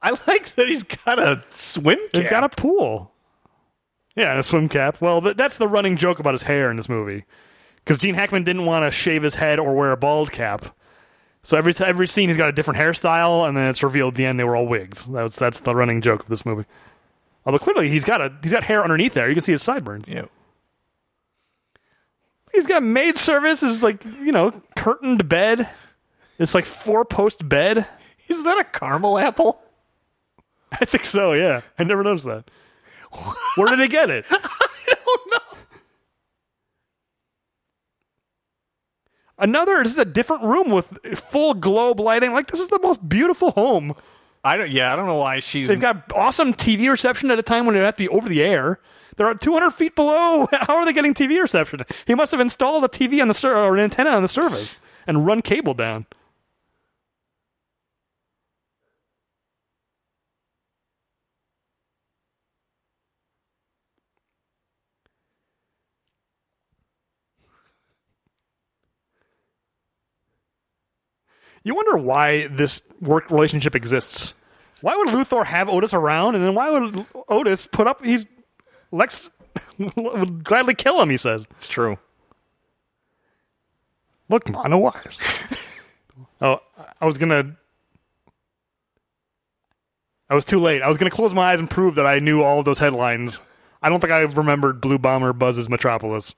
[0.00, 2.10] I like that he's got a swim cap.
[2.12, 3.10] They've got a pool.
[4.14, 5.00] Yeah, and a swim cap.
[5.00, 7.24] Well, th- that's the running joke about his hair in this movie.
[7.78, 10.76] Because Gene Hackman didn't want to shave his head or wear a bald cap.
[11.42, 14.16] So every t- every scene he's got a different hairstyle, and then it's revealed at
[14.16, 15.06] the end they were all wigs.
[15.06, 16.66] That's that's the running joke of this movie.
[17.44, 19.28] Although clearly he's got a he's got hair underneath there.
[19.28, 20.08] You can see his sideburns.
[20.08, 20.26] Yeah.
[22.52, 23.64] He's got maid service.
[23.64, 25.68] Is like you know curtained bed.
[26.38, 27.86] It's like four post bed.
[28.28, 29.60] Is that a caramel apple?
[30.72, 31.32] I think so.
[31.32, 32.50] Yeah, I never noticed that.
[33.56, 34.26] Where did he get it?
[34.30, 34.38] I
[34.88, 35.58] don't know.
[39.38, 39.82] Another.
[39.82, 42.32] This is a different room with full globe lighting.
[42.32, 43.94] Like this is the most beautiful home.
[44.42, 44.70] I don't.
[44.70, 45.68] Yeah, I don't know why she's.
[45.68, 48.42] They've got awesome TV reception at a time when it have to be over the
[48.42, 48.80] air.
[49.16, 50.46] They're at 200 feet below.
[50.52, 51.80] How are they getting TV reception?
[52.06, 54.74] He must have installed a TV on the ser- or an antenna on the surface
[55.06, 56.06] and run cable down.
[71.66, 74.34] You wonder why this work relationship exists.
[74.82, 78.04] Why would Luthor have Otis around, and then why would Otis put up?
[78.04, 78.24] He's
[78.92, 79.30] Lex
[79.96, 81.10] would gladly kill him.
[81.10, 81.98] He says, It's true.
[84.28, 85.18] "Look, mono wires."
[86.40, 86.60] oh,
[87.00, 87.56] I was gonna.
[90.30, 90.82] I was too late.
[90.82, 93.40] I was gonna close my eyes and prove that I knew all of those headlines.
[93.82, 96.36] I don't think I remembered Blue Bomber Buzz's Metropolis.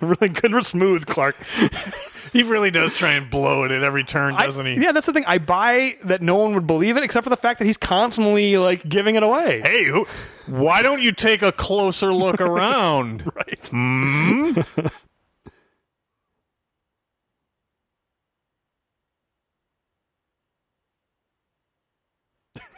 [0.06, 1.36] really good or smooth, Clark.
[2.32, 4.74] He really does try and blow it at every turn, I- doesn't he?
[4.80, 5.24] Yeah, that's the thing.
[5.26, 8.56] I buy that no one would believe it, except for the fact that he's constantly
[8.56, 9.62] like giving it away.
[9.64, 10.06] Hey, who,
[10.46, 13.24] why don't you take a closer look around?
[13.34, 13.58] Right.
[13.72, 14.60] Hmm?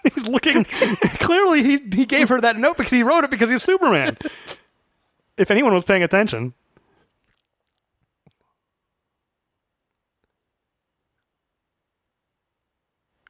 [0.03, 0.65] he's looking.
[0.65, 4.17] clearly, he he gave her that note because he wrote it because he's Superman.
[5.37, 6.55] if anyone was paying attention.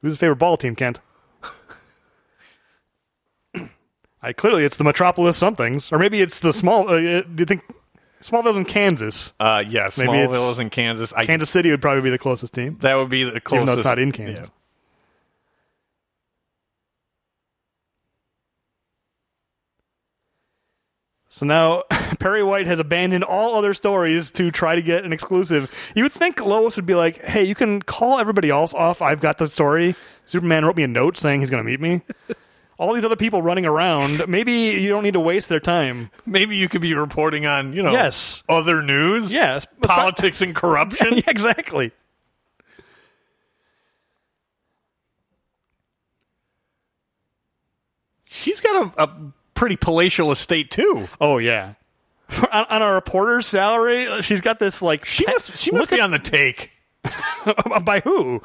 [0.03, 0.99] Who's his favorite ball team, Kent?
[4.21, 6.87] I clearly it's the Metropolis somethings, or maybe it's the small.
[6.89, 7.61] Uh, do you think
[8.21, 9.33] Smallville's in Kansas?
[9.39, 11.11] Uh, yes, Maybe Smallville it's- is in Kansas.
[11.13, 13.53] I, Kansas City would probably be the closest team, That would be the closest.
[13.63, 14.47] even though it's not in Kansas.
[14.47, 14.53] Yeah.
[21.33, 21.81] So now
[22.19, 25.71] Perry White has abandoned all other stories to try to get an exclusive.
[25.95, 29.01] You would think Lois would be like, "Hey, you can call everybody else off.
[29.01, 29.95] I've got the story.
[30.27, 32.01] Superman wrote me a note saying he's going to meet me."
[32.77, 36.11] all these other people running around, maybe you don't need to waste their time.
[36.27, 38.43] Maybe you could be reporting on, you know, Yes.
[38.47, 39.33] other news.
[39.33, 41.13] Yes, Politics and corruption.
[41.17, 41.91] Yeah, exactly.
[48.25, 49.09] She's got a, a
[49.53, 51.07] pretty palatial estate too.
[51.19, 51.73] Oh yeah.
[52.51, 55.57] on, on a reporter's salary, she's got this like She must.
[55.57, 56.71] She must be on the take.
[57.83, 58.41] by who?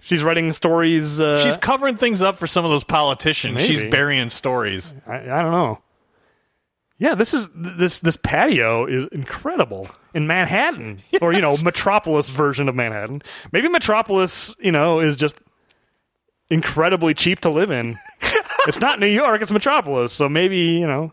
[0.00, 1.20] She's writing stories.
[1.20, 3.56] Uh, She's covering things up for some of those politicians.
[3.56, 3.66] Maybe.
[3.66, 4.94] She's burying stories.
[5.06, 5.80] I, I don't know.
[6.98, 12.68] Yeah, this is this this patio is incredible in Manhattan, or you know, Metropolis version
[12.68, 13.22] of Manhattan.
[13.52, 15.36] Maybe Metropolis, you know, is just
[16.48, 17.98] incredibly cheap to live in.
[18.68, 20.12] it's not New York; it's Metropolis.
[20.12, 21.12] So maybe you know,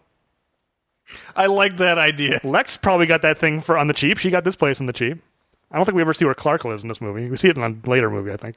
[1.35, 2.39] I like that idea.
[2.43, 4.17] Lex probably got that thing for on the cheap.
[4.17, 5.21] She got this place on the cheap.
[5.71, 7.30] I don't think we ever see where Clark lives in this movie.
[7.30, 8.55] We see it in a later movie, I think.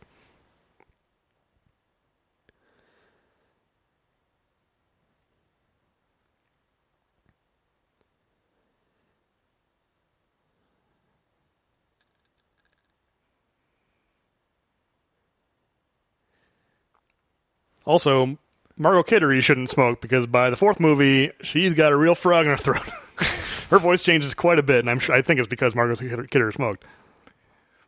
[17.87, 18.37] Also,
[18.79, 22.45] Margot Kidder you shouldn't smoke because by the fourth movie, she's got a real frog
[22.47, 22.89] in her throat.
[23.71, 26.25] her voice changes quite a bit, and I'm sure, I think it's because Margot Kidder,
[26.25, 26.85] Kidder smoked.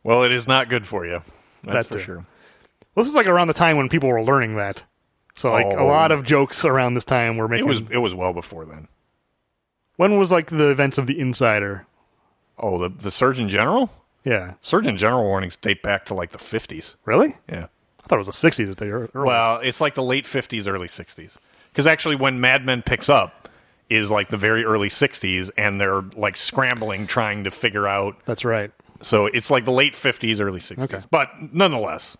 [0.03, 1.21] Well, it is not good for you.
[1.63, 2.15] That's That for sure.
[2.95, 4.83] Well, this is like around the time when people were learning that.
[5.35, 5.85] So like a Oh.
[5.87, 7.65] lot of jokes around this time were making.
[7.65, 7.81] It was.
[7.91, 8.87] It was well before then.
[9.97, 11.85] when was like the events of the Insider?
[12.57, 13.89] Oh, the the Surgeon General.
[14.25, 16.95] Yeah, Surgeon General warnings date back to like the fifties.
[17.05, 17.35] really?
[17.47, 17.67] Yeah.
[18.03, 19.15] I thought it was the '60s at the ear- earliest.
[19.15, 21.37] Well, it's like the late fifties, early sixties.
[21.71, 23.47] Because actually, when Mad Men picks up,
[23.89, 28.15] is like the very early sixties, and they're like scrambling, trying to figure out.
[28.25, 28.71] that's right.
[29.01, 30.93] So it's like the late fifties, early sixties.
[30.93, 31.05] Okay.
[31.11, 32.17] But nonetheless,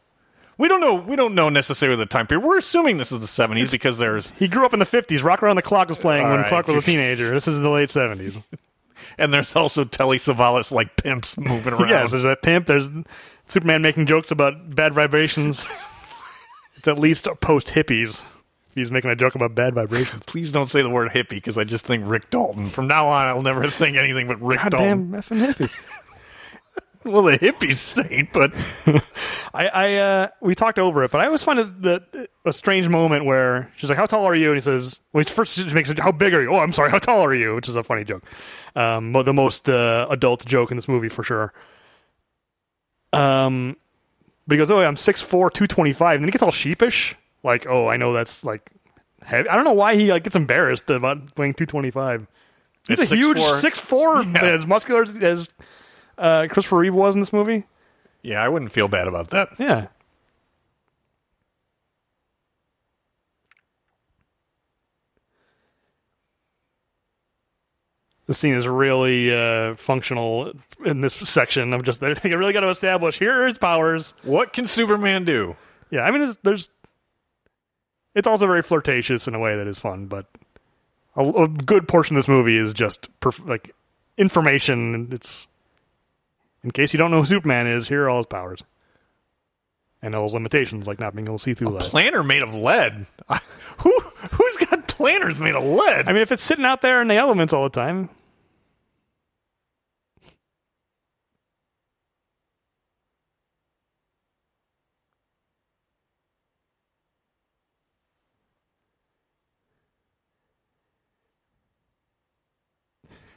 [0.57, 0.95] we don't know.
[0.95, 2.45] We don't know necessarily the time period.
[2.45, 5.23] We're assuming this is the seventies because there's He grew up in the '50s.
[5.23, 6.49] Rock Around the Clock was playing All when right.
[6.49, 7.31] Clark was a teenager.
[7.31, 8.41] This is the late '70s.
[9.17, 11.89] and there's also Telly Savalas like pimps moving around.
[11.89, 12.65] yes, there's that pimp.
[12.67, 12.87] There's
[13.49, 15.67] Superman making jokes about bad vibrations.
[16.75, 18.23] it's at least post hippies.
[18.75, 20.23] He's making a joke about bad vibrations.
[20.25, 22.69] Please don't say the word hippie because I just think Rick Dalton.
[22.69, 25.11] From now on, I'll never think anything but Rick Dalton.
[25.11, 25.75] Goddamn effing hippies.
[27.05, 28.51] Well, the hippies stayed, but
[29.53, 32.89] I, I uh, we talked over it, but I always find it the a strange
[32.89, 35.89] moment where she's like, "How tall are you?" And he says, "Well, first she makes
[35.89, 37.55] it, how big are you?" Oh, I'm sorry, how tall are you?
[37.55, 38.23] Which is a funny joke,
[38.75, 41.53] um, the most uh, adult joke in this movie for sure.
[43.13, 43.75] Um,
[44.47, 46.15] but he goes, "Oh, I'm 6'4", 225.
[46.15, 48.69] and then he gets all sheepish, like, "Oh, I know that's like."
[49.21, 49.49] Heavy.
[49.49, 52.25] I don't know why he like gets embarrassed about weighing two twenty five.
[52.87, 53.59] He's It's a huge 6'4".
[53.59, 54.43] six four, Yeah.
[54.45, 55.49] as muscular as, as
[56.17, 57.65] uh, Christopher Reeve was in this movie.
[58.23, 59.49] yeah, I wouldn't feel bad about that.
[59.59, 59.87] Yeah.
[68.29, 70.53] The scene is really uh, functional
[70.85, 74.13] in this section of just they really got to establish here are his powers.
[74.21, 75.55] What can Superman do?
[75.89, 76.69] Yeah, I mean, there's, there's
[78.13, 80.05] it's also very flirtatious in a way that is fun.
[80.05, 80.27] But
[81.15, 83.73] a, a good portion of this movie is just perf- like
[84.15, 85.09] information.
[85.11, 85.47] It's
[86.63, 87.87] in case you don't know who Superman is.
[87.87, 88.63] Here are all his powers
[90.03, 91.85] and all his limitations, like not being able to see through light.
[91.85, 93.07] Planner made of lead.
[93.79, 93.97] Who
[94.31, 96.07] who's got planners made of lead?
[96.07, 98.09] I mean, if it's sitting out there in the elements all the time.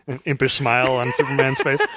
[0.07, 1.81] An impish smile on Superman's face.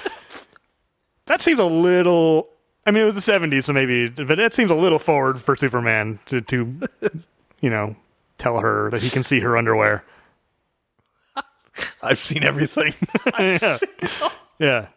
[1.27, 2.49] That seems a little.
[2.85, 5.55] I mean, it was the '70s, so maybe, but that seems a little forward for
[5.55, 6.79] Superman to, to
[7.61, 7.95] you know,
[8.37, 10.03] tell her that he can see her underwear.
[12.01, 12.93] I've seen everything.
[13.39, 13.77] yeah.
[14.59, 14.87] yeah.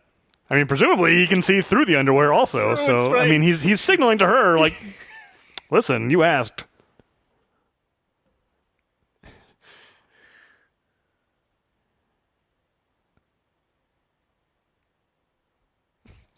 [0.51, 2.75] I mean, presumably he can see through the underwear also.
[2.75, 3.27] so right.
[3.27, 4.75] I mean, he's he's signaling to her like,
[5.71, 6.65] "Listen, you asked."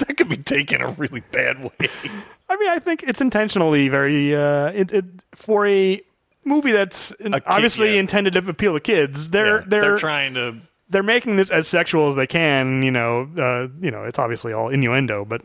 [0.07, 1.89] that could be taken a really bad way.
[2.49, 5.05] I mean, I think it's intentionally very uh, it, it
[5.35, 6.01] for a
[6.45, 8.01] movie that's kid, obviously yeah.
[8.01, 9.31] intended to appeal to kids.
[9.31, 10.57] They're Yeah, they're they're trying to.
[10.89, 12.83] they're making this as sexual as they can.
[12.83, 15.43] You know, uh, you know, it's obviously all innuendo, but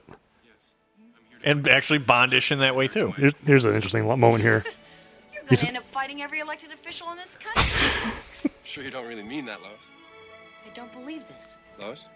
[1.44, 3.12] And actually bondish in that way too.
[3.12, 4.64] here's, here's an interesting moment here.
[5.34, 8.12] You're going He's- to end up fighting every elected official in this country.
[8.66, 9.72] Sure, you don't really mean that, Lois.
[10.70, 11.56] I don't believe this.
[11.80, 12.08] Lois?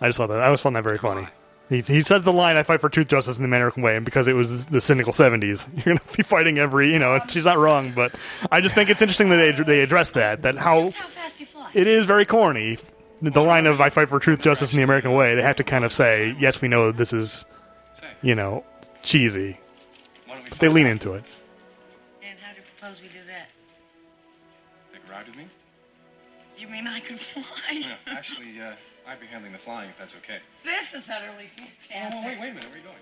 [0.00, 1.28] I just thought that I always found that very funny.
[1.70, 4.04] He, he says the line, "I fight for truth, justice, in the American way," and
[4.04, 7.14] because it was the cynical '70s, you're going to be fighting every, you know.
[7.14, 8.14] and She's not wrong, but
[8.52, 10.42] I just think it's interesting that they they address that.
[10.42, 11.70] That how Just how fast you fly.
[11.72, 12.78] it is very corny.
[13.22, 15.64] The line of "I fight for truth, justice, in the American way," they have to
[15.64, 17.46] kind of say, "Yes, we know this is,
[18.20, 18.62] you know,
[19.02, 19.58] cheesy,"
[20.26, 21.24] why don't we but they lean into it.
[22.22, 23.48] And how do you propose we do that?
[24.92, 25.46] Take a ride with me?
[26.58, 27.42] You mean I could fly?
[27.72, 28.74] No, actually, uh,
[29.06, 30.38] I'd be handling the flying if that's okay.
[30.64, 31.90] This is utterly fantastic.
[31.90, 32.24] Oh, fantastic.
[32.24, 32.64] wait, wait a minute.
[32.70, 32.96] Where are you going?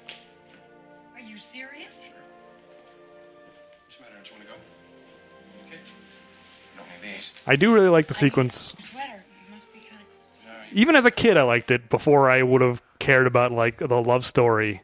[1.15, 1.95] Are you serious?
[3.85, 4.15] What's the matter?
[4.17, 4.55] Don't you want to go?
[5.69, 5.79] Okay.
[6.75, 7.31] I don't need these.
[7.47, 8.75] I do really like the sequence.
[8.79, 10.47] Sweater must be kind of cold.
[10.73, 13.77] No, Even as a kid, I liked it before I would have cared about like
[13.79, 14.83] the love story.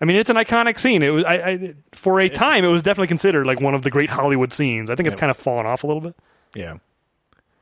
[0.00, 1.02] I mean, it's an iconic scene.
[1.02, 3.90] It was I, I for a time it was definitely considered like one of the
[3.90, 4.90] great Hollywood scenes.
[4.90, 5.20] I think it's Yeah.
[5.20, 6.14] kind of fallen off a little bit.
[6.54, 6.76] Yeah.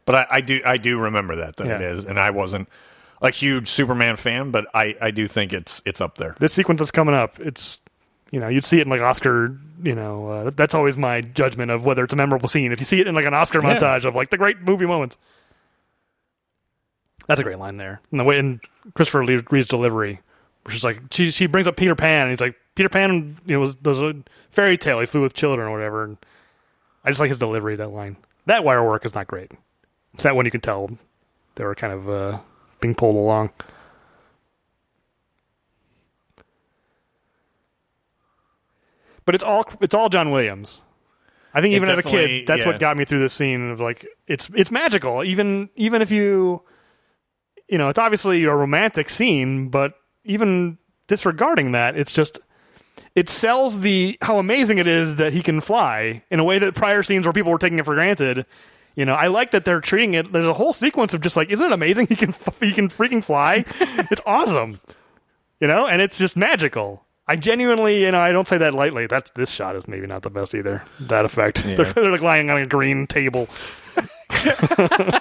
[0.07, 1.89] But I, I do I do remember that that it Yeah.
[1.91, 2.69] is, and I wasn't
[3.21, 6.35] a huge Superman fan, but I, I do think it's it's up there.
[6.39, 7.81] This sequence that's coming up, it's
[8.31, 9.59] you know you'd see it in like Oscar.
[9.83, 12.73] You know uh, that's always my judgment of whether it's a memorable scene.
[12.73, 13.77] If you see it in like an Oscar Yeah.
[13.77, 15.19] montage of like the great movie moments,
[17.27, 18.01] that's a great line there.
[18.11, 18.61] And the way in
[18.95, 20.21] Christopher Lee- Reeve's delivery,
[20.65, 23.55] which is like she she brings up Peter Pan, and he's like Peter Pan, you
[23.55, 24.15] know, was there's a
[24.51, 25.01] fairy tale.
[25.01, 26.05] He flew with children or whatever.
[26.05, 26.17] And
[27.05, 28.17] I just like his delivery of that line.
[28.47, 29.51] That wire work is not great.
[30.17, 30.91] It's that one you can tell
[31.57, 32.39] they were kind of uh,
[32.81, 33.51] being pulled along.
[39.27, 40.81] But it's all it's all John Williams.
[41.53, 42.67] I think even as a kid, that's yeah.
[42.67, 45.23] what got me through this scene of like it's it's magical.
[45.23, 46.63] Even even if you
[47.69, 49.93] you know, it's obviously a romantic scene, but
[50.25, 50.79] even
[51.09, 52.41] disregarding that, it's just
[53.15, 56.75] it sells the how amazing it is that he can fly in a way that
[56.75, 58.47] prior scenes where people were taking it for granted.
[58.97, 60.33] You know, I like that they're treating it.
[60.33, 62.07] There's a whole sequence of just like, isn't it amazing?
[62.09, 63.65] He can he can freaking fly.
[64.11, 64.81] it's awesome.
[65.61, 67.05] You know, and it's just magical.
[67.29, 69.07] I genuinely, you know, I don't say that lightly.
[69.07, 70.83] That this shot is maybe not the best either.
[71.01, 71.63] That effect.
[71.65, 73.49] They're, they're like lying on a green table.
[74.37, 75.21] yeah,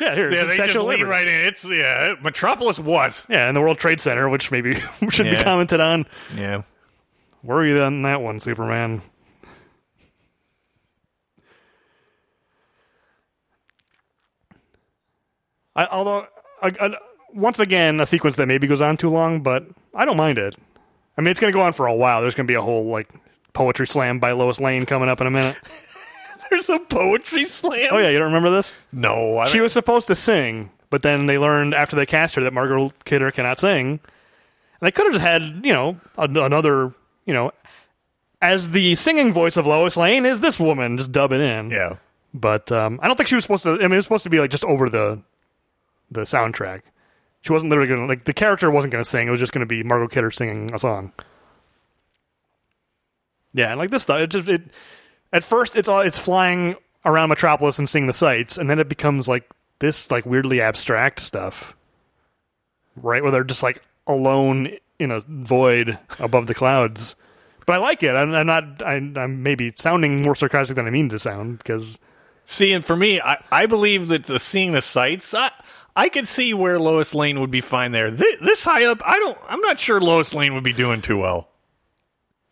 [0.00, 0.30] here.
[0.30, 1.04] Yeah, they just sexual lean liberty.
[1.04, 1.46] right in.
[1.46, 2.78] It's yeah, Metropolis.
[2.78, 3.24] What?
[3.28, 4.74] Yeah, in the World Trade Center, which maybe
[5.10, 6.06] should be commented on.
[6.34, 6.62] Yeah,
[7.42, 9.02] Where were you on that one, Superman?
[15.76, 16.26] I, although,
[16.62, 16.96] I, I-
[17.32, 20.56] once again, a sequence that maybe goes on too long, but I don't mind it.
[21.18, 22.20] I mean, it's going to go on for a while.
[22.22, 23.08] There's going to be a whole like
[23.52, 25.56] poetry slam by Lois Lane coming up in a minute.
[26.50, 27.88] there's a poetry slam.
[27.92, 28.74] Oh yeah, you don't remember this?
[28.92, 32.42] no, I She was supposed to sing, but then they learned after they cast her
[32.42, 33.88] that Margot Kidder cannot sing.
[34.80, 36.92] And they could have just had, you know, an- another,
[37.24, 37.50] you know,
[38.42, 41.70] as the singing voice of Lois Lane is this woman, just dubbing in.
[41.70, 41.96] Yeah,
[42.34, 43.70] But um, I don't think she was supposed to.
[43.72, 45.18] I mean, it was supposed to be like just over the
[46.10, 46.82] the soundtrack.
[47.42, 49.28] She wasn't literally going to like the character wasn't going to sing.
[49.28, 51.12] It was just going to be Margot Kidder singing a song.
[53.52, 54.62] Yeah, and like this stuff, it just it.
[55.32, 58.88] At first, it's all it's flying around Metropolis and seeing the sights, and then it
[58.88, 61.76] becomes like this like weirdly abstract stuff,
[62.96, 63.22] right?
[63.22, 67.16] Where they're just like alone in a void above the clouds.
[67.66, 68.14] but I like it.
[68.14, 68.82] I'm, I'm not.
[68.82, 72.00] I, I'm maybe sounding more sarcastic than I mean to sound because
[72.48, 75.50] See, and for me, I, I believe that the seeing the sights, I,
[75.96, 78.10] I could see where Lois Lane would be fine there.
[78.10, 79.38] This, this high up, I don't.
[79.48, 81.48] I'm not sure Lois Lane would be doing too well.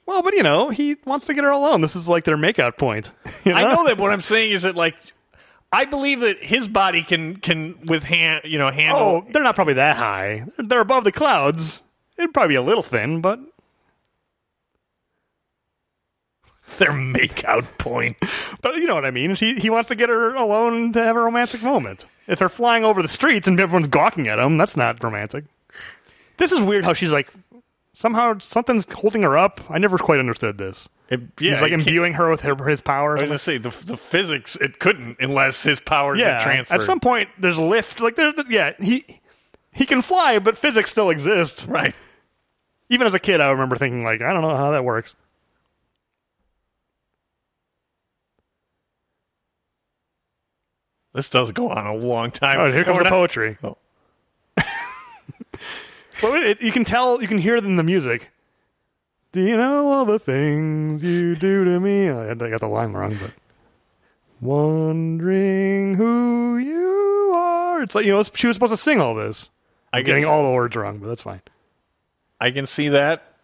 [0.06, 1.82] well, but you know, he wants to get her alone.
[1.82, 3.12] This is like their makeout point.
[3.44, 3.98] you I know that.
[3.98, 4.96] What I'm saying is that like.
[5.72, 9.56] I believe that his body can can with hand you know handle Oh, they're not
[9.56, 10.46] probably that high.
[10.56, 11.82] They're, they're above the clouds.
[12.16, 13.40] It'd probably be a little thin, but
[16.78, 18.16] their makeout point.
[18.62, 19.34] but you know what I mean.
[19.34, 22.06] He he wants to get her alone to have a romantic moment.
[22.26, 25.44] If they're flying over the streets and everyone's gawking at him, that's not romantic.
[26.36, 26.84] This is weird.
[26.84, 27.30] How she's like
[27.92, 29.60] somehow something's holding her up.
[29.70, 30.88] I never quite understood this.
[31.08, 33.20] It, yeah, He's like imbuing her with her, his powers.
[33.20, 36.76] I was gonna say the the physics it couldn't unless his powers yeah, transferred.
[36.76, 38.00] at some point there's lift.
[38.00, 39.20] Like there, yeah, he
[39.72, 41.66] he can fly, but physics still exists.
[41.66, 41.94] right.
[42.90, 45.14] Even as a kid, I remember thinking like, I don't know how that works.
[51.14, 52.60] This does go on a long time.
[52.60, 53.56] Oh, here comes the poetry.
[53.62, 53.78] Oh.
[56.22, 58.30] well, it, you can tell, you can hear it in the music.
[59.30, 62.08] Do you know all the things you do to me?
[62.08, 63.30] I, I got the line wrong, but
[64.40, 67.82] wondering who you are.
[67.82, 69.50] It's like you know, she was supposed to sing all this.
[69.92, 71.42] I I'm getting all the words wrong, but that's fine.
[72.40, 73.34] I can see that.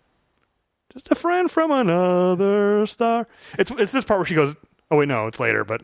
[0.92, 3.28] Just a friend from another star.
[3.58, 4.56] It's it's this part where she goes.
[4.90, 5.64] Oh wait, no, it's later.
[5.64, 5.82] But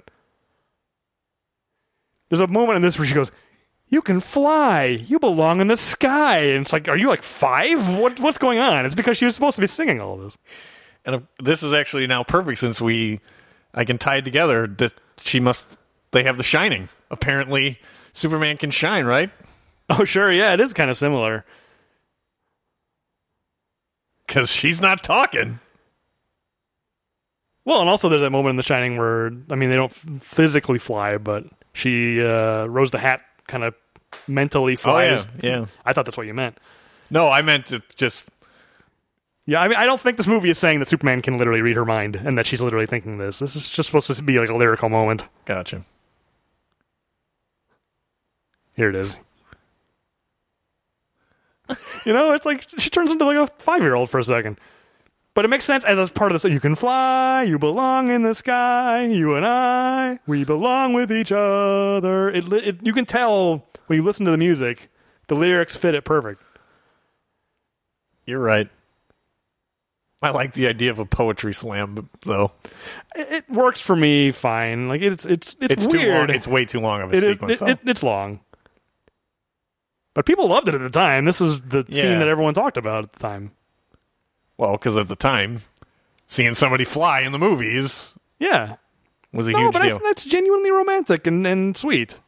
[2.28, 3.31] there's a moment in this where she goes,
[3.89, 4.85] "You can fly.
[4.85, 7.97] You belong in the sky." And it's like, are you like five?
[7.98, 8.86] What what's going on?
[8.86, 10.39] It's because she was supposed to be singing all of this.
[11.05, 13.20] And uh, this is actually now perfect since we,
[13.74, 15.77] I can tie it together that she must.
[16.11, 16.89] They have the shining.
[17.11, 17.78] Apparently,
[18.12, 19.31] Superman can shine, right?
[19.89, 21.44] Oh sure, yeah, it is kind of similar.
[24.27, 25.61] Because she's not talking.
[27.65, 30.78] Well, and also there's that moment in The Shining where I mean they don't physically
[30.78, 31.44] fly, but
[31.77, 33.74] she uh, Rose the Hat kind of
[34.27, 35.27] mentally flies.
[35.27, 35.66] Oh, yeah.
[35.85, 36.59] I thought that's what you meant.
[37.11, 38.31] No, I meant to just.
[39.44, 41.77] Yeah, I mean, I don't think this movie is saying that Superman can literally read
[41.77, 43.39] her mind and that she's literally thinking this.
[43.39, 45.28] This is just supposed to be like a lyrical moment.
[45.44, 45.82] Gotcha.
[48.74, 49.20] Here it is.
[52.05, 54.59] you know, it's like she turns into like a five year old for a second.
[55.37, 56.51] But it makes sense as a part of this.
[56.51, 61.31] You can fly, you belong in the sky, you and I, we belong with each
[61.31, 62.31] other.
[62.31, 64.89] It, it, you can tell when you listen to the music,
[65.29, 66.43] the lyrics fit it perfect.
[68.25, 68.71] You're right.
[70.23, 72.51] I like the idea of a poetry slam, though.
[73.15, 74.89] It, it works for me fine.
[74.89, 76.31] Like it's it's it's, It's too weird.
[76.31, 76.37] long.
[76.37, 77.25] It's way too long of a It is.
[77.35, 77.61] sequence.
[77.63, 78.41] It, it's long,
[80.15, 81.27] but people loved it at the time.
[81.27, 82.03] This was the Yeah.
[82.03, 83.53] scene that everyone talked about at the time.
[84.59, 85.62] Well, because at the time,
[86.28, 88.77] seeing somebody fly in the movies Yeah,
[89.33, 89.99] was a no, huge but I deal.
[89.99, 92.19] think that's genuinely romantic and, and sweet.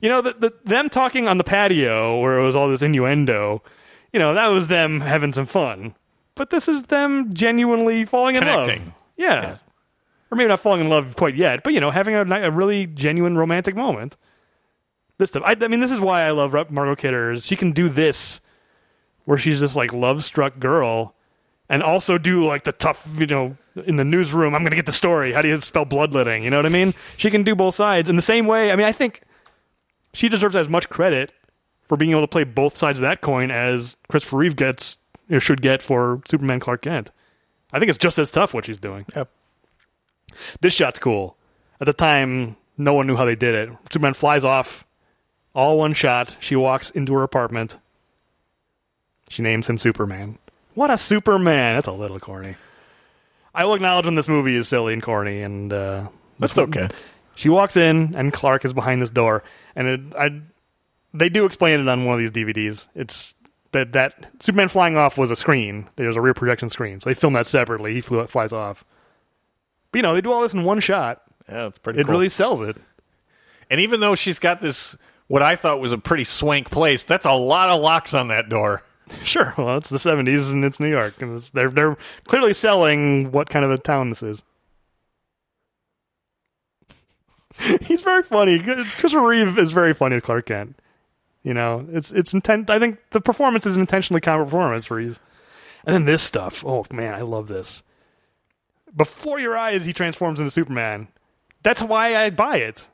[0.00, 3.62] You know, the, the, them talking on the patio where it was all this innuendo.
[4.12, 5.94] You know, that was them having some fun.
[6.34, 8.68] But this is them genuinely falling in love.
[8.68, 8.80] Yeah.
[9.16, 9.56] Yeah.
[10.30, 12.50] or maybe not falling in love quite yet, but you know, having a, ni- a
[12.50, 14.16] really genuine romantic moment.
[15.16, 15.42] This stuff.
[15.46, 17.32] I, I mean, this is why I love Ro- Margot Kidder.
[17.32, 18.42] Is she can do this,
[19.24, 21.14] where she's this like love struck girl,
[21.68, 24.54] and also do like the tough, you know, in the newsroom.
[24.54, 25.32] I'm gonna get the story.
[25.32, 26.44] How do you spell bloodletting?
[26.44, 26.94] You know what I mean?
[27.16, 28.70] She can do both sides in the same way.
[28.70, 29.22] I mean, I think
[30.12, 31.32] she deserves as much credit
[31.84, 34.96] for being able to play both sides of that coin as Christopher Reeve gets
[35.30, 37.10] or should get for Superman Clark Kent.
[37.72, 39.06] I think it's just as tough what she's doing.
[39.14, 39.28] Yep.
[40.60, 41.36] This shot's cool.
[41.80, 43.70] At the time, no one knew how they did it.
[43.90, 44.86] Superman flies off,
[45.54, 46.36] all one shot.
[46.40, 47.76] She walks into her apartment.
[49.28, 50.38] She names him Superman.
[50.76, 51.74] What a Superman!
[51.76, 52.54] That's a little corny.
[53.54, 56.08] I will acknowledge when this movie is silly and corny, and uh,
[56.38, 56.88] That's okay.
[57.34, 59.42] she walks in, and Clark is behind this door,
[59.74, 60.40] and it, I,
[61.14, 62.86] they do explain it on one of these DVDs.
[62.94, 63.34] It's
[63.72, 65.88] that that Superman flying off was a screen.
[65.96, 67.94] There's a rear projection screen, so they film that separately.
[67.94, 68.84] He flew, flies off.
[69.92, 71.22] But you know, they do all this in one shot.
[71.48, 72.12] Yeah, it's pretty It cool.
[72.12, 72.76] really sells it.
[73.70, 74.94] and even though she's got this,
[75.28, 78.50] what I thought was a pretty swank place, that's a lot of locks on that
[78.50, 78.82] door.
[79.22, 79.54] Sure.
[79.56, 81.96] Well, it's the '70s and it's New York, and they're they're
[82.26, 84.42] clearly selling what kind of a town this is.
[87.82, 88.58] He's very funny.
[88.58, 90.76] Christopher Reeve is very funny as Clark Kent.
[91.42, 92.68] You know, it's it's intent.
[92.70, 95.20] I think the performance is an intentionally comic performance for Reeve.
[95.84, 96.64] And then this stuff.
[96.66, 97.82] Oh man, I love this.
[98.94, 101.08] Before your eyes, he transforms into Superman.
[101.62, 102.88] That's why I buy it.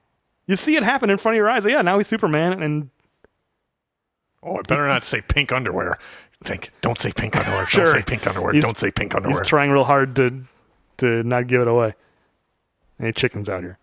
[0.47, 1.65] You see it happen in front of your eyes.
[1.65, 2.91] Yeah, now he's Superman, and
[4.43, 5.99] Oh, I better not say pink underwear.
[6.43, 6.71] think.
[6.81, 7.67] Don't say pink underwear.
[7.67, 7.85] Sure.
[7.87, 8.53] Don't say pink underwear.
[8.53, 9.41] He's- Don't say pink underwear.
[9.41, 10.45] He's trying real hard to
[10.99, 11.95] to not give it away.
[13.01, 13.79] Any chickens out here?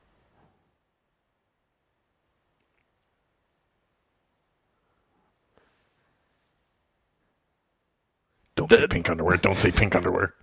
[8.55, 9.37] Don't say pink underwear.
[9.37, 10.33] Don't say pink underwear.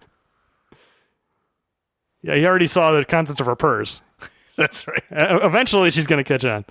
[2.22, 4.02] Yeah, he already saw the contents of her purse.
[4.56, 5.02] That's right.
[5.10, 6.64] Eventually, she's going to catch on.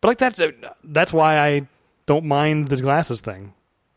[0.00, 0.54] But like that,
[0.84, 1.68] that's why I
[2.06, 3.52] don't mind the glasses thing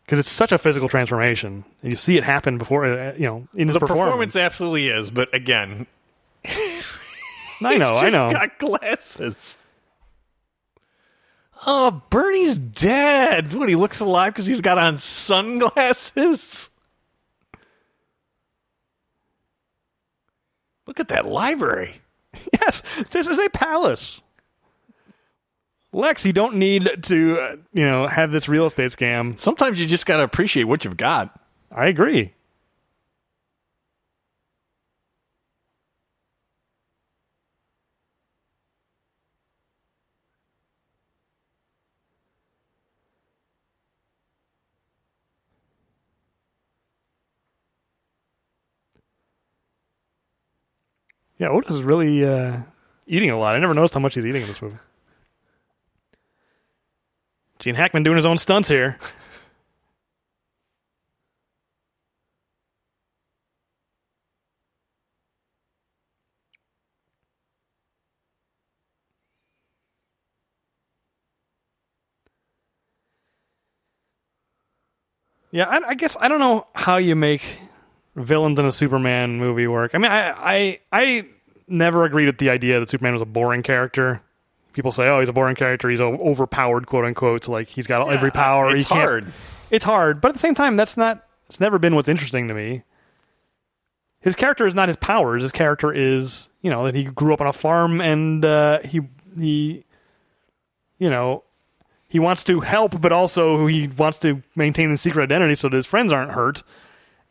[0.06, 1.64] because it's such a physical transformation.
[1.82, 3.99] And you see it happen before, uh, you know, in his The performance.
[3.99, 5.88] The performance absolutely is, but again,
[6.45, 8.32] I know, he's I know.
[8.32, 9.57] Got glasses.
[11.65, 13.53] Oh, Bernie's dead.
[13.53, 13.69] What?
[13.69, 16.72] He looks alive because he's got on sunglasses.
[20.88, 22.02] Look at that library.
[22.53, 24.22] Yes, this is a palace.
[25.93, 29.38] Lex, you don't need to, uh, you know, have this real estate scam.
[29.39, 31.38] Sometimes you just got to appreciate what you've got.
[31.69, 32.34] I agree.
[51.38, 52.59] Yeah, Otis is really uh,
[53.07, 53.55] eating a lot.
[53.55, 54.77] I never noticed how much he's eating in this movie.
[57.61, 58.97] Gene Hackman doing his own stunts here.
[75.51, 77.43] Yeah, I, I guess I don't know how you make
[78.15, 79.93] villains in a Superman movie work.
[79.93, 81.25] I mean, I, I I
[81.67, 84.21] never agreed with the idea that Superman was a boring character.
[84.73, 85.89] People say, "Oh, he's a boring character.
[85.89, 87.48] He's overpowered, quote unquote.
[87.48, 88.76] Like he's got every power.
[88.76, 89.27] It's hard.
[89.69, 91.26] It's hard, but at the same time, that's not.
[91.48, 92.84] It's never been what's interesting to me.
[94.22, 95.41] His character is not his powers.
[95.41, 99.02] His character is, you know, that he grew up on a farm and uh, he
[99.38, 99.84] he,
[100.99, 101.43] you know,
[102.07, 105.76] he wants to help, but also he wants to maintain his secret identity so that
[105.76, 106.61] his friends aren't hurt.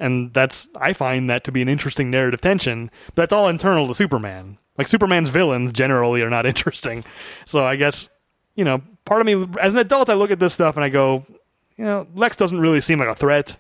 [0.01, 2.91] And that's I find that to be an interesting narrative tension.
[3.09, 4.59] But that's all internal to Superman.
[4.77, 7.05] Like Superman's villains generally are not interesting.
[7.45, 8.09] So I guess
[8.57, 10.89] you know, part of me as an adult, I look at this stuff and I
[10.89, 11.25] go,
[11.77, 13.57] you know, Lex doesn't really seem like a threat.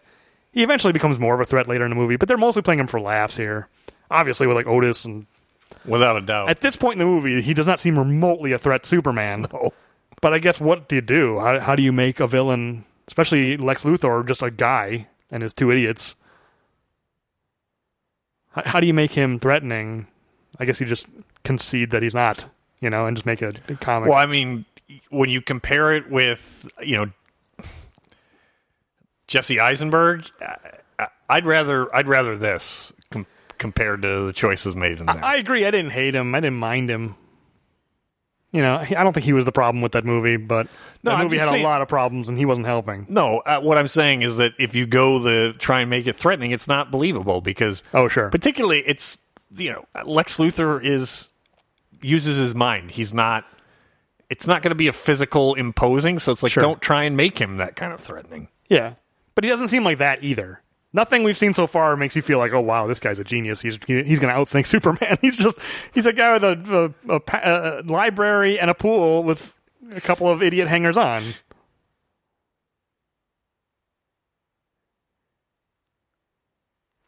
[0.52, 2.80] He eventually becomes more of a threat later in the movie, but they're mostly playing
[2.80, 3.68] him for laughs here.
[4.10, 5.26] Obviously, with like Otis, and
[5.84, 6.50] Without a doubt.
[6.50, 9.46] at this point in the movie, he does not seem remotely a threat to Superman.
[9.52, 9.72] No.
[10.20, 11.38] But I guess what do you do?
[11.38, 15.54] How, how do you make a villain, especially Lex Luthor, just a guy and his
[15.54, 16.14] two idiots?
[18.50, 20.06] How, do you make him threatening?
[20.58, 21.06] I guess you just
[21.44, 22.46] concede that he's not,
[22.80, 24.08] you know, and just make a, a comic.
[24.10, 24.64] Well, I mean,
[25.10, 27.66] when you compare it with, you know,
[29.26, 30.26] Jesse Eisenberg,
[30.98, 33.26] I- I'd rather I'd rather this com-
[33.58, 35.22] compared to the choices made in that.
[35.22, 35.64] I agree.
[35.64, 36.34] I didn't hate him.
[36.34, 37.14] I didn't mind him.
[38.52, 40.66] You know, I don't think he was the problem with that movie, but
[41.04, 43.06] No, that movie had saying- a lot of problems, and he wasn't helping.
[43.08, 46.16] no, uh, what I'm saying is that if you go the try and make it
[46.16, 48.28] threatening, it's not believable because Oh, sure.
[48.30, 49.18] particularly it's
[49.56, 51.30] you know Lex Luthor is
[52.02, 52.90] uses his mind.
[52.92, 53.44] He's not.
[54.30, 56.60] It's not going to be a physical imposing, so it's like Sure.
[56.62, 58.48] don't try and make him that kind of threatening.
[58.68, 58.92] Yeah,
[59.34, 60.60] but he doesn't seem like that either.
[60.92, 63.62] Nothing we've seen so far makes you feel like, oh wow, this guy's a genius.
[63.62, 65.18] He's he's going to outthink Superman.
[65.20, 65.56] He's just
[65.94, 69.54] he's a guy with a, a, a, a library and a pool with
[69.94, 71.22] a couple of idiot hangers on.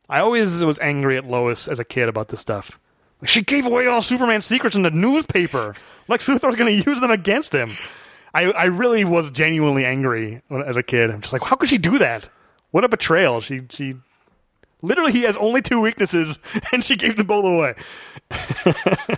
[0.09, 2.79] I always was angry at Lois as a kid about this stuff.
[3.25, 5.75] She gave away all Superman's secrets in the newspaper.
[6.07, 7.73] Lex Luthor's going to use them against him.
[8.35, 11.11] I, I really was genuinely angry as a kid.
[11.11, 12.29] I'm just like, how could she do that?
[12.73, 13.41] What a betrayal!
[13.41, 13.95] She she
[14.83, 16.39] literally he has only two weaknesses,
[16.73, 17.75] and she gave them both away.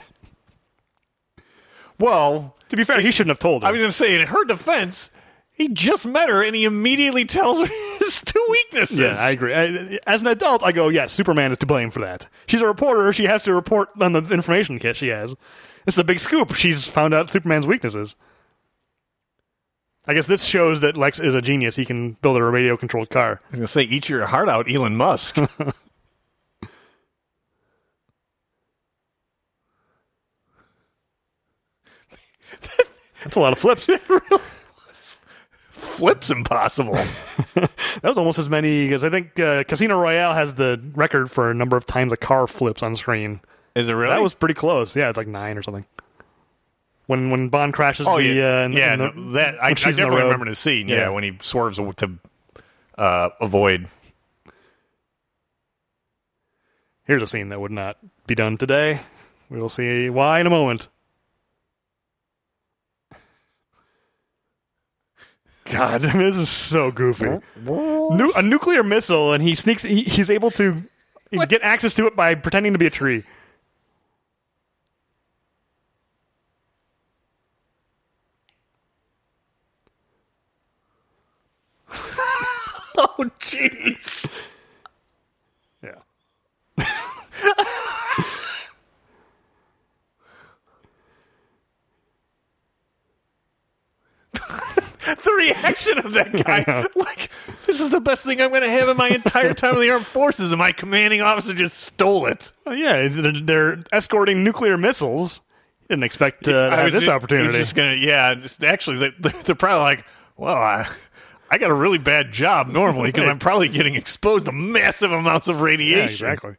[1.99, 3.69] Well, To be fair, he shouldn't have told her.
[3.69, 5.11] I was going to say, in her defense,
[5.53, 7.67] he just met her and he immediately tells her
[8.01, 8.99] his two weaknesses.
[8.99, 9.55] yeah, I agree.
[9.55, 12.27] I, as an adult, I go, yes, Superman is to blame for that.
[12.47, 15.35] She's a reporter; she has to report on the information kit she has.
[15.87, 16.55] It's a big scoop.
[16.55, 18.17] She's found out Superman's weaknesses.
[20.07, 21.77] I guess this shows that Lex is a genius.
[21.77, 23.41] He can build a radio-controlled car.
[23.45, 25.37] I was going to say, eat your heart out, Elon Musk.
[33.25, 33.89] That's a lot of flips.
[35.71, 36.99] Flip's impossible.
[38.03, 41.51] That was almost as many because I think uh, Casino Royale has the record for
[41.51, 43.41] a number of times a car flips on screen.
[43.77, 44.11] Is it really?
[44.11, 44.95] That was pretty close.
[44.95, 45.87] Yeah, it's like nine or something.
[47.07, 48.93] When when Bond crashes Oh the yeah, uh, in- yeah.
[48.95, 50.89] in the- no, that I, I when in the definitely remember the scene.
[50.89, 50.97] Yeah.
[50.97, 51.09] Yeah.
[51.11, 52.19] when he swerves to
[52.99, 53.89] uh, avoid.
[57.07, 59.01] Here's a scene that would not be done today.
[59.51, 60.89] We will see why in a moment.
[65.67, 67.41] God, I mean, this is so goofy.
[67.57, 69.83] Nu- a nuclear missile, and he sneaks.
[69.83, 70.83] He, he's able to
[71.49, 73.23] get access to it by pretending to be a tree.
[83.19, 84.27] Oh jeez.
[85.83, 85.95] Yeah.
[94.33, 96.65] the reaction of that guy,
[96.95, 97.31] like
[97.67, 99.91] this is the best thing I'm going to have in my entire time in the
[99.91, 102.53] armed forces, and my commanding officer just stole it.
[102.65, 105.41] Well, yeah, they're, they're escorting nuclear missiles.
[105.89, 107.59] Didn't expect uh, to have this ju- I opportunity.
[107.59, 108.35] just gonna, yeah.
[108.63, 110.05] Actually, they, they're probably like,
[110.37, 110.89] well, I,
[111.51, 115.49] I got a really bad job normally because I'm probably getting exposed to massive amounts
[115.49, 115.99] of radiation.
[116.27, 116.57] Yeah, exactly.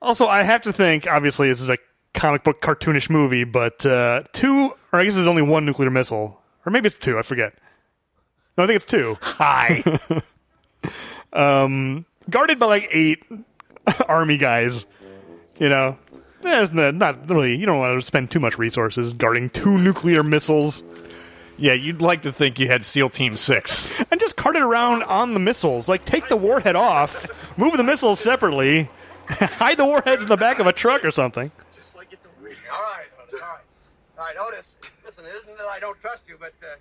[0.00, 1.06] Also, I have to think.
[1.06, 1.78] Obviously, this is a
[2.14, 6.40] comic book cartoonish movie, but uh, two, or I guess there's only one nuclear missile,
[6.64, 7.18] or maybe it's two.
[7.18, 7.54] I forget.
[8.56, 9.16] No, I think it's two.
[9.20, 9.82] Hi.
[12.30, 13.22] Guarded by like eight
[14.08, 14.86] army guys.
[15.58, 15.98] You know,
[16.44, 17.56] Eh, it's not, not really.
[17.56, 20.82] You don't want to spend too much resources guarding two nuclear missiles,
[21.58, 23.90] yeah, you'd like to think you had SEAL Team Six.
[24.10, 25.88] and just cart it around on the missiles.
[25.88, 27.28] Like, take the warhead off,
[27.58, 28.88] move the missiles separately,
[29.28, 31.50] hide the warheads in the back of a truck or something.
[31.74, 32.56] Just like you told me.
[32.72, 33.60] All right, all right.
[34.18, 34.76] All right, Otis.
[35.04, 36.76] Listen, it isn't that I don't trust you, but uh,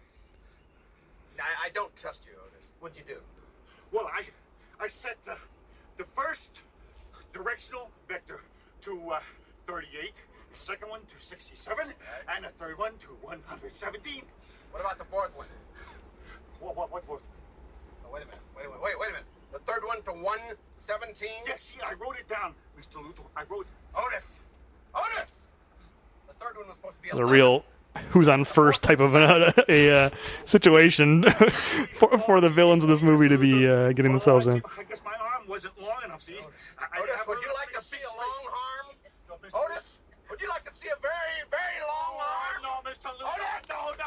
[1.40, 2.72] I, I don't trust you, Otis.
[2.80, 3.20] What'd you do?
[3.92, 4.24] Well, I
[4.84, 5.36] I set the,
[5.98, 6.62] the first
[7.34, 8.42] directional vector
[8.82, 9.20] to uh,
[9.68, 10.14] 38,
[10.52, 11.88] the second one to 67,
[12.36, 14.22] and the third one to 117.
[14.72, 15.48] What about the fourth one?
[16.60, 17.22] What, what, what, what?
[18.04, 18.42] Oh, wait a minute.
[18.56, 18.82] Wait a minute.
[18.82, 19.28] Wait, wait a minute.
[19.54, 21.30] The third one to 117?
[21.46, 22.96] Yes, see, I wrote it down, Mr.
[22.96, 23.26] Luthor.
[23.36, 24.40] I wrote Otis!
[24.96, 25.32] Otis!
[26.28, 27.32] The third one was supposed to be a 11.
[27.32, 27.64] real
[28.10, 30.10] who's on first type of an, a uh,
[30.46, 31.24] situation
[31.94, 34.62] for, for the villains of this movie to be uh, getting themselves in.
[34.78, 36.38] I guess my arm wasn't long enough, see?
[36.80, 38.96] I, I Otis, would you like to see a long arm?
[39.30, 39.97] No, Otis,
[40.38, 42.62] would you like to see a very, very long arm?
[42.62, 43.10] No, Mr.
[43.18, 43.66] Luthor.
[43.70, 44.06] No, no,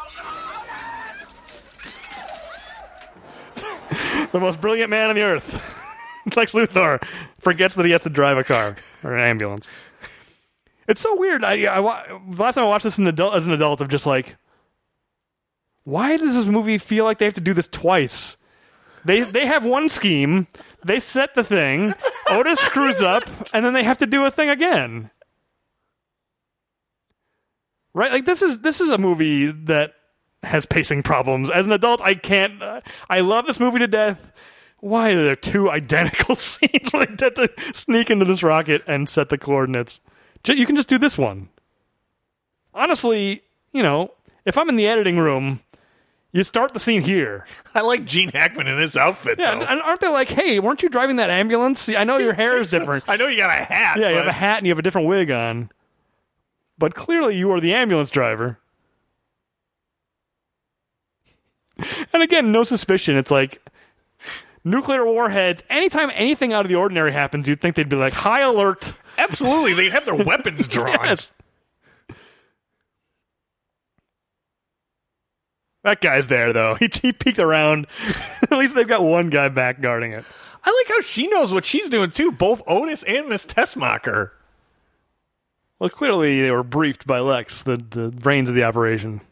[4.22, 4.26] no.
[4.30, 5.84] The most brilliant man on the earth,
[6.36, 7.02] Lex Luthor,
[7.40, 9.66] forgets that he has to drive a car or an ambulance.
[10.86, 11.42] It's so weird.
[11.42, 11.80] I, I
[12.30, 14.36] the last time I watched this in adult, as an adult, of just like,
[15.82, 18.36] why does this movie feel like they have to do this twice?
[19.04, 20.46] They they have one scheme,
[20.84, 21.94] they set the thing,
[22.28, 25.10] Otis screws up, and then they have to do a thing again.
[27.92, 28.12] Right?
[28.12, 29.94] Like this is this is a movie that
[30.42, 31.50] has pacing problems.
[31.50, 32.62] As an adult, I can't.
[32.62, 34.32] Uh, I love this movie to death.
[34.78, 39.08] Why are there two identical scenes where they have to sneak into this rocket and
[39.08, 40.00] set the coordinates?
[40.46, 41.48] You can just do this one.
[42.72, 43.42] Honestly,
[43.72, 44.12] you know,
[44.44, 45.60] if I'm in the editing room,
[46.32, 47.44] you start the scene here.
[47.74, 49.38] I like Gene Hackman in this outfit.
[49.38, 49.66] Yeah, though.
[49.66, 51.88] and aren't they like, hey, weren't you driving that ambulance?
[51.88, 53.04] I know your hair is different.
[53.08, 53.98] I know you got a hat.
[53.98, 55.70] Yeah, you have a hat and you have a different wig on.
[56.80, 58.58] But clearly you are the ambulance driver.
[62.12, 63.16] And again, no suspicion.
[63.16, 63.62] It's like
[64.64, 65.62] nuclear warheads.
[65.68, 68.96] Anytime anything out of the ordinary happens, you'd think they'd be like, high alert.
[69.18, 70.98] Absolutely, they have their weapons drawn.
[71.04, 71.32] Yes.
[75.84, 76.74] That guy's there, though.
[76.76, 77.88] He, he peeked around.
[78.42, 80.24] At least they've got one guy back guarding it.
[80.64, 82.32] I like how she knows what she's doing too.
[82.32, 84.30] Both Otis and Miss Tessmacher.
[85.80, 89.22] Well, clearly they were briefed by Lex, the, the brains of the operation.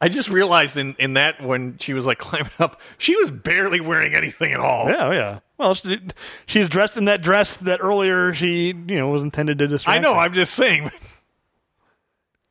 [0.00, 3.80] I just realized in, in that when she was like climbing up, she was barely
[3.80, 4.88] wearing anything at all.
[4.88, 5.38] Yeah, oh, yeah.
[5.58, 6.00] Well, she,
[6.46, 9.96] she's dressed in that dress that earlier she, you know, was intended to distract.
[9.96, 10.14] I know.
[10.14, 10.20] her.
[10.20, 10.90] I'm just saying.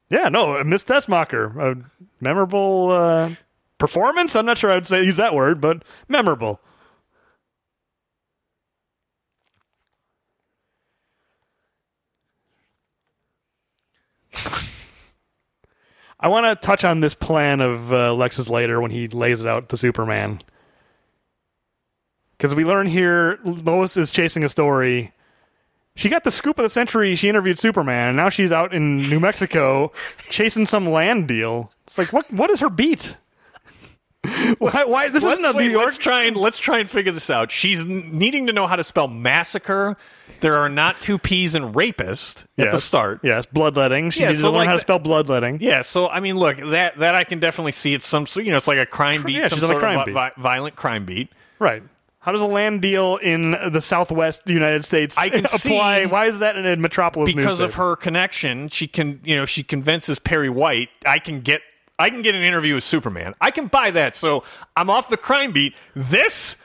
[0.09, 1.83] Yeah, no, Miss Tessmacher, a
[2.21, 3.31] memorable uh,
[3.77, 4.37] performance.
[4.37, 6.61] I'm not sure I'd say use that word, but memorable.
[16.19, 19.47] I want to touch on this plan of uh, Lex's later when he lays it
[19.47, 20.41] out to Superman.
[22.37, 25.13] Because we learn here Lois is chasing a story.
[25.95, 27.15] She got the scoop of the century.
[27.15, 29.91] She interviewed Superman, and now she's out in New Mexico
[30.29, 31.71] chasing some land deal.
[31.85, 32.31] It's like, what?
[32.31, 33.17] What is her beat?
[34.59, 35.09] Why, why?
[35.09, 35.85] This let's, isn't a wait, New York.
[35.85, 37.51] let's try and let's try and figure this out.
[37.51, 39.97] She's needing to know how to spell massacre.
[40.41, 43.21] There are not two P's in rapist at the start.
[43.23, 44.11] Yes, bloodletting.
[44.11, 45.59] She Yeah, needs so to learn like how to spell bloodletting.
[45.61, 47.93] Yeah, so I mean, look that that I can definitely see.
[47.93, 49.73] It's some so, you know, it's like a crime beat, Yeah, some she's on a
[49.73, 50.13] sort crime of beat.
[50.13, 51.29] vi- violent crime beat.
[51.59, 51.81] Right.
[52.19, 56.01] How does a land deal in the Southwest United States I can apply?
[56.03, 57.33] see- Why is that in a metropolis?
[57.33, 61.61] because of her connection she can you know she convinces perry white i can get
[61.99, 64.43] i can get an interview with superman i can buy that so
[64.75, 66.55] i'm off the crime beat this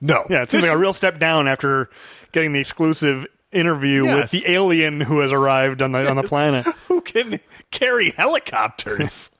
[0.00, 1.88] no Yeah, it seems This- like a real step down after
[2.32, 4.16] getting the exclusive interview Yes.
[4.16, 6.66] with the alien who has arrived on the on the planet.
[6.88, 7.38] who can
[7.70, 9.30] carry helicopters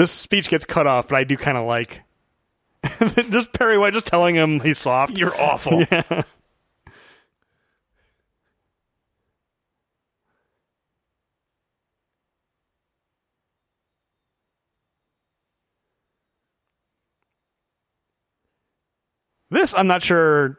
[0.00, 2.00] this speech gets cut off, but I do kind of like
[3.30, 5.18] just Perry White just telling him he's soft.
[5.18, 6.22] you're awful Yeah.
[19.50, 20.56] This I'm not sure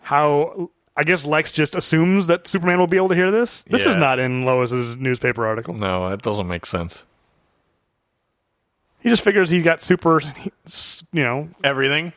[0.00, 0.70] how.
[0.94, 3.62] I guess Lex just assumes that Superman will be able to hear this.
[3.62, 5.74] This is not in Lois's newspaper article.
[5.74, 7.04] no that doesn't make sense
[9.02, 10.20] He just figures he's got super,
[11.12, 12.12] you know, everything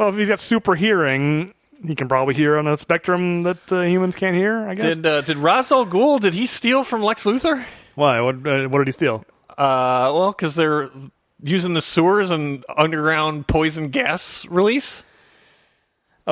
[0.00, 1.52] well, if he's got super hearing,
[1.86, 4.66] he can probably hear on a spectrum that uh, humans can't hear.
[4.66, 4.96] I guess.
[4.96, 7.62] did uh, did Ra's al Ghul did he steal from Lex Luthor?
[7.96, 8.22] Why?
[8.22, 8.36] What?
[8.36, 9.26] Uh, what did he steal?
[9.50, 10.88] Uh, well, because they're
[11.42, 15.04] using the sewers and underground poison gas release.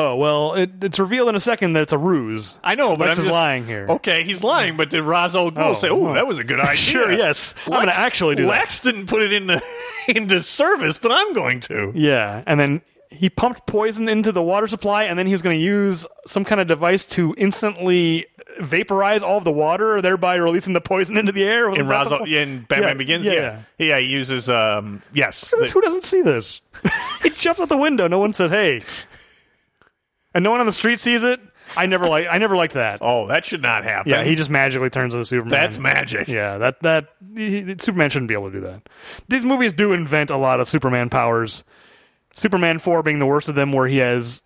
[0.00, 2.56] Oh well, it, it's revealed in a second that it's a ruse.
[2.62, 3.86] I know, but Lex I'm is just, lying here.
[3.90, 6.14] Okay, he's lying, but did Ra's al Ghul Oh, say, "Oh, well.
[6.14, 6.76] that was a good idea"?
[6.76, 7.52] Sure, yes.
[7.66, 8.48] I'm gonna actually do that.
[8.50, 9.60] Lex didn't put it into
[10.08, 11.90] into service, but I'm going to.
[11.96, 15.58] Yeah, and then he pumped poison into the water supply, and then he was going
[15.58, 18.26] to use some kind of device to instantly
[18.60, 21.70] vaporize all of the water, thereby releasing the poison into the air.
[21.70, 25.50] In that Ra's al, in Batman Yeah, Begins, yeah, yeah, yeah, he uses um, yes,
[25.58, 26.60] the- Who doesn't see this?
[27.22, 28.06] he jumps out the window.
[28.08, 28.82] No one says, "Hey,"
[30.39, 31.40] and no one on the street sees it.
[31.77, 32.28] I never like.
[32.31, 33.01] I never liked that.
[33.02, 34.10] oh, that should not happen.
[34.10, 35.51] Yeah, he just magically turns into Superman.
[35.51, 36.28] that's magic.
[36.28, 38.89] Yeah, that that he, Superman shouldn't be able to do that.
[39.27, 41.65] These movies do invent a lot of Superman powers.
[42.32, 44.44] Superman four being the worst of them, where he has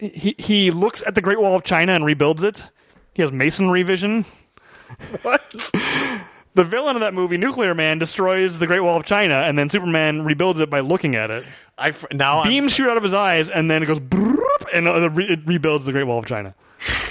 [0.00, 2.70] he he looks at the Great Wall of China and rebuilds it.
[3.12, 4.24] He has masonry vision.
[5.22, 5.42] What?
[6.54, 9.68] The villain of that movie, Nuclear Man, destroys the Great Wall of China, and then
[9.68, 11.44] Superman rebuilds it by looking at it.
[11.76, 13.98] I f- now I'm- Beams shoot out of his eyes, and then it goes
[14.72, 16.54] and uh, re- it rebuilds the Great Wall of China.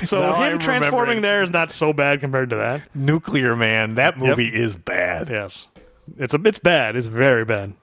[0.04, 2.84] So him I'm transforming there is not so bad compared to that.
[2.96, 3.96] Nuclear Man.
[3.96, 5.30] That movie is bad.
[5.30, 5.68] Yes,
[6.18, 6.96] it's a it's bad.
[6.96, 7.74] It's very bad.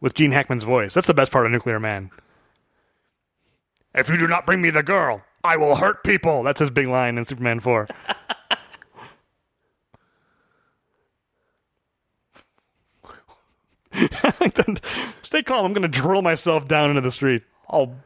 [0.00, 2.10] With Gene Hackman's voice, that's the best part of Nuclear Man.
[3.94, 6.42] If you do not bring me the girl, I will hurt people.
[6.42, 7.88] That's his big line in Superman four.
[15.22, 15.64] Stay calm.
[15.64, 17.42] I'm going to drill myself down into the street.
[17.68, 17.94] I'll.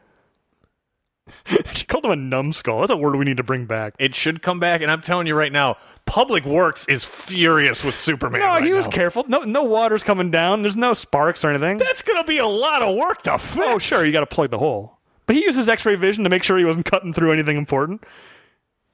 [1.75, 2.81] She called him a numbskull.
[2.81, 3.95] That's a word we need to bring back.
[3.99, 7.99] it should come back, and I'm telling you right now, Public Works is furious with
[7.99, 8.41] Superman.
[8.41, 8.93] No, right he was now.
[8.93, 9.25] careful.
[9.27, 10.63] No, no water's coming down.
[10.63, 11.79] There's no sparks or anything.
[11.79, 13.67] That's going to be a lot of work to oh, fix.
[13.67, 14.97] Oh, sure, you got to plug the hole.
[15.27, 18.05] But he used his X-ray vision to make sure he wasn't cutting through anything important.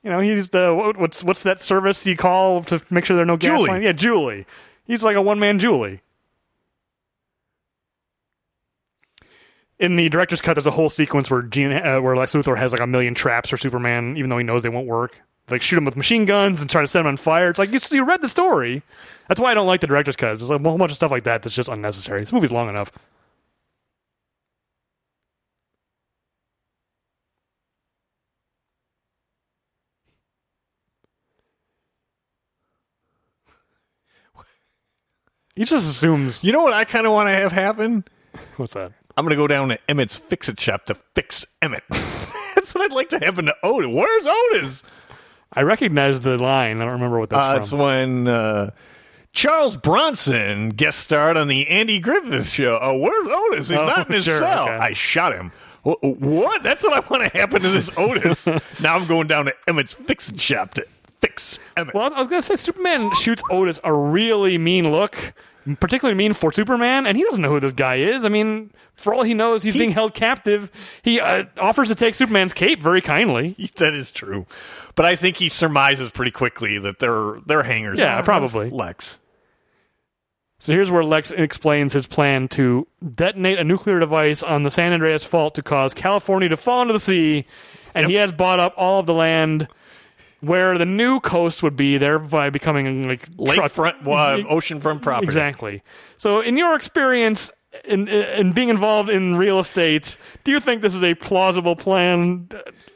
[0.02, 3.22] You know, he's the what, what's what's that service you call to make sure there
[3.22, 3.70] are no gas Julie.
[3.70, 3.84] lines?
[3.84, 4.46] Yeah, Julie.
[4.84, 6.00] He's like a one-man Julie.
[9.82, 12.70] In the director's cut, there's a whole sequence where Gene, uh, where Lex Luthor has
[12.70, 15.20] like a million traps for Superman, even though he knows they won't work.
[15.50, 17.50] Like shoot him with machine guns and try to set him on fire.
[17.50, 18.84] It's like you, you read the story.
[19.26, 20.38] That's why I don't like the director's cut.
[20.38, 22.20] There's like a whole bunch of stuff like that that's just unnecessary.
[22.20, 22.92] This movie's long enough.
[35.56, 36.44] He just assumes.
[36.44, 38.04] You know what I kind of want to have happen?
[38.56, 38.92] What's that?
[39.16, 41.84] I'm going to go down to Emmett's Fix It Shop to fix Emmett.
[41.90, 43.88] That's what I'd like to happen to Otis.
[43.90, 44.82] Where's Otis?
[45.52, 46.78] I recognize the line.
[46.80, 47.62] I don't remember what that's Uh, from.
[47.62, 48.70] it's when uh,
[49.32, 52.78] Charles Bronson guest starred on the Andy Griffith show.
[52.80, 53.68] Oh, where's Otis?
[53.68, 54.64] He's Oh, not in his sure, cell.
[54.64, 54.76] okay.
[54.76, 55.52] I shot him.
[55.82, 56.62] What?
[56.62, 58.46] That's what I want to happen to this Otis.
[58.80, 60.86] now I'm going down to Emmett's Fix It Shop to
[61.20, 61.94] fix Emmett.
[61.94, 65.34] Well, I was going to say Superman shoots Otis a really mean look,
[65.80, 68.24] particularly mean for Superman, and he doesn't know who this guy is.
[68.24, 70.70] I mean, for all he knows, he's He- being held captive.
[71.02, 73.56] He uh, offers to take Superman's cape very kindly.
[73.76, 74.46] that is true.
[74.94, 77.98] But I think he surmises pretty quickly that they're they're hangers.
[77.98, 78.70] Yeah, probably.
[78.70, 79.18] Lex.
[80.58, 84.92] So here's where Lex explains his plan to detonate a nuclear device on the San
[84.92, 87.46] Andreas Fault to cause California to fall into the sea,
[87.96, 89.66] and he has bought up all of the land
[90.42, 95.24] where the new coast would be, thereby becoming like Lakefront, uh, oceanfront property.
[95.24, 95.82] Exactly.
[96.18, 97.50] So, in your experience
[97.84, 102.48] in, in being involved in real estate, do you think this is a plausible plan?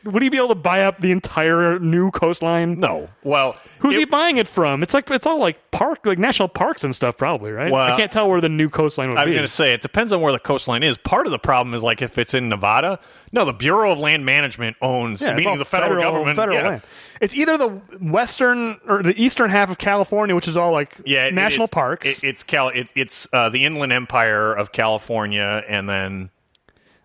[0.07, 2.78] Would he be able to buy up the entire new coastline?
[2.81, 3.09] No.
[3.23, 4.83] Well, Who's it- he buying it from?
[4.83, 7.70] It's like it's all like park, like national parks and stuff, probably, right?
[7.70, 9.83] Well, I can't tell where the new coastline would I was going to say it
[9.83, 10.97] depends on where the coastline is.
[10.97, 12.99] Part of the problem is like if it's in Nevada.
[13.33, 16.37] No, the Bureau of Land Management owns, yeah, meaning the federal, government.
[16.37, 16.69] federal yeah.
[16.69, 16.83] land.
[17.20, 17.69] It's either the
[18.01, 21.70] western or the eastern half of California, which is all like Yeah, national is.
[21.70, 22.07] parks.
[22.07, 22.69] It, it's Cal.
[22.69, 26.31] It, it's uh, the Inland Empire of California, and then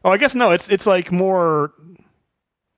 [0.03, 0.51] Oh, I guess no.
[0.51, 1.73] It's it's like more.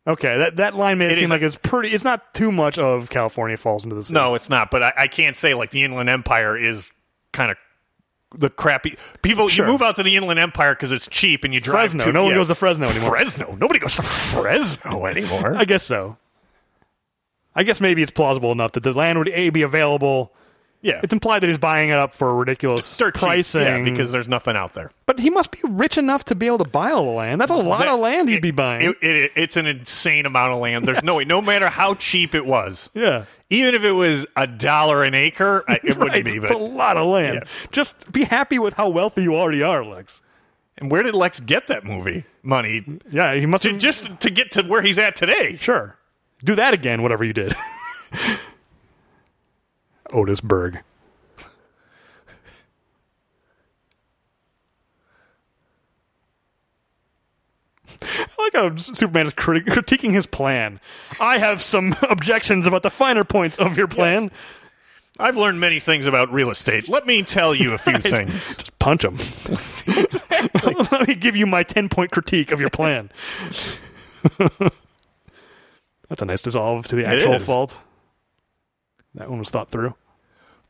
[0.05, 1.89] Okay, that that line made it, It seem is like it's pretty.
[1.89, 4.13] It's not too much of California falls into the sea.
[4.13, 4.69] no, it's not.
[4.69, 6.91] But I, I can't say like the Inland Empire is
[7.31, 7.57] kind of
[8.37, 9.47] the crappy people.
[9.47, 9.65] Sure.
[9.65, 12.05] You move out to the Inland Empire because it's cheap, and you drive Fresno.
[12.05, 13.11] To, no one goes to Fresno anymore.
[13.11, 13.55] Fresno.
[13.57, 15.55] Nobody goes to Fresno anymore.
[15.55, 16.17] I guess so.
[17.55, 20.33] I guess maybe it's plausible enough that the land would a be available.
[20.83, 23.21] Yeah, It's implied that he's buying it up for a ridiculous dirt cheap.
[23.21, 23.61] pricing.
[23.63, 24.91] Yeah, because there's nothing out there.
[25.07, 27.41] but he must be rich enough to be able to buy all the land.
[27.41, 28.89] That's a lot That- of land he'd it- be buying.
[28.89, 30.87] It, it, it's an insane amount of land.
[30.87, 31.25] There's no way.
[31.25, 33.25] No matter how cheap it was, yeah.
[33.49, 36.37] even if it was a dollar an acre, it Right, wouldn't be.
[36.37, 37.39] it's a lot of land.
[37.43, 37.49] Yeah.
[37.71, 40.21] Just be happy with how wealthy you already are, Lex.
[40.77, 42.83] and where did Lex get that movie money?
[43.09, 45.57] Yeah, he must To, have just to get to where he's at today.
[45.61, 45.97] Sure.
[46.43, 47.53] Do that again, whatever you did.
[50.13, 50.81] Otisburg.
[58.01, 60.79] I like how Superman is criti- critiquing his plan.
[61.19, 64.31] I have some objections about the finer points of your plan.
[65.19, 66.89] I've learned many things about real estate.
[66.89, 68.55] Let me tell you a few things.
[68.55, 69.17] Just punch him.
[70.91, 73.11] Let me give you my 10 point critique of your plan.
[76.09, 77.79] That's a nice dissolve to the actual fault.
[79.15, 79.93] That one was thought through.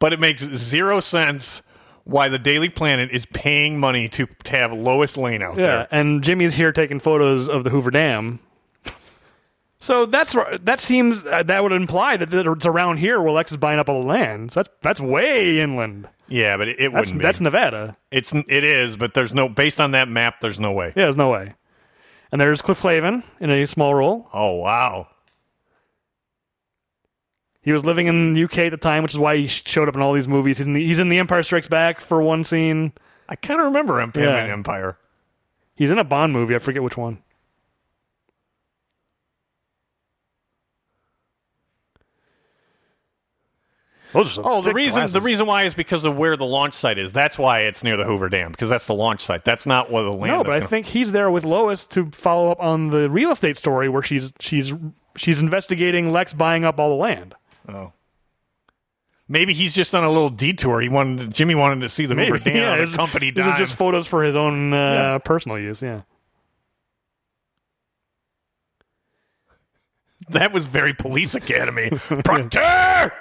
[0.04, 1.62] But it makes zero sense
[2.04, 5.88] why the Daily Planet is paying money to, to have Lois Lane out Yeah, there.
[5.92, 8.40] and Jimmy's here taking photos of the Hoover Dam.
[9.80, 13.52] So that's that seems uh, that would imply that that it's around here where Lex
[13.52, 14.52] is buying up all the land.
[14.52, 16.10] So that's that's way inland.
[16.28, 17.44] Yeah, but it, it That's wouldn't that's be.
[17.46, 17.96] Nevada.
[18.12, 20.42] It's it is, but there's no based on that map.
[20.42, 20.88] There's no way.
[20.98, 21.54] Yeah, there's no way.
[22.30, 24.28] And there's Cliff Clavin in a small role.
[24.34, 25.08] Oh wow.
[27.64, 29.96] He was living in the UK at the time, which is why he showed up
[29.96, 30.58] in all these movies.
[30.58, 32.92] He's in the, he's in the Empire Strikes Back for one scene.
[33.30, 34.44] I kind of remember him, Yeah.
[34.44, 34.98] in Empire.
[35.76, 36.56] He's in a Bond movie.
[36.56, 37.20] I forget which one.
[44.12, 45.14] Those are some Oh, the reason glasses.
[45.14, 47.12] the reason why is because of where the launch site is.
[47.14, 49.44] That's why it's near the Hoover Dam because that's the launch site.
[49.44, 50.26] That's not where the land.
[50.26, 50.38] Is.
[50.38, 53.32] No, but I gonna- think he's there with Lois to follow up on the real
[53.32, 54.72] estate story where she's she's
[55.18, 57.34] she's investigating Lex buying up all the land.
[59.28, 60.82] Maybe he's just on a little detour.
[60.82, 63.76] He wanted Jimmy wanted to see the Hoover Dam yeah, his- company These are just
[63.76, 65.18] photos for his own uh, Yeah.
[65.20, 65.82] personal use.
[65.82, 66.02] Yeah,
[70.30, 71.90] that was very Police Academy.
[72.24, 72.60] Proctor.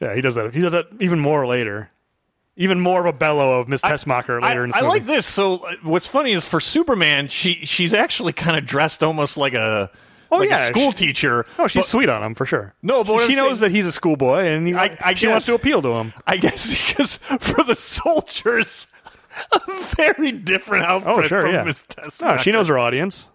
[0.00, 0.54] yeah, he does that.
[0.54, 1.90] He does that even more later.
[2.56, 4.90] Even more of a bellow of Miss Tessmacher I, later in this I movie.
[4.90, 5.26] like this.
[5.26, 9.54] So uh, what's funny is for Superman, she she's actually kind of dressed almost like
[9.54, 9.90] a
[10.32, 11.44] Oh, like yeah, a school she- teacher.
[11.58, 12.74] Oh, she's But sweet on him for sure.
[12.82, 15.26] No, but what she knows saying- that he's a schoolboy, and he, I- I she
[15.26, 16.12] wants to appeal to him.
[16.26, 18.86] I guess because for the soldiers,
[19.52, 19.60] a
[19.96, 21.64] very different outfit Oh, sure, from yeah.
[21.64, 22.38] Miss No, Tessmacher.
[22.38, 23.28] she knows her audience.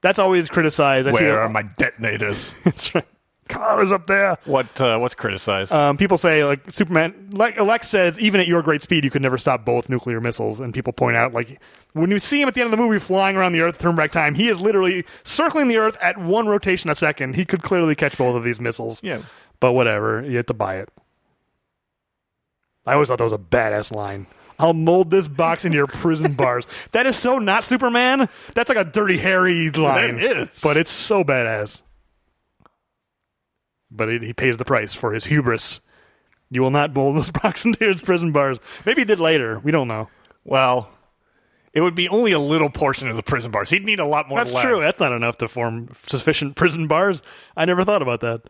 [0.00, 1.08] That's always criticized.
[1.08, 2.52] I see Where that- are my detonators?
[2.64, 3.06] That's right.
[3.48, 4.38] Car is up there.
[4.44, 5.72] what uh, what's criticized?
[5.72, 9.22] Um, people say like Superman, like Lex says, even at your great speed, you could
[9.22, 10.60] never stop both nuclear missiles.
[10.60, 11.60] And people point out like
[11.94, 13.94] when you see him at the end of the movie flying around the Earth turn
[13.94, 17.34] back time, he is literally circling the Earth at one rotation a second.
[17.36, 19.02] He could clearly catch both of these missiles.
[19.02, 19.22] yeah.
[19.60, 20.88] But whatever, you have to buy it.
[22.86, 24.26] I always thought that was a badass line.
[24.60, 26.66] I'll mold this box into your prison bars.
[26.92, 28.28] That is so not Superman.
[28.54, 30.18] That's like a dirty Harry line.
[30.18, 30.48] It is.
[30.62, 31.82] But it's so badass.
[33.90, 35.80] But he pays the price for his hubris.
[36.50, 38.58] You will not mold those box into his prison bars.
[38.84, 39.58] Maybe he did later.
[39.58, 40.08] We don't know.
[40.44, 40.90] Well,
[41.72, 43.70] it would be only a little portion of the prison bars.
[43.70, 44.38] He'd need a lot more.
[44.42, 44.80] That's true.
[44.80, 47.22] That's not enough to form sufficient prison bars.
[47.56, 48.42] I never thought about that.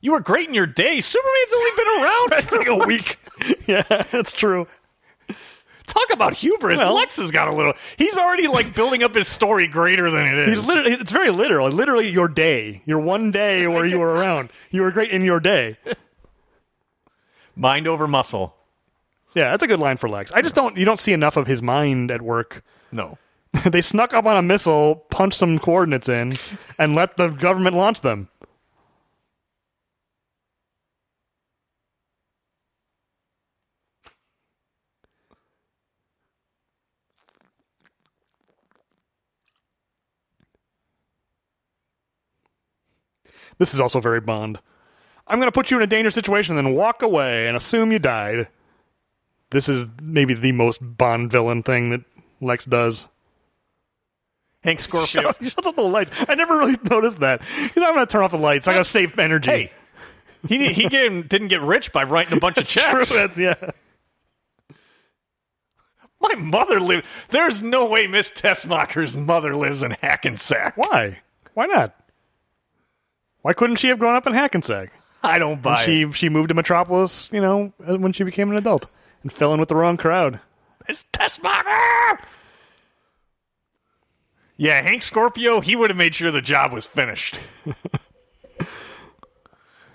[0.00, 1.00] You were great in your day.
[1.00, 3.18] Superman's only been around for like a week.
[3.66, 4.66] Yeah, that's true.
[5.94, 6.78] Talk about hubris.
[6.78, 7.72] Well- Lex has got a little.
[7.96, 10.58] He's already like building up his story greater than it is.
[10.58, 11.68] He's literally, it's very literal.
[11.70, 14.50] Literally, your day, your one day where you were around.
[14.70, 15.76] You were great in your day.
[17.56, 18.56] Mind over muscle.
[19.34, 20.32] Yeah, that's a good line for Lex.
[20.32, 20.76] I just don't.
[20.76, 22.62] You don't see enough of his mind at work.
[22.90, 23.18] No.
[23.64, 26.36] they snuck up on a missile, punched some coordinates in,
[26.78, 28.28] and let the government launch them.
[43.58, 44.58] This is also very Bond.
[45.26, 47.92] I'm going to put you in a dangerous situation and then walk away and assume
[47.92, 48.48] you died.
[49.50, 52.00] This is maybe the most Bond villain thing that
[52.40, 53.06] Lex does.
[54.62, 55.22] Hank Scorpio.
[55.32, 56.10] Shut, shut off the lights.
[56.28, 57.42] I never really noticed that.
[57.44, 58.66] He's not going to turn off the lights.
[58.66, 59.50] I got to save energy.
[59.50, 59.72] hey,
[60.48, 63.08] he he gave, didn't get rich by writing a bunch of True, checks.
[63.10, 63.70] that's- yeah.
[66.20, 67.06] My mother lives.
[67.28, 70.76] There's no way Miss Tessmacher's mother lives in Hackensack.
[70.76, 71.18] Why?
[71.52, 71.94] Why not?
[73.44, 74.90] Why couldn't she have grown up in Hackensack?
[75.22, 75.84] I don't buy it.
[75.84, 78.86] She she moved to Metropolis, you know, uh, when she became an adult
[79.22, 80.40] and fell in with the wrong crowd.
[80.88, 82.20] Miss Tessmacher.
[84.56, 85.60] Yeah, Hank Scorpio.
[85.60, 87.38] He would have made sure the job was finished.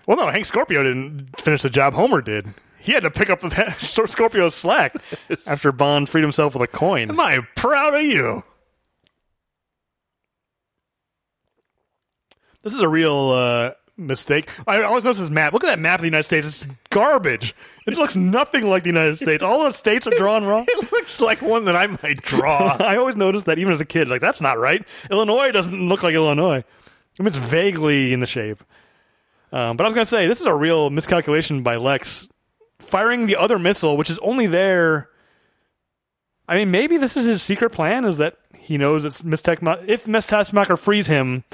[0.10, 1.94] Well, no, Hank Scorpio didn't finish the job.
[1.94, 2.48] Homer did.
[2.80, 3.76] He had to pick up the
[4.08, 4.96] Scorpio's slack
[5.46, 7.12] after Bond freed himself with a coin.
[7.12, 8.44] Am I proud of you?
[12.70, 14.48] This is a real uh, mistake.
[14.68, 15.54] I always notice this map.
[15.54, 16.48] Look at that map of the United States.
[16.48, 17.56] It's garbage.
[17.88, 19.42] It looks nothing like the United States.
[19.42, 20.68] All the states are drawn wrong.
[20.70, 22.78] It looks like one that I might draw.
[22.80, 24.08] I always noticed that even as a kid.
[24.08, 24.86] Like, that's not right.
[25.10, 26.64] Illinois doesn't look like Illinois.
[27.20, 28.64] I mean, it's vaguely in the shape.
[29.52, 32.30] Um, but I was going to say, this is a real miscalculation by Lex.
[32.78, 35.10] Firing the other missile, which is only there.
[36.48, 39.58] I mean, maybe this is his secret plan, is that he knows it's Miss Tech.
[39.88, 41.46] If Miss Tessmacher frees him,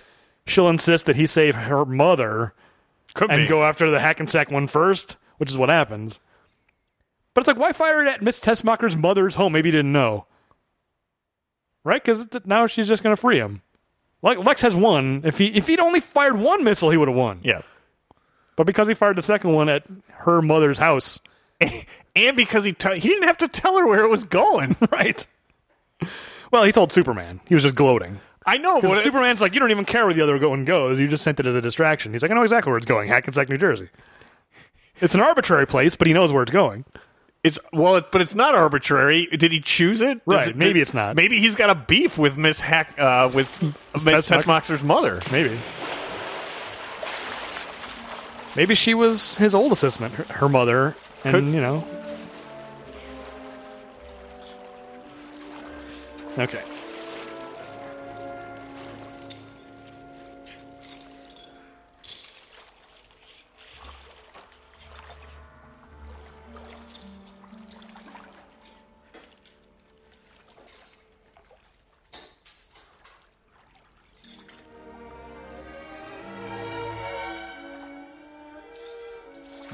[0.48, 2.54] she'll insist that he save her mother
[3.14, 3.48] Could and be.
[3.48, 6.20] go after the Hackensack one first, which is what happens.
[7.34, 9.54] But it's like, why fire it at Miss Tessmacher's mother's home?
[9.54, 10.26] Maybe he didn't know.
[11.84, 12.04] Right?
[12.04, 13.62] Because now she's just going to free him.
[14.22, 15.22] Like Lex has one.
[15.24, 17.42] If he if he'd only fired one missile, he would have won.
[17.44, 17.62] yeah.
[18.56, 21.20] But because he fired the second one at her mother's house,
[22.16, 24.78] And because he t- he didn't have to tell her where it was going.
[24.92, 25.28] right?
[26.52, 27.42] Well, he told Superman.
[27.48, 28.20] He was just gloating.
[28.46, 31.00] I know, Because Superman's like, you don't even care where the other one goes.
[31.00, 32.12] You just sent it as a distraction.
[32.14, 33.10] He's like, I know exactly where it's going.
[33.10, 33.90] Hackensack, New Jersey.
[35.02, 36.86] It's an arbitrary place, but he knows where it's going.
[37.44, 39.26] it's well, it, but it's not arbitrary.
[39.28, 40.24] Did he choose it?
[40.26, 41.16] Does Right, it- maybe did- it's not.
[41.16, 43.62] Maybe he's got a beef with Miss Hack uh, with
[43.94, 44.44] Miss Tessmacher.
[44.44, 45.20] Tessmacher's mother.
[45.32, 45.58] Maybe.
[48.56, 50.96] Maybe she was his old assistant, her, her mother,
[51.26, 51.86] and Could- you know.
[56.38, 56.62] Okay.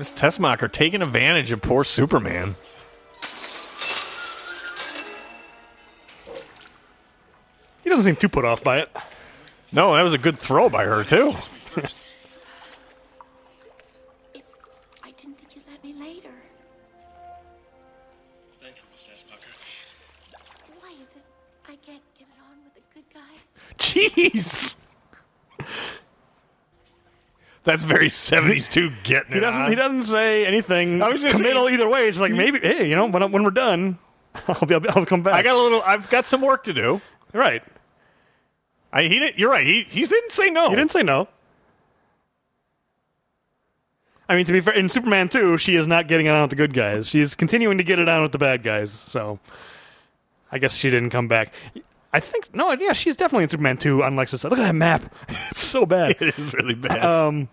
[0.02, 2.56] Miss Tessmacher taking advantage of poor Superman.
[7.84, 8.90] He doesn't seem too put off by it.
[9.72, 11.36] No, that was a good throw by her too.
[15.04, 16.34] I didn't think you'd let me later.
[18.60, 19.54] Thank you, Miss Tessmacher.
[20.82, 21.24] Why is it
[21.70, 23.38] I can't get it on with a good guy?
[23.78, 24.76] Jeez.
[27.64, 29.70] That's very 70s too getting it He doesn't.
[29.70, 32.08] He doesn't say anything I was committal either way.
[32.08, 32.38] It's like hmm.
[32.38, 34.00] maybe, hey, you know, when when we're done,
[34.48, 34.76] I'll be.
[34.76, 35.36] I'll come back.
[35.36, 37.02] I got a little I've got some work to do.
[37.34, 37.64] right.
[38.94, 39.66] I he didn't, you're right.
[39.66, 40.70] He he didn't say no.
[40.70, 41.28] He didn't say no.
[44.28, 46.52] I mean, to be fair, in Superman 2, she is not getting it on with
[46.52, 47.10] the good guys.
[47.10, 48.94] She is continuing to get it on with the bad guys.
[48.94, 49.40] So,
[50.50, 51.54] I guess she didn't come back.
[52.14, 54.44] I think no, yeah, she's definitely in Superman 2 on Lexus.
[54.44, 56.16] Look at that map; it's so bad.
[56.22, 57.04] It is really bad.
[57.04, 57.48] Um,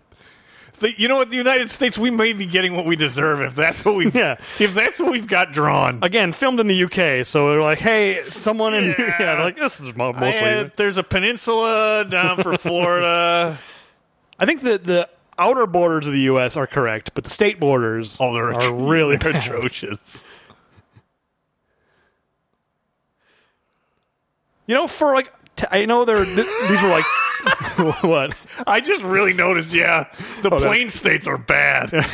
[0.79, 1.29] The- you know what?
[1.29, 4.11] The United States, we may be getting what we deserve if that's what we.
[4.13, 4.35] Yeah.
[4.59, 5.99] If that's what we've got drawn.
[6.03, 9.15] again, filmed in the UK, so they're like, "Hey, someone in Yeah.
[9.19, 13.57] yeah, like this is mo- mostly." Uh, there's a peninsula down for Florida.
[14.39, 16.57] I think that the outer borders of the U.S.
[16.57, 20.23] are correct, but the state borders Oh, they're are really atrocious.
[24.69, 27.05] You know, for like, t- I know they're th- these were like,
[28.03, 28.35] what?
[28.67, 29.73] I just really noticed.
[29.73, 30.05] Yeah,
[30.43, 31.91] the that's- plain states are bad.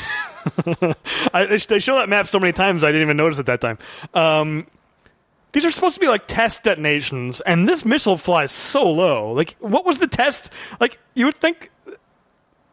[1.33, 3.47] I, they sh- they show that map so many times I didn't even notice at
[3.47, 3.77] that time.
[4.13, 4.67] Um,
[5.51, 9.33] these are supposed to be like test detonations, and this missile flies so low.
[9.33, 10.49] Like, what was the test?
[10.79, 11.71] Like, you would think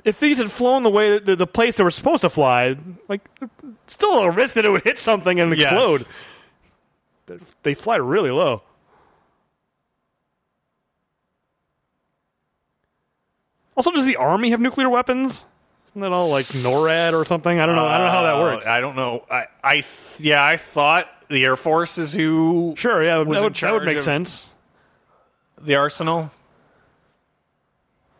[0.04, 2.76] if these had flown the way the, the place they were supposed to fly,
[3.08, 3.28] like
[3.88, 5.64] still a risk that it would hit something and Yes.
[5.72, 6.06] explode.
[7.26, 8.62] They- They fly really low.
[13.84, 15.44] Also, does the army have nuclear weapons?
[15.90, 17.58] Isn't that all like NORAD or something?
[17.58, 17.84] I don't know.
[17.84, 18.66] I don't know how that Uh, works.
[18.68, 19.24] I don't know.
[19.28, 19.86] I, I th-
[20.18, 23.72] yeah, I thought the Air Force is who sure, yeah, that was in would, that
[23.72, 24.46] would make of- sense.
[25.60, 26.30] the arsenal.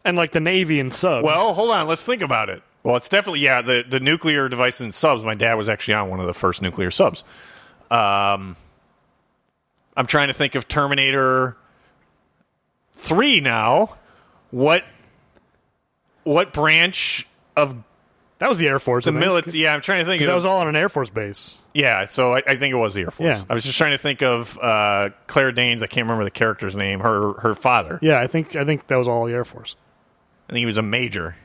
[0.04, 1.24] And like the Navy and subs.
[1.24, 1.86] Well, hold on.
[1.86, 2.60] Let's think about it.
[2.82, 3.62] Well, it's definitely yeah.
[3.62, 5.22] The the nuclear device and subs.
[5.22, 7.22] My dad was actually on one of the first nuclear subs.
[7.88, 8.56] Um,
[9.96, 11.56] I'm trying to think of Terminator
[12.96, 13.96] three now.
[14.50, 14.82] What
[16.24, 17.26] what branch
[17.56, 17.76] of
[18.38, 19.04] that was the Air Force.
[19.04, 19.58] the military?
[19.58, 20.20] Yeah, I'm trying to think.
[20.20, 21.54] Of, that was all on an Air Force base.
[21.74, 23.26] yeah, so I, I think it was the Air Force.
[23.26, 23.44] Yeah.
[23.48, 25.82] I was just trying to think of uh, Claire Danes.
[25.82, 27.00] I can't remember the character's name.
[27.00, 28.00] Her her father.
[28.02, 29.76] Yeah, I think I think that was all the Air Force.
[30.48, 31.36] I think he was a major.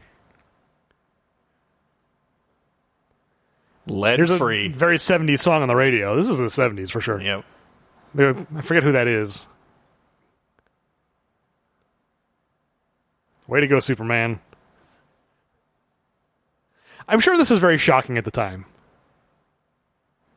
[3.90, 4.68] Lead Here's free.
[4.68, 6.16] very 70s song on the radio.
[6.16, 7.22] This is the 70s for sure.
[7.22, 7.46] Yep.
[8.18, 9.48] I forget who that is.
[13.48, 14.42] Way to go, Superman.
[17.08, 18.66] I'm sure this was very shocking at the time.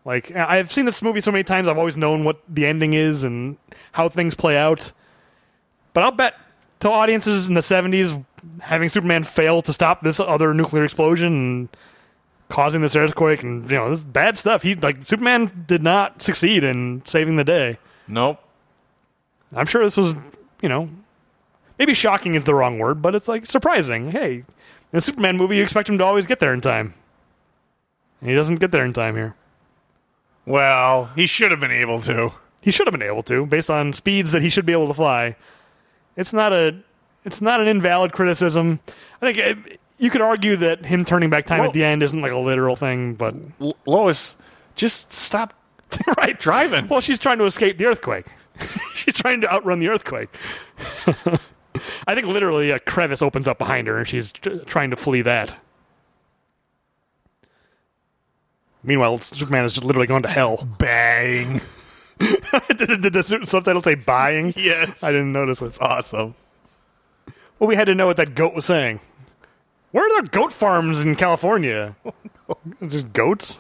[0.05, 3.23] Like, I've seen this movie so many times, I've always known what the ending is
[3.23, 3.59] and
[3.93, 4.93] how things play out.
[5.93, 6.35] But I'll bet
[6.81, 8.25] to audiences in the 70s,
[8.61, 11.69] having Superman fail to stop this other nuclear explosion and
[12.49, 14.63] causing this earthquake and, you know, this is bad stuff.
[14.63, 17.79] He, like, Superman did not succeed in saving the day.
[18.09, 18.43] Nope.
[19.55, 20.15] I'm sure this was,
[20.63, 20.89] you know,
[21.79, 24.11] maybe shocking is the wrong word, but it's like surprising.
[24.11, 24.45] Hey,
[24.93, 26.95] in a Superman movie, you expect him to always get there in time.
[28.21, 29.35] And he doesn't get there in time here.
[30.47, 32.33] Well, he should have been able to.
[32.61, 34.95] He should have been able to, based on speeds that he should be able to
[34.95, 35.37] fly.
[36.17, 36.77] It's not a,
[37.25, 38.81] it's not an invalid criticism.
[39.23, 42.03] I think it, you could argue that him turning back time Well- at the end
[42.03, 44.37] isn't like a literal thing, but L- Lois,
[44.75, 45.55] just stop.
[46.19, 46.87] right, Driving.
[46.89, 48.27] Well, she's trying to escape the earthquake.
[48.95, 50.29] she's trying to outrun the earthquake.
[52.07, 55.23] I think literally a crevice opens up behind her, and she's tr- trying to flee
[55.23, 55.57] that.
[58.83, 60.67] Meanwhile, Superman is just literally going to hell.
[60.79, 61.61] Bang.
[62.19, 64.53] did, did the subtitle say "buying"?
[64.57, 65.03] Yes.
[65.03, 65.81] I didn't notice it.
[65.81, 66.35] Awesome.
[67.59, 69.01] Well, we had to know what that goat was saying.
[69.93, 71.97] Where are there goat farms in California?
[72.53, 72.57] Oh,
[72.89, 73.59] just goats?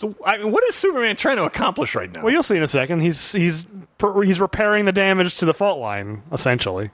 [0.00, 2.22] So, I mean, what is Superman trying to accomplish right now?
[2.22, 3.00] Well, you'll see in a second.
[3.00, 3.66] He's he's
[4.24, 6.22] he's repairing the damage to the fault line.
[6.32, 6.90] Essentially,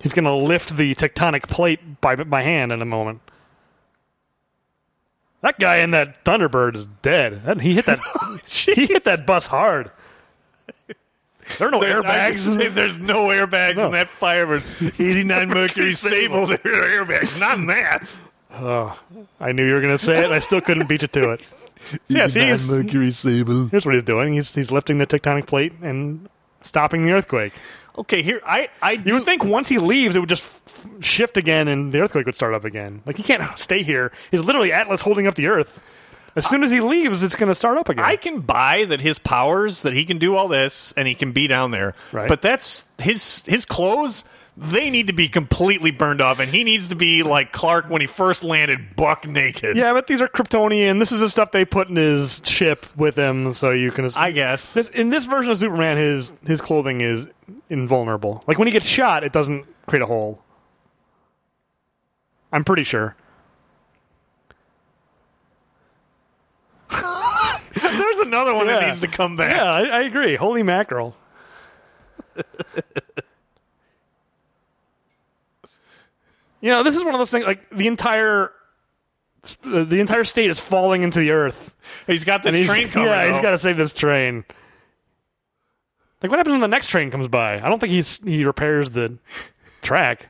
[0.00, 3.20] he's going to lift the tectonic plate by by hand in a moment.
[5.42, 7.42] That guy in that Thunderbird is dead.
[7.42, 8.00] That, he hit that
[8.46, 9.90] he hit that bus hard.
[11.58, 12.74] There are no There- airbags.
[12.74, 13.86] There's no airbags No.
[13.86, 14.64] in that Firebird.
[14.98, 16.46] 89 Mercury Sable.
[16.46, 17.38] There are airbags.
[17.38, 18.08] Not in that.
[18.58, 18.98] Oh,
[19.40, 20.24] I knew you were going to say it.
[20.24, 21.40] and I still couldn't beat you to it.
[21.78, 23.68] So, yeah, see, he's, Mercury Sable.
[23.68, 24.32] here's what he's doing.
[24.32, 26.26] He's he's lifting the tectonic plate and
[26.62, 27.52] stopping the earthquake.
[27.98, 31.04] Okay, here I I You would think once he leaves, it would just f- f-
[31.04, 33.02] shift again and the earthquake would start up again.
[33.04, 34.10] Like he can't stay here.
[34.30, 35.82] He's literally Atlas holding up the Earth.
[36.34, 38.04] As soon as he leaves, it's going to start up again.
[38.04, 41.32] I can buy that his powers that he can do all this and he can
[41.32, 41.94] be down there.
[42.10, 42.26] Right.
[42.28, 44.24] But that's his his clothes.
[44.58, 48.00] They need to be completely burned off, and he needs to be like Clark when
[48.00, 49.76] he first landed, buck naked.
[49.76, 50.98] yeah, but these are Kryptonian.
[50.98, 54.08] This is the stuff they put in his ship with him, so you can.
[54.16, 54.72] I guess.
[54.72, 57.26] This, in this version of Superman, his his clothing is
[57.68, 58.42] invulnerable.
[58.46, 60.40] Like when he gets shot, it doesn't create a hole.
[62.50, 63.14] I'm pretty sure.
[66.90, 68.88] There's another one that Yeah.
[68.88, 69.54] needs to come back.
[69.54, 70.36] Yeah, I, I agree.
[70.36, 71.14] Holy mackerel!
[76.66, 77.46] you know, this is one of those things.
[77.46, 78.50] Like the entire,
[79.62, 81.76] the, entire state is falling into the earth.
[82.08, 83.06] He's got this he's, train coming.
[83.06, 84.44] yeah, he's got to save this train.
[86.20, 87.60] Like, what happens when the next train comes by?
[87.60, 89.16] I don't think he's he repairs the
[89.80, 90.28] track.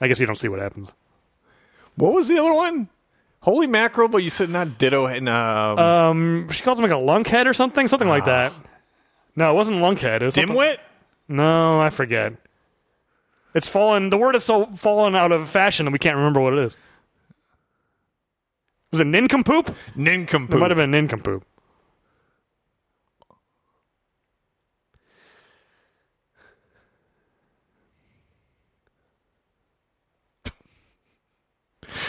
[0.00, 0.88] I guess you don't see what happens.
[1.96, 2.88] What was the other one?
[3.40, 4.06] Holy mackerel!
[4.06, 5.06] But you said not ditto.
[5.06, 8.52] And um, Um, she calls him like a lunkhead or something, something like that.
[9.34, 10.22] No, it wasn't lunkhead.
[10.22, 10.76] It was dimwit.
[11.26, 12.34] No, I forget.
[13.54, 14.10] It's fallen.
[14.10, 16.76] The word is so fallen out of fashion that we can't remember what it is.
[18.90, 19.74] Was it nincompoop?
[19.94, 20.54] Nincompoop.
[20.54, 21.44] It might have been nincompoop.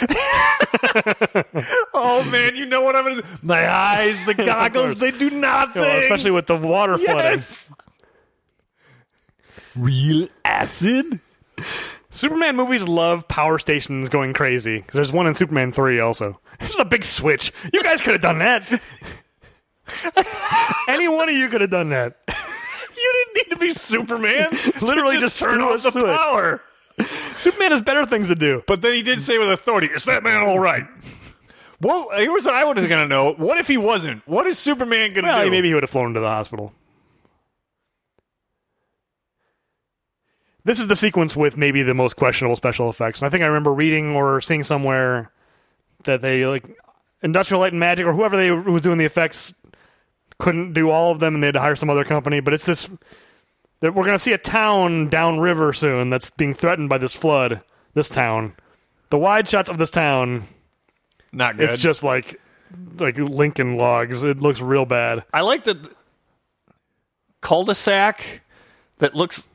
[1.93, 3.27] Oh man, you know what I'm gonna do?
[3.41, 5.81] My eyes, the goggles, they do nothing.
[5.81, 7.39] Well, especially with the water flooding.
[7.39, 7.71] yes.
[9.75, 11.19] Real acid.
[12.11, 16.39] Superman movies love power stations going crazy because there's one in Superman 3 also.
[16.59, 17.51] There's a big switch.
[17.73, 18.69] You guys could have done that.
[20.87, 22.17] Any one of you could have done that.
[22.95, 24.49] You didn't need to be Superman.
[24.81, 26.05] Literally You just turn off the switch.
[26.05, 26.61] power.
[27.35, 28.63] Superman has better things to do.
[28.65, 30.85] But then he did say with authority, "Is that man all right?"
[31.81, 34.21] Well, here's what I was going to know: What if he wasn't?
[34.25, 35.51] What is Superman going to Well, do?
[35.51, 36.71] maybe he would have flown to the hospital.
[40.65, 43.19] This is the sequence with maybe the most questionable special effects.
[43.21, 45.31] And I think I remember reading or seeing somewhere
[46.03, 46.63] that they like
[47.21, 49.53] Industrial Light and Magic or whoever they was doing the effects
[50.39, 52.39] couldn't do all of them and they had to hire some other company.
[52.39, 52.89] But it's this
[53.81, 57.61] that we're going to see a town downriver soon that's being threatened by this flood.
[57.93, 58.55] This town,
[59.09, 60.47] the wide shots of this town,
[61.31, 61.69] Not good.
[61.69, 62.39] it's just like
[62.97, 64.23] like Lincoln logs.
[64.23, 65.25] It looks real bad.
[65.33, 65.91] I like the
[67.41, 68.41] cul-de-sac
[68.99, 69.47] that looks.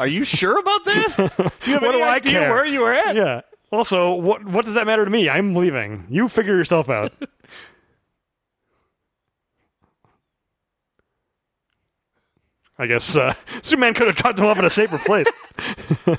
[0.00, 1.14] Are you sure about that?
[1.64, 2.50] Do you have What any do I idea care?
[2.54, 3.14] where you were at?
[3.14, 3.42] Yeah.
[3.70, 5.28] Also, what what does that matter to me?
[5.28, 6.06] I'm leaving.
[6.08, 7.12] You figure yourself out.
[12.78, 15.26] I guess uh, Superman could have dropped him off in a safer place.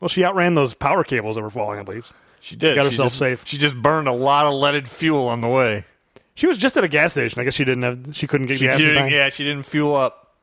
[0.00, 2.12] well, she outran those power cables that were falling at least.
[2.40, 2.74] She did.
[2.74, 3.42] Got She herself just- safe.
[3.46, 5.84] She just burned a lot of leaded fuel on the way.
[6.42, 7.40] She was just at a gas station.
[7.40, 8.16] I guess she didn't have.
[8.16, 9.12] She couldn't get She gas in time.
[9.12, 10.34] yeah, she didn't fuel up.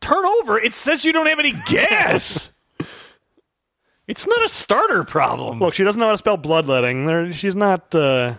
[0.00, 0.56] Turn over.
[0.60, 2.52] It says you don't have any gas.
[4.06, 5.58] it's not a starter problem.
[5.58, 7.04] Look, she doesn't know how to spell bloodletting.
[7.04, 7.92] There, she's not.
[7.92, 8.36] Uh,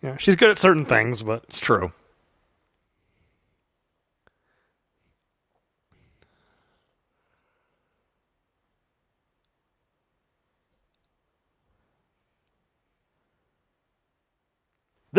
[0.00, 1.90] you know, she's good at certain things, but it's true.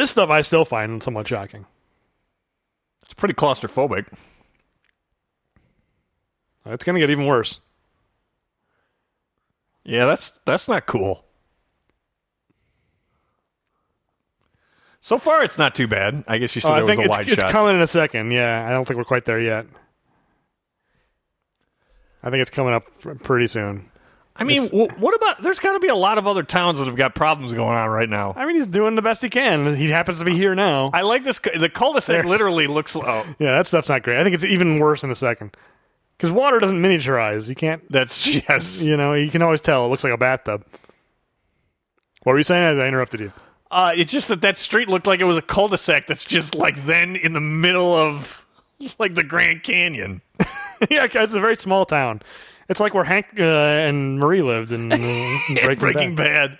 [0.01, 1.67] This stuff I still find somewhat shocking.
[3.03, 4.07] It's pretty claustrophobic.
[6.65, 7.59] It's going to get even worse.
[9.83, 11.23] Yeah, that's that's not cool.
[15.01, 16.23] So far, it's not too bad.
[16.27, 17.51] I guess you said Oh, I there was think a it's, wide it's shot.
[17.51, 18.31] coming in a second.
[18.31, 19.67] Yeah, I don't think we're quite there yet.
[22.23, 22.85] I think it's coming up
[23.23, 23.90] pretty soon.
[24.35, 25.41] I mean, w- what about?
[25.43, 27.89] There's got to be a lot of other towns that have got problems going on
[27.89, 28.33] right now.
[28.35, 29.75] I mean, he's doing the best he can.
[29.75, 30.89] He happens to be here now.
[30.93, 31.37] I like this.
[31.37, 32.95] cu- The cul-de-sac literally looks.
[32.95, 33.01] Oh,
[33.39, 34.17] yeah, that stuff's not great.
[34.19, 35.55] I think it's even worse in a second.
[36.17, 37.49] Because water doesn't miniaturize.
[37.49, 38.81] You can't, that's yes.
[38.81, 39.85] you know, you can always tell.
[39.85, 40.63] It looks like a bathtub.
[42.23, 42.79] What were you saying?
[42.79, 43.33] I interrupted you.
[43.69, 46.85] Uh, it's just that that street looked like it was a cul-de-sac that's just like
[46.85, 48.45] then in the middle of
[48.99, 50.21] like the Grand Canyon.
[50.89, 52.21] yeah, it's a very small town.
[52.71, 54.95] It's like where Hank uh, and Marie lived in, uh,
[55.49, 56.51] in Breaking, Breaking Bad.
[56.51, 56.59] Bad.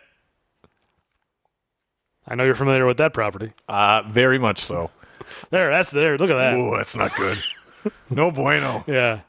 [2.28, 3.54] I know you're familiar with that property.
[3.70, 4.92] Uh, very much so.
[5.52, 6.18] There, that's there.
[6.18, 6.56] Look at that.
[6.56, 7.38] Oh, that's not good.
[8.10, 8.84] no bueno.
[8.88, 9.22] Yeah.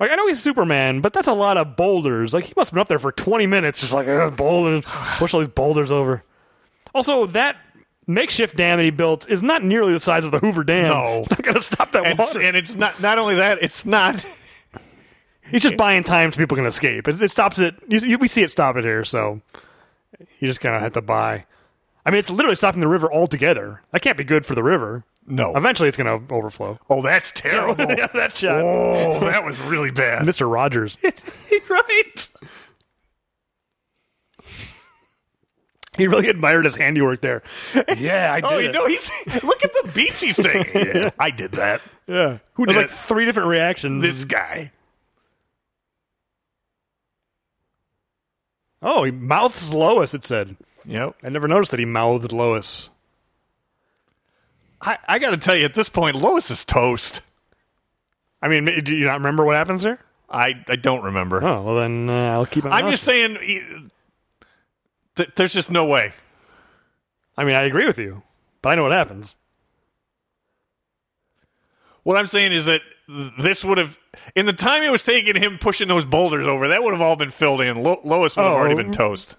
[0.00, 2.34] Like I know he's Superman, but that's a lot of boulders.
[2.34, 4.84] Like he must have been up there for twenty minutes, just like uh, boulders,
[5.16, 6.22] push all these boulders over.
[6.94, 7.56] Also, that
[8.06, 10.88] makeshift dam that he built is not nearly the size of the Hoover Dam.
[10.88, 11.18] No.
[11.20, 12.40] it's not going to stop that And, water.
[12.40, 13.00] and it's not.
[13.00, 14.24] Not only that, it's not.
[15.50, 17.06] He's just buying time so people can escape.
[17.06, 17.76] It, it stops it.
[17.88, 19.40] You, you, we see it stop it here, so
[20.40, 21.44] you just kind of have to buy.
[22.04, 23.82] I mean, it's literally stopping the river altogether.
[23.92, 25.04] That can't be good for the river.
[25.28, 25.56] No.
[25.56, 26.78] Eventually, it's going to overflow.
[26.88, 27.84] Oh, that's terrible.
[27.96, 28.60] yeah, that shot.
[28.60, 30.22] Oh, that was really bad.
[30.22, 30.50] Mr.
[30.50, 30.96] Rogers.
[31.68, 32.28] right.
[35.96, 37.42] He really admired his handiwork there.
[37.96, 38.52] Yeah, I did.
[38.52, 39.10] Oh, you know, he's
[39.42, 40.86] look at the beats he's taking.
[41.02, 41.80] Yeah, I did that.
[42.06, 42.38] yeah.
[42.54, 42.96] Who There's did like it?
[42.96, 44.02] three different reactions.
[44.02, 44.72] This guy.
[48.82, 50.14] Oh, he mouths Lois.
[50.14, 50.56] It said.
[50.84, 51.16] Yep.
[51.22, 52.90] I never noticed that he mouthed Lois.
[54.80, 57.22] I, I got to tell you, at this point, Lois is toast.
[58.42, 59.98] I mean, do you not remember what happens there?
[60.28, 61.42] I, I don't remember.
[61.42, 62.64] Oh, well then uh, I'll keep.
[62.64, 63.90] an I'm just saying,
[65.16, 66.12] th- there's just no way.
[67.36, 68.22] I mean, I agree with you,
[68.62, 69.36] but I know what happens.
[72.02, 72.82] What I'm saying is that
[73.38, 73.98] this would have,
[74.34, 77.16] in the time it was taking him pushing those boulders over, that would have all
[77.16, 77.82] been filled in.
[77.82, 78.56] Lo- Lois would have Oh.
[78.56, 78.92] already been oh.
[78.92, 79.36] toast.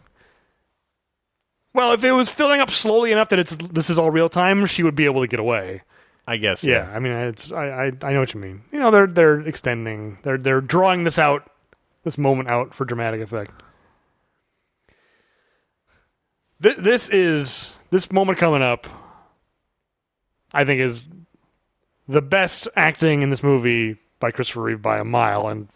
[1.73, 4.65] Well, if it was filling up slowly enough that it's this is all real time,
[4.65, 5.83] she would be able to get away.
[6.25, 6.63] I guess.
[6.63, 8.63] Yeah, I mean, it's I, I I know what you mean.
[8.71, 11.49] You know, they're they're extending, they're they're drawing this out,
[12.03, 13.51] this moment out for dramatic effect.
[16.61, 18.87] Th- this is this moment coming up.
[20.51, 21.05] I think is
[22.07, 25.67] the best acting in this movie by Christopher Reeve by a mile, and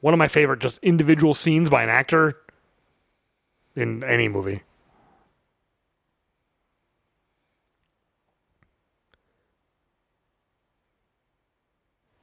[0.00, 2.36] one of my favorite just individual scenes by an actor
[3.74, 4.62] in any movie.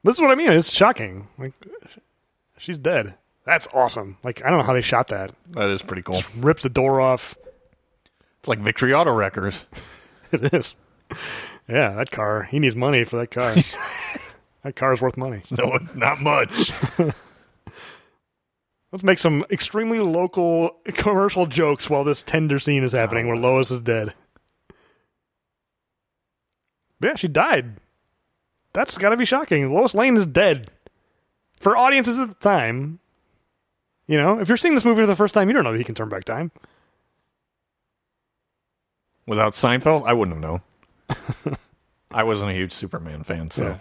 [0.02, 0.50] This is what I mean.
[0.50, 1.28] It's shocking.
[1.36, 1.52] Like,
[2.56, 3.14] she's dead.
[3.44, 4.16] That's awesome.
[4.22, 5.32] Like, I don't know how they shot that.
[5.50, 6.22] That is pretty cool.
[6.36, 7.36] Rips the door off.
[8.40, 9.64] It's like Victory Auto Wreckers.
[10.32, 10.76] It is.
[11.68, 12.44] Yeah, that car.
[12.44, 13.52] He needs money for that car.
[14.62, 15.42] that car's worth money.
[15.50, 16.70] No, not much.
[18.92, 23.72] Let's make some extremely local commercial jokes while this tender scene is happening where Lois
[23.72, 24.14] is dead.
[27.00, 27.78] Yeah, she died.
[28.72, 29.74] That's got to be shocking.
[29.74, 30.70] Lois Lane is dead.
[31.58, 33.00] For audiences at the time,
[34.06, 35.78] you know, if you're seeing this movie for the first time, you don't know that
[35.78, 36.52] he can turn back time.
[39.30, 41.56] Without Seinfeld, I wouldn't have known.
[42.10, 43.78] I wasn't a huge Superman fan, so Yeah.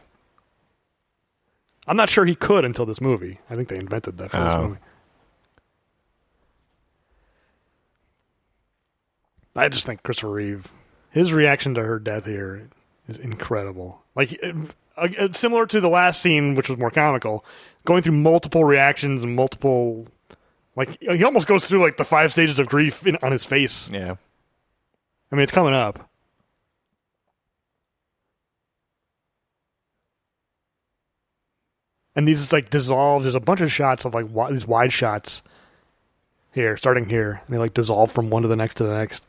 [1.88, 3.40] I'm not sure he could until this movie.
[3.50, 4.68] I think they invented that for this Oh.
[4.68, 4.80] movie.
[9.56, 10.68] I just think Christopher Reeve,
[11.10, 12.70] his reaction to her death here
[13.08, 14.04] is incredible.
[14.16, 14.56] Like it-
[14.98, 17.44] uh, uh, similar to the last scene, which was more comical,
[17.86, 20.06] going through multiple reactions and multiple.
[20.76, 23.90] Like he almost goes through like the five stages of grief in, on his face.
[23.90, 24.18] yeah.
[25.32, 26.10] I mean, it's coming up.
[32.16, 33.24] And these like dissolve.
[33.24, 35.42] There's a bunch of shots of like wi- these wide shots
[36.52, 39.24] here, starting here, and they like dissolve from one to the next to the next.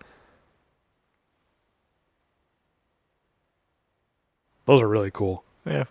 [4.66, 5.44] Those are really cool.
[5.64, 5.84] Yeah.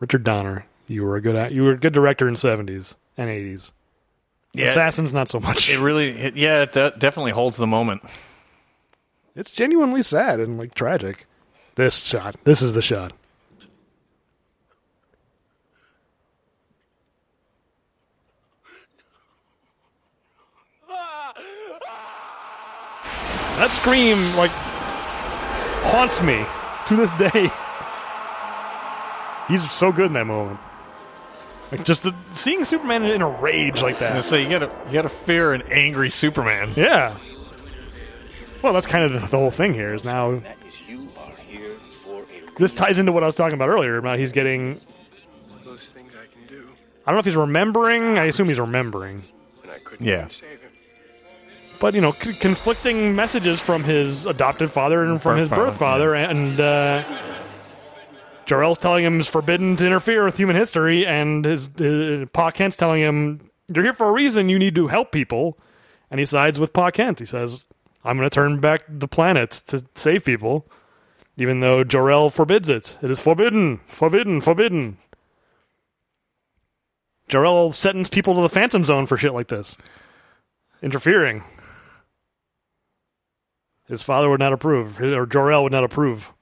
[0.00, 3.72] Richard Donner, you were a good you were a good director in seventies and eighties.
[4.52, 4.66] Yeah.
[4.66, 5.70] Assassins, not so much.
[5.70, 8.02] It really, it, yeah, it de- definitely holds the moment.
[9.36, 11.26] It's genuinely sad and like tragic.
[11.76, 12.36] This shot.
[12.44, 13.12] This is the shot.
[23.56, 24.50] That scream like
[25.92, 26.44] haunts me
[26.88, 27.50] to this day.
[29.48, 30.58] He's so good in that moment.
[31.72, 34.24] Like just the, seeing Superman in a rage like that.
[34.24, 36.72] So you gotta, you gotta fear an angry Superman.
[36.76, 37.16] Yeah.
[38.62, 39.94] Well, that's kind of the, the whole thing here.
[39.94, 41.76] Is now That is you are here
[42.58, 44.80] this ties into what I was talking about earlier about he's getting.
[45.64, 46.68] Those things I can do,
[47.06, 48.18] I don't know if he's remembering.
[48.18, 49.24] I assume he's remembering,
[49.62, 50.18] and I couldn't Yeah.
[50.18, 50.70] even save him.
[51.78, 55.76] but you know, c- conflicting messages from his adopted father and from Birth his birth
[55.78, 57.02] father, father, and uh,
[58.50, 62.76] Jor-El's telling him it's forbidden to interfere with human history, and his uh, Pa Kent's
[62.76, 64.48] telling him you're here for a reason.
[64.48, 65.56] You need to help people,
[66.10, 67.20] and he sides with Pa Kent.
[67.20, 67.68] He says,
[68.04, 70.66] "I'm going to turn back the planet to save people."
[71.36, 74.98] Even though Jor-El forbids it, it is forbidden, forbidden, forbidden.
[77.28, 79.76] Jor-El sentenced people to the Phantom Zone for shit like this,
[80.82, 81.44] interfering.
[83.86, 86.32] His father would not approve, or Jor-El would not approve.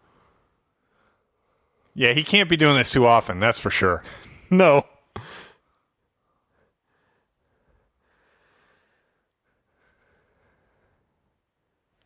[1.98, 3.40] Yeah, he can't be doing this too often.
[3.40, 4.02] That's for sure.
[4.50, 4.86] No.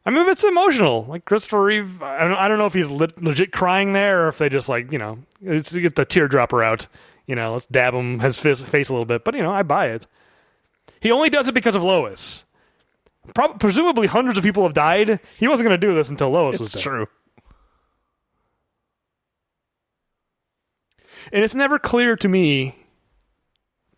[0.04, 1.04] I mean, it's emotional.
[1.08, 4.28] Like Christopher Reeve, I don't, I don't know if he's le- legit crying there or
[4.28, 6.88] if they just like you know, let's get the teardropper out.
[7.28, 9.22] You know, let's dab him his face, face a little bit.
[9.24, 10.08] But you know, I buy it.
[11.00, 12.44] He only does it because of Lois.
[13.36, 15.20] Prob- presumably, hundreds of people have died.
[15.38, 16.82] He wasn't going to do this until Lois was dead.
[16.82, 17.06] true.
[21.32, 22.76] And it's never clear to me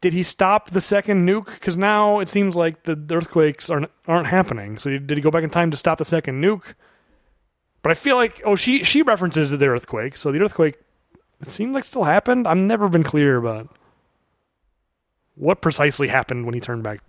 [0.04, 1.46] did he stop the second nuke?
[1.46, 4.78] Because now it seems like the earthquakes aren't aren't happening.
[4.78, 6.74] So did he go back in time to stop the second nuke?
[7.80, 10.76] But I feel like oh she she references the earthquake, so the earthquake
[11.40, 12.46] it seemed like still happened.
[12.46, 13.74] I've never been clear about
[15.36, 17.00] what precisely happened when he turned back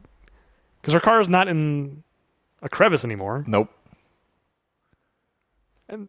[0.81, 2.03] because her car is not in
[2.61, 3.43] a crevice anymore.
[3.45, 3.69] Nope.
[5.89, 6.07] And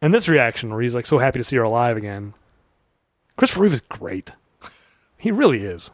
[0.00, 2.34] and this reaction where he's like so happy to see her alive again.
[3.36, 4.30] Christopher Reeve is great.
[5.16, 5.90] He really is.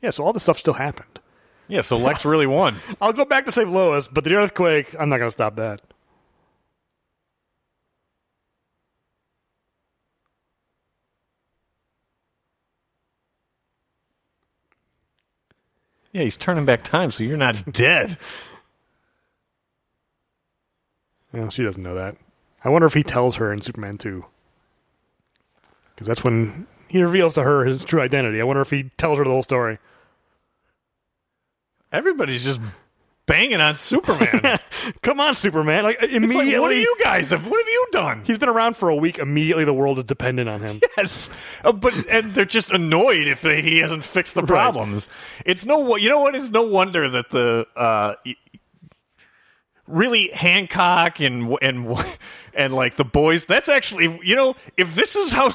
[0.00, 1.18] Yeah, so all this stuff still happened.
[1.66, 2.76] Yeah, so Lex really won.
[3.00, 5.80] I'll go back to save Lois, but the earthquake, I'm not going to stop that.
[16.14, 18.16] Yeah, he's turning back time, so you're not dead.
[21.32, 22.16] Well, she doesn't know that.
[22.64, 24.24] I wonder if he tells her in Superman 2.
[25.90, 28.40] Because that's when he reveals to her his true identity.
[28.40, 29.78] I wonder if he tells her the whole story.
[31.92, 32.60] Everybody's just
[33.26, 34.58] banging on Superman.
[35.02, 35.84] Come on, Superman!
[35.84, 37.46] Like immediately, like, what do you guys have?
[37.46, 38.22] What have you done?
[38.24, 39.18] he's been around for a week.
[39.18, 40.80] Immediately, the world is dependent on him.
[40.96, 41.28] Yes,
[41.64, 45.08] Uh, but and they're just annoyed if they, he hasn't fixed the problems.
[45.44, 46.34] It's no, you know what?
[46.36, 48.14] It's no wonder that the uh,
[49.86, 51.96] really Hancock and and
[52.54, 53.46] and like the boys.
[53.46, 55.50] That's actually, you know, if this is how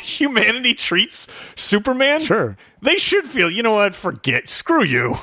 [0.00, 2.56] humanity treats Superman, Sure.
[2.82, 3.50] they should feel.
[3.50, 3.94] You know what?
[3.94, 5.16] Forget, screw you.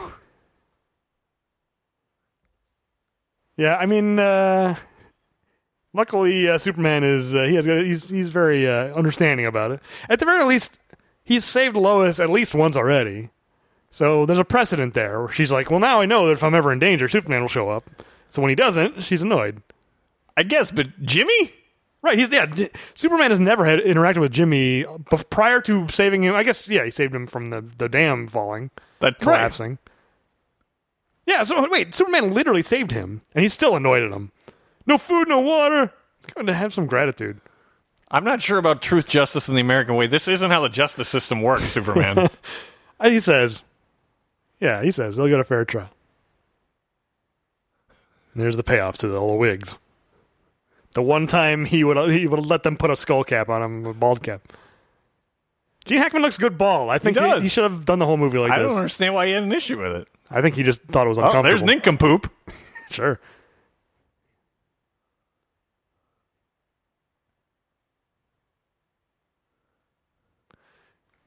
[3.57, 4.75] Yeah, I mean, uh,
[5.93, 9.79] luckily uh, Superman is uh, he has got he's he's very uh, understanding about it.
[10.09, 10.79] At the very least,
[11.23, 13.29] he's saved Lois at least once already.
[13.89, 16.53] So there's a precedent there where she's like, well, now I know that if I'm
[16.53, 17.89] ever in danger, Superman will show up.
[18.29, 19.61] So when he doesn't, she's annoyed.
[20.35, 21.53] I guess, but Jimmy.
[22.03, 22.17] Right?
[22.17, 22.45] He's yeah.
[22.93, 26.35] Superman has never had interacted with Jimmy bef- prior to saving him.
[26.35, 28.69] I guess yeah, he saved him from the the dam falling,
[28.99, 29.79] That collapsing.
[31.27, 31.43] Yeah.
[31.43, 34.31] So wait, Superman literally saved him, and he's still annoyed at him.
[34.87, 35.93] No food, no water.
[36.33, 37.39] Going to have some gratitude.
[38.09, 40.07] I'm not sure about truth, justice, and the American way.
[40.07, 42.27] This isn't how the justice system works, Superman.
[42.99, 43.63] Uh, He says,
[44.59, 45.91] yeah, he says they'll get a fair trial.
[48.33, 49.77] And there's the payoff to the old wigs.
[50.93, 53.85] The one time he would he would let them put a skull cap on him,
[53.85, 54.41] a bald cap.
[55.85, 56.89] Gene Hackman looks good bald.
[56.89, 57.43] I think he, does.
[57.43, 58.65] he should have done the whole movie like I this.
[58.65, 60.07] I don't understand why he had an issue with it.
[60.29, 61.49] I think he just thought it was Oh, uncomfortable.
[61.49, 62.31] there's nincompoop.
[62.89, 63.19] Sure.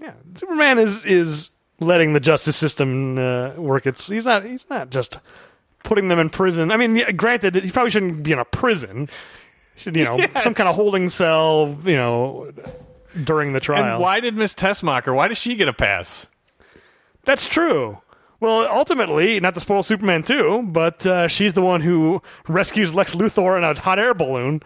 [0.01, 3.87] Yeah, Superman is is letting the justice system uh, work.
[3.87, 5.21] It's he's not he's not just
[5.83, 6.71] putting them in prison.
[6.71, 9.09] I mean, yeah, granted, he probably shouldn't be in a prison.
[9.77, 11.77] Should you know some kind of holding cell?
[11.85, 12.53] You know,
[13.25, 13.95] during the trial.
[13.95, 15.15] And why did Miss Tessmacher?
[15.15, 16.27] Why does she get a pass?
[17.25, 17.99] That's true.
[18.41, 23.15] Well, ultimately, not to spoil Superman 2, but uh, she's the one who rescues Lex
[23.15, 24.63] Luthor in a hot air balloon.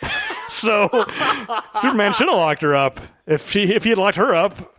[0.48, 0.88] so
[1.80, 2.98] Superman should have locked her up.
[3.26, 4.74] If she if he had locked her up,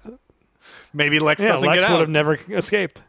[0.93, 3.03] Maybe Lex yeah, Lex would have never escaped.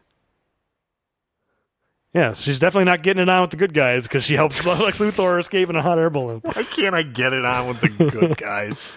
[2.13, 4.99] Yes, she's definitely not getting it on with the good guys because she helps Lex
[4.99, 6.41] Luthor escape in a hot air balloon.
[6.41, 8.93] Why can't I get it on with the good guys?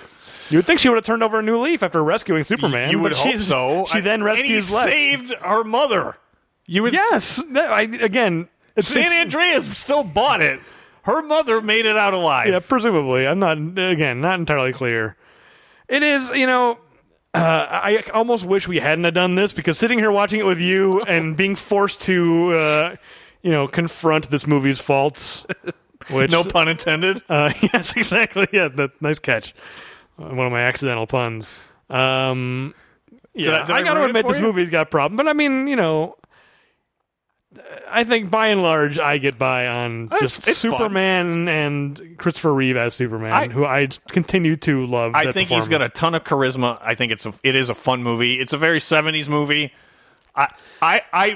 [0.51, 2.91] You would think she would have turned over a new leaf after rescuing Superman.
[2.91, 3.87] you would hope so.
[3.91, 4.91] She then I- and rescues he Lex.
[4.93, 6.17] saved her mother.
[6.67, 10.61] You would Yes, I, again, it's, San it's- Andreas still bought it.
[11.03, 12.49] Her mother made it out alive.
[12.49, 13.27] Yeah, presumably.
[13.27, 15.17] I'm not again not entirely clear.
[15.89, 16.79] It is, you know.
[17.35, 20.61] Uh, I almost wish we hadn't have done this because sitting here watching it with
[20.61, 22.97] you and being forced to, uh,
[23.43, 25.45] you know, confront this movie's faults.
[26.11, 27.23] Which, no pun intended.
[27.29, 28.47] uh, yes, exactly.
[28.53, 29.55] Yeah, that, nice catch.
[30.19, 31.51] Uh, one of my accidental puns.
[31.91, 32.73] Um,
[33.35, 34.47] yeah, I- did I I, got to ruin it admit for this you?
[34.47, 36.17] movie's got a problem, but I mean, you know,
[37.95, 40.73] I think by and large, I get by on It's- just it's fun.
[40.73, 45.13] Superman and Christopher Reeve as Superman, I- who I continue to love.
[45.15, 46.01] I that think he's got a performance.
[46.01, 46.79] ton of charisma.
[46.83, 48.35] I think it's a, it is a fun movie.
[48.41, 49.73] It's a very seventies movie.
[50.35, 50.49] I
[50.83, 51.29] I I.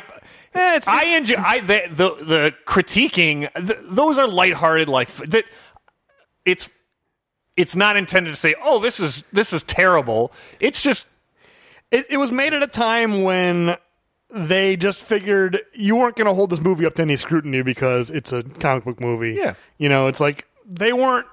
[0.54, 3.48] Eh, it's- I enjoy I the the, the critiquing.
[3.54, 4.88] th those are lighthearted.
[4.88, 5.44] Like f- that.
[6.44, 6.68] It's
[7.56, 11.06] it's not intended to say, "Oh, this is this is terrible." It's just
[11.90, 13.76] It, it was made at a time when
[14.30, 18.10] they just figured you weren't going to hold this movie up to any scrutiny because
[18.10, 19.34] it's a comic book movie.
[19.38, 19.54] Yeah.
[19.78, 21.26] you know, it's like they weren't.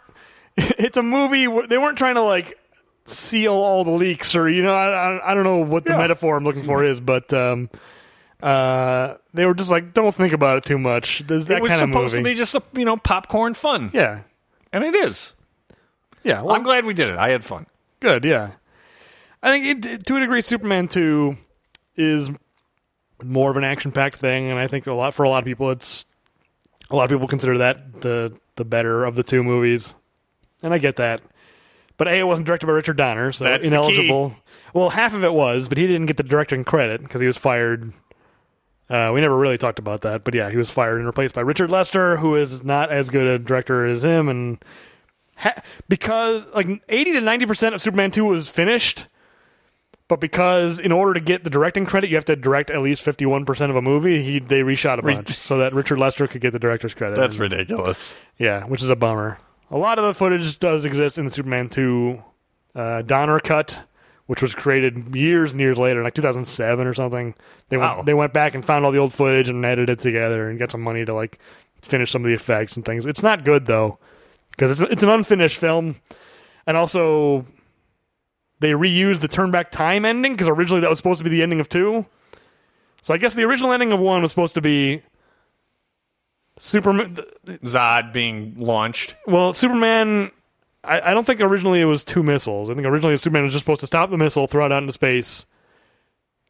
[0.58, 1.46] It's a movie.
[1.68, 2.58] They weren't trying to like
[3.08, 5.98] seal all the leaks or you know I I, I don't know what the Yeah.
[5.98, 7.70] metaphor I'm looking for is, but um,
[8.42, 11.24] uh, they were just like don't think about it too much.
[11.28, 12.24] There's that it was kind of supposed movie.
[12.24, 13.92] to be just a you know popcorn fun.
[13.94, 14.22] yeah,
[14.72, 15.34] and it is.
[16.24, 16.42] yeah.
[16.42, 17.18] Well, I'm glad we did it.
[17.18, 17.66] I had fun.
[18.00, 18.52] Good, yeah.
[19.44, 21.38] I think it, to a degree, Superman two
[21.98, 22.30] is
[23.24, 25.72] more of an action-packed thing, and I think a lot for a lot of people,
[25.72, 26.06] it's
[26.90, 29.94] a lot of people consider that the the better of the two movies,
[30.62, 31.22] and I get that.
[31.98, 34.36] But a, it wasn't directed by Richard Donner, so That's ineligible.
[34.74, 37.38] Well, half of it was, but he didn't get the directing credit because he was
[37.38, 37.94] fired.
[38.90, 41.42] Uh, we never really talked about that, but yeah, he was fired and replaced by
[41.42, 44.64] Richard Lester, who is not as good a director as him, and
[45.38, 49.08] ha- because like eighty to ninety percent of Superman two was finished,
[50.08, 53.02] but because in order to get the directing credit, you have to direct at least
[53.02, 54.22] fifty one percent of a movie.
[54.24, 57.16] He they reshot a bunch so that Richard Lester could get the director's credit.
[57.18, 58.16] That's And- ridiculous.
[58.38, 59.38] yeah, which is a bummer.
[59.72, 62.22] A lot of the footage does exist in the Superman 2
[62.76, 63.82] uh, Donner cut,
[64.28, 67.34] which was created years and years later, like 2007 or something.
[67.70, 67.96] They Wow.
[67.96, 70.60] went they went back and found all the old footage and edited it together and
[70.60, 71.40] got some money to like
[71.82, 73.06] finish some of the effects and things.
[73.08, 73.98] It's not good though
[74.52, 75.96] because it's it's an unfinished film,
[76.68, 77.46] and also
[78.60, 81.44] they reused the turn back time ending because originally that was supposed to be the
[81.44, 82.06] ending of two.
[83.02, 85.02] So I guess the original ending of one was supposed to be
[86.58, 87.18] Superman.
[87.46, 89.16] Zod being launched.
[89.28, 90.32] Well, Superman.
[90.84, 92.70] I, I don't think originally it was two missiles.
[92.70, 94.94] I think originally Superman was just supposed to stop the missile, throw it out into
[94.94, 95.46] space,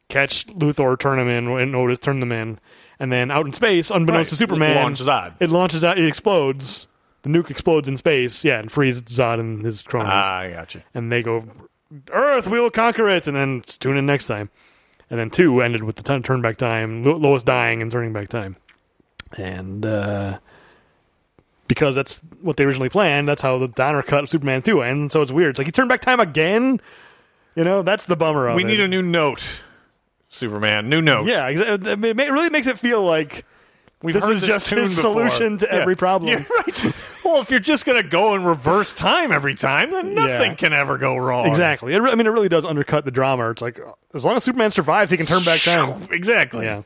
[0.08, 2.58] catch Luthor, turn him in, and Otis turn them in,
[3.00, 4.28] and then out in space, unbeknownst Right.
[4.30, 5.34] to Superman, Launch Zod.
[5.40, 5.98] It launches out.
[5.98, 6.86] It explodes.
[7.22, 8.44] The nuke explodes in space.
[8.44, 10.10] Yeah, and frees Zod and his cronies.
[10.12, 10.82] Ah, I got you.
[10.94, 11.44] and they go,
[12.10, 14.50] Earth, we will conquer it, and then tune in next time.
[15.08, 18.12] And then two ended with the t- turn back time, Lo- Lois dying and turning
[18.12, 18.56] back time.
[19.38, 20.38] And uh,
[21.68, 25.00] because that's what they originally planned, that's how the Donner cut of Superman 2 ends.
[25.00, 25.50] And so it's weird.
[25.50, 26.80] It's like he turned back time again.
[27.54, 28.56] You know, that's the bummer of it.
[28.56, 28.66] We it.
[28.66, 29.42] need a new note,
[30.28, 30.88] Superman.
[30.88, 31.26] New note.
[31.26, 33.44] Yeah, exa- it really makes it feel like
[34.02, 35.28] We've this heard is this just his before.
[35.28, 35.78] solution to Yeah.
[35.80, 36.30] every problem.
[36.48, 36.94] Yeah, right.
[37.26, 40.54] Well, if you're just going to go in reverse time every time, then nothing Yeah.
[40.56, 41.46] can ever go wrong.
[41.46, 41.92] Exactly.
[41.94, 43.50] It re- I mean, it really does undercut the drama.
[43.50, 43.80] It's like
[44.14, 46.08] as long as Superman survives, he can turn back time.
[46.10, 46.64] Exactly.
[46.64, 46.82] Yeah.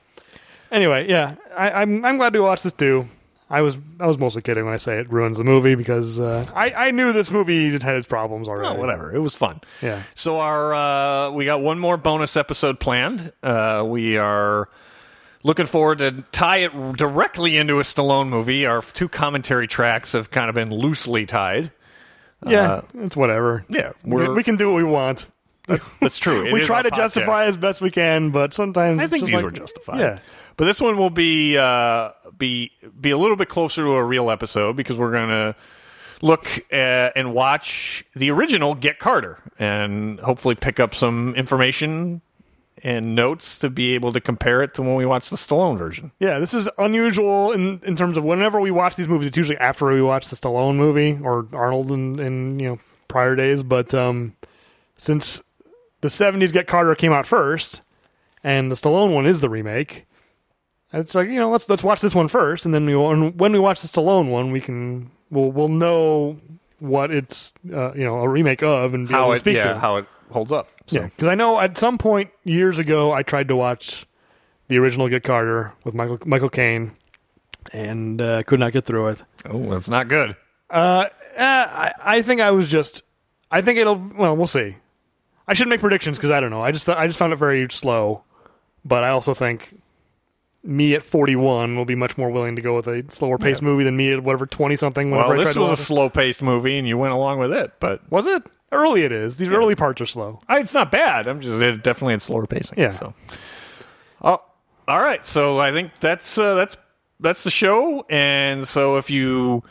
[0.72, 3.06] Anyway, yeah, I, I'm I'm glad to watch this too.
[3.52, 6.46] I was I was mostly kidding when I say it ruins the movie because uh,
[6.54, 8.68] I I knew this movie had its problems already.
[8.76, 9.12] Oh, whatever.
[9.12, 9.60] It was fun.
[9.82, 10.02] Yeah.
[10.14, 13.32] So our uh, we got one more bonus episode planned.
[13.42, 14.68] Uh, we are
[15.42, 18.66] looking forward to tie it directly into a Stallone movie.
[18.66, 21.72] Our two commentary tracks have kind of been loosely tied.
[22.46, 23.64] Yeah, Uh, it's whatever.
[23.68, 25.28] Yeah, we, we can do what we want.
[26.00, 26.44] that's true.
[26.46, 26.96] It we try to podcast.
[26.96, 29.98] justify as best we can, but sometimes I think these like- were justified.
[30.00, 30.18] Yeah.
[30.56, 32.70] But this one will be uh, be
[33.00, 35.56] be a little bit closer to a real episode because we're going to
[36.20, 42.20] look at, and watch the original Get Carter and hopefully pick up some information
[42.82, 46.12] and notes to be able to compare it to when we watch the Stallone version.
[46.18, 49.58] Yeah, this is unusual in, in terms of whenever we watch these movies, it's usually
[49.58, 52.78] after we watch the Stallone movie or Arnold in, in you know
[53.08, 53.62] prior days.
[53.62, 54.34] But um,
[54.96, 55.42] since
[56.00, 57.82] the '70s Get Carter came out first,
[58.42, 60.06] and the Stallone one is the remake,
[60.92, 63.52] it's like you know let's let's watch this one first, and then we when, when
[63.52, 66.38] we watch the Stallone one, we can we'll we'll know
[66.78, 69.56] what it's uh, you know a remake of and be able How to it speak
[69.56, 70.68] yeah, to how it holds up.
[70.86, 71.00] So.
[71.00, 74.06] Yeah, because I know at some point years ago I tried to watch
[74.68, 76.92] the original Get Carter with Michael Michael Caine,
[77.72, 79.24] and uh, could not get through it.
[79.44, 80.36] Oh, that's not good.
[80.68, 83.02] Uh, eh, I I think I was just
[83.50, 84.76] I think it'll well we'll see.
[85.46, 86.62] I shouldn't make predictions because I don't know.
[86.62, 88.22] I just I just found it very slow,
[88.84, 89.80] but I also think
[90.62, 93.82] me at 41 will be much more willing to go with a slower paced movie
[93.82, 95.10] than me at whatever 20 something.
[95.10, 97.72] Well, this to was a slow paced movie, and you went along with it.
[97.80, 99.02] But was it early?
[99.02, 99.36] It is.
[99.36, 100.38] These early parts are slow.
[100.48, 101.26] I, it's not bad.
[101.26, 102.78] I'm just it definitely had slower pacing.
[102.78, 102.90] Yeah.
[102.90, 103.14] So,
[104.22, 104.42] oh,
[104.88, 105.24] all right.
[105.24, 106.76] So I think that's uh, that's
[107.20, 108.04] that's the show.
[108.08, 109.62] And so if you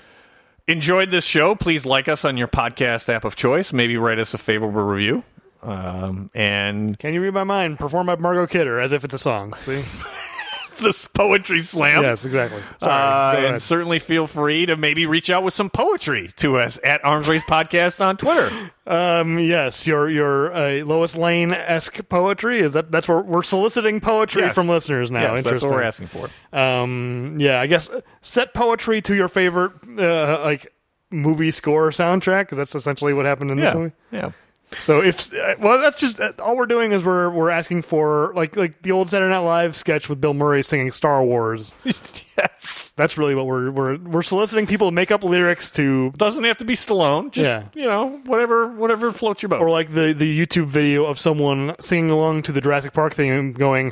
[0.67, 3.73] enjoyed this show, please like us on your podcast app of choice.
[3.73, 5.23] Maybe write us a favorable review.
[5.61, 7.79] Um, and Can you read my mind?
[7.79, 9.53] Performed by Margot Kidder as if it's a song.
[9.63, 9.83] See?
[10.83, 12.03] this poetry slam.
[12.03, 12.61] yes, exactly.
[12.79, 13.45] Sorry.
[13.45, 17.03] Uh, and certainly feel free to maybe reach out with some poetry to us at
[17.05, 18.49] Arms Race Podcast on Twitter.
[18.89, 23.99] Um, yes, your your uh, Lois Lane esque poetry is that that's where we're soliciting
[23.99, 24.55] poetry Yes.
[24.55, 25.35] from listeners now.
[25.35, 26.27] yes, that's what we're asking for.
[26.57, 30.73] Um, yeah, I guess uh, set poetry to your favorite uh, like
[31.11, 33.93] movie score soundtrack because that's essentially what happened in this Yeah, movie.
[34.09, 34.31] yeah.
[34.77, 38.31] So if uh, well, that's just uh, all we're doing is we're we're asking for
[38.35, 41.71] like like the old Saturday Night Live sketch with Bill Murray singing Star Wars.
[42.37, 46.43] yes, that's really what we're we're we're soliciting people to make up lyrics to Doesn't
[46.43, 47.31] have to be Stallone.
[47.31, 47.63] Just Yeah.
[47.73, 49.59] you know, whatever, whatever floats your boat.
[49.61, 53.53] or like the the YouTube video of someone singing along to the Jurassic Park theme,
[53.53, 53.91] going,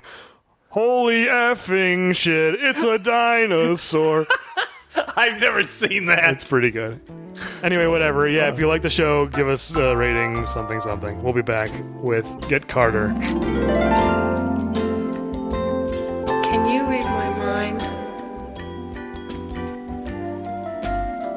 [0.69, 2.55] "Holy effing shit!
[2.61, 4.27] It's a dinosaur."
[5.15, 6.33] I've never seen that.
[6.33, 6.99] it's pretty good.
[7.61, 8.27] Anyway, whatever.
[8.27, 11.21] Yeah, if you like the show, give us a rating, something, something.
[11.21, 11.69] We'll be back
[12.01, 13.13] with Get Carter.
[16.43, 17.79] Can you read my mind?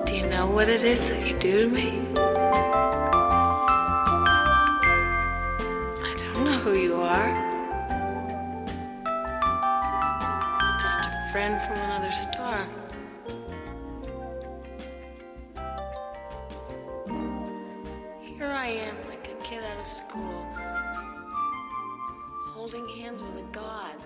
[0.06, 2.00] Do you know what it is that you do to me?
[6.02, 7.50] I don't know who you are.
[10.80, 12.66] Just a friend from another star.
[18.40, 20.46] Here I am, like a kid out of school,
[22.46, 23.96] holding hands with a god.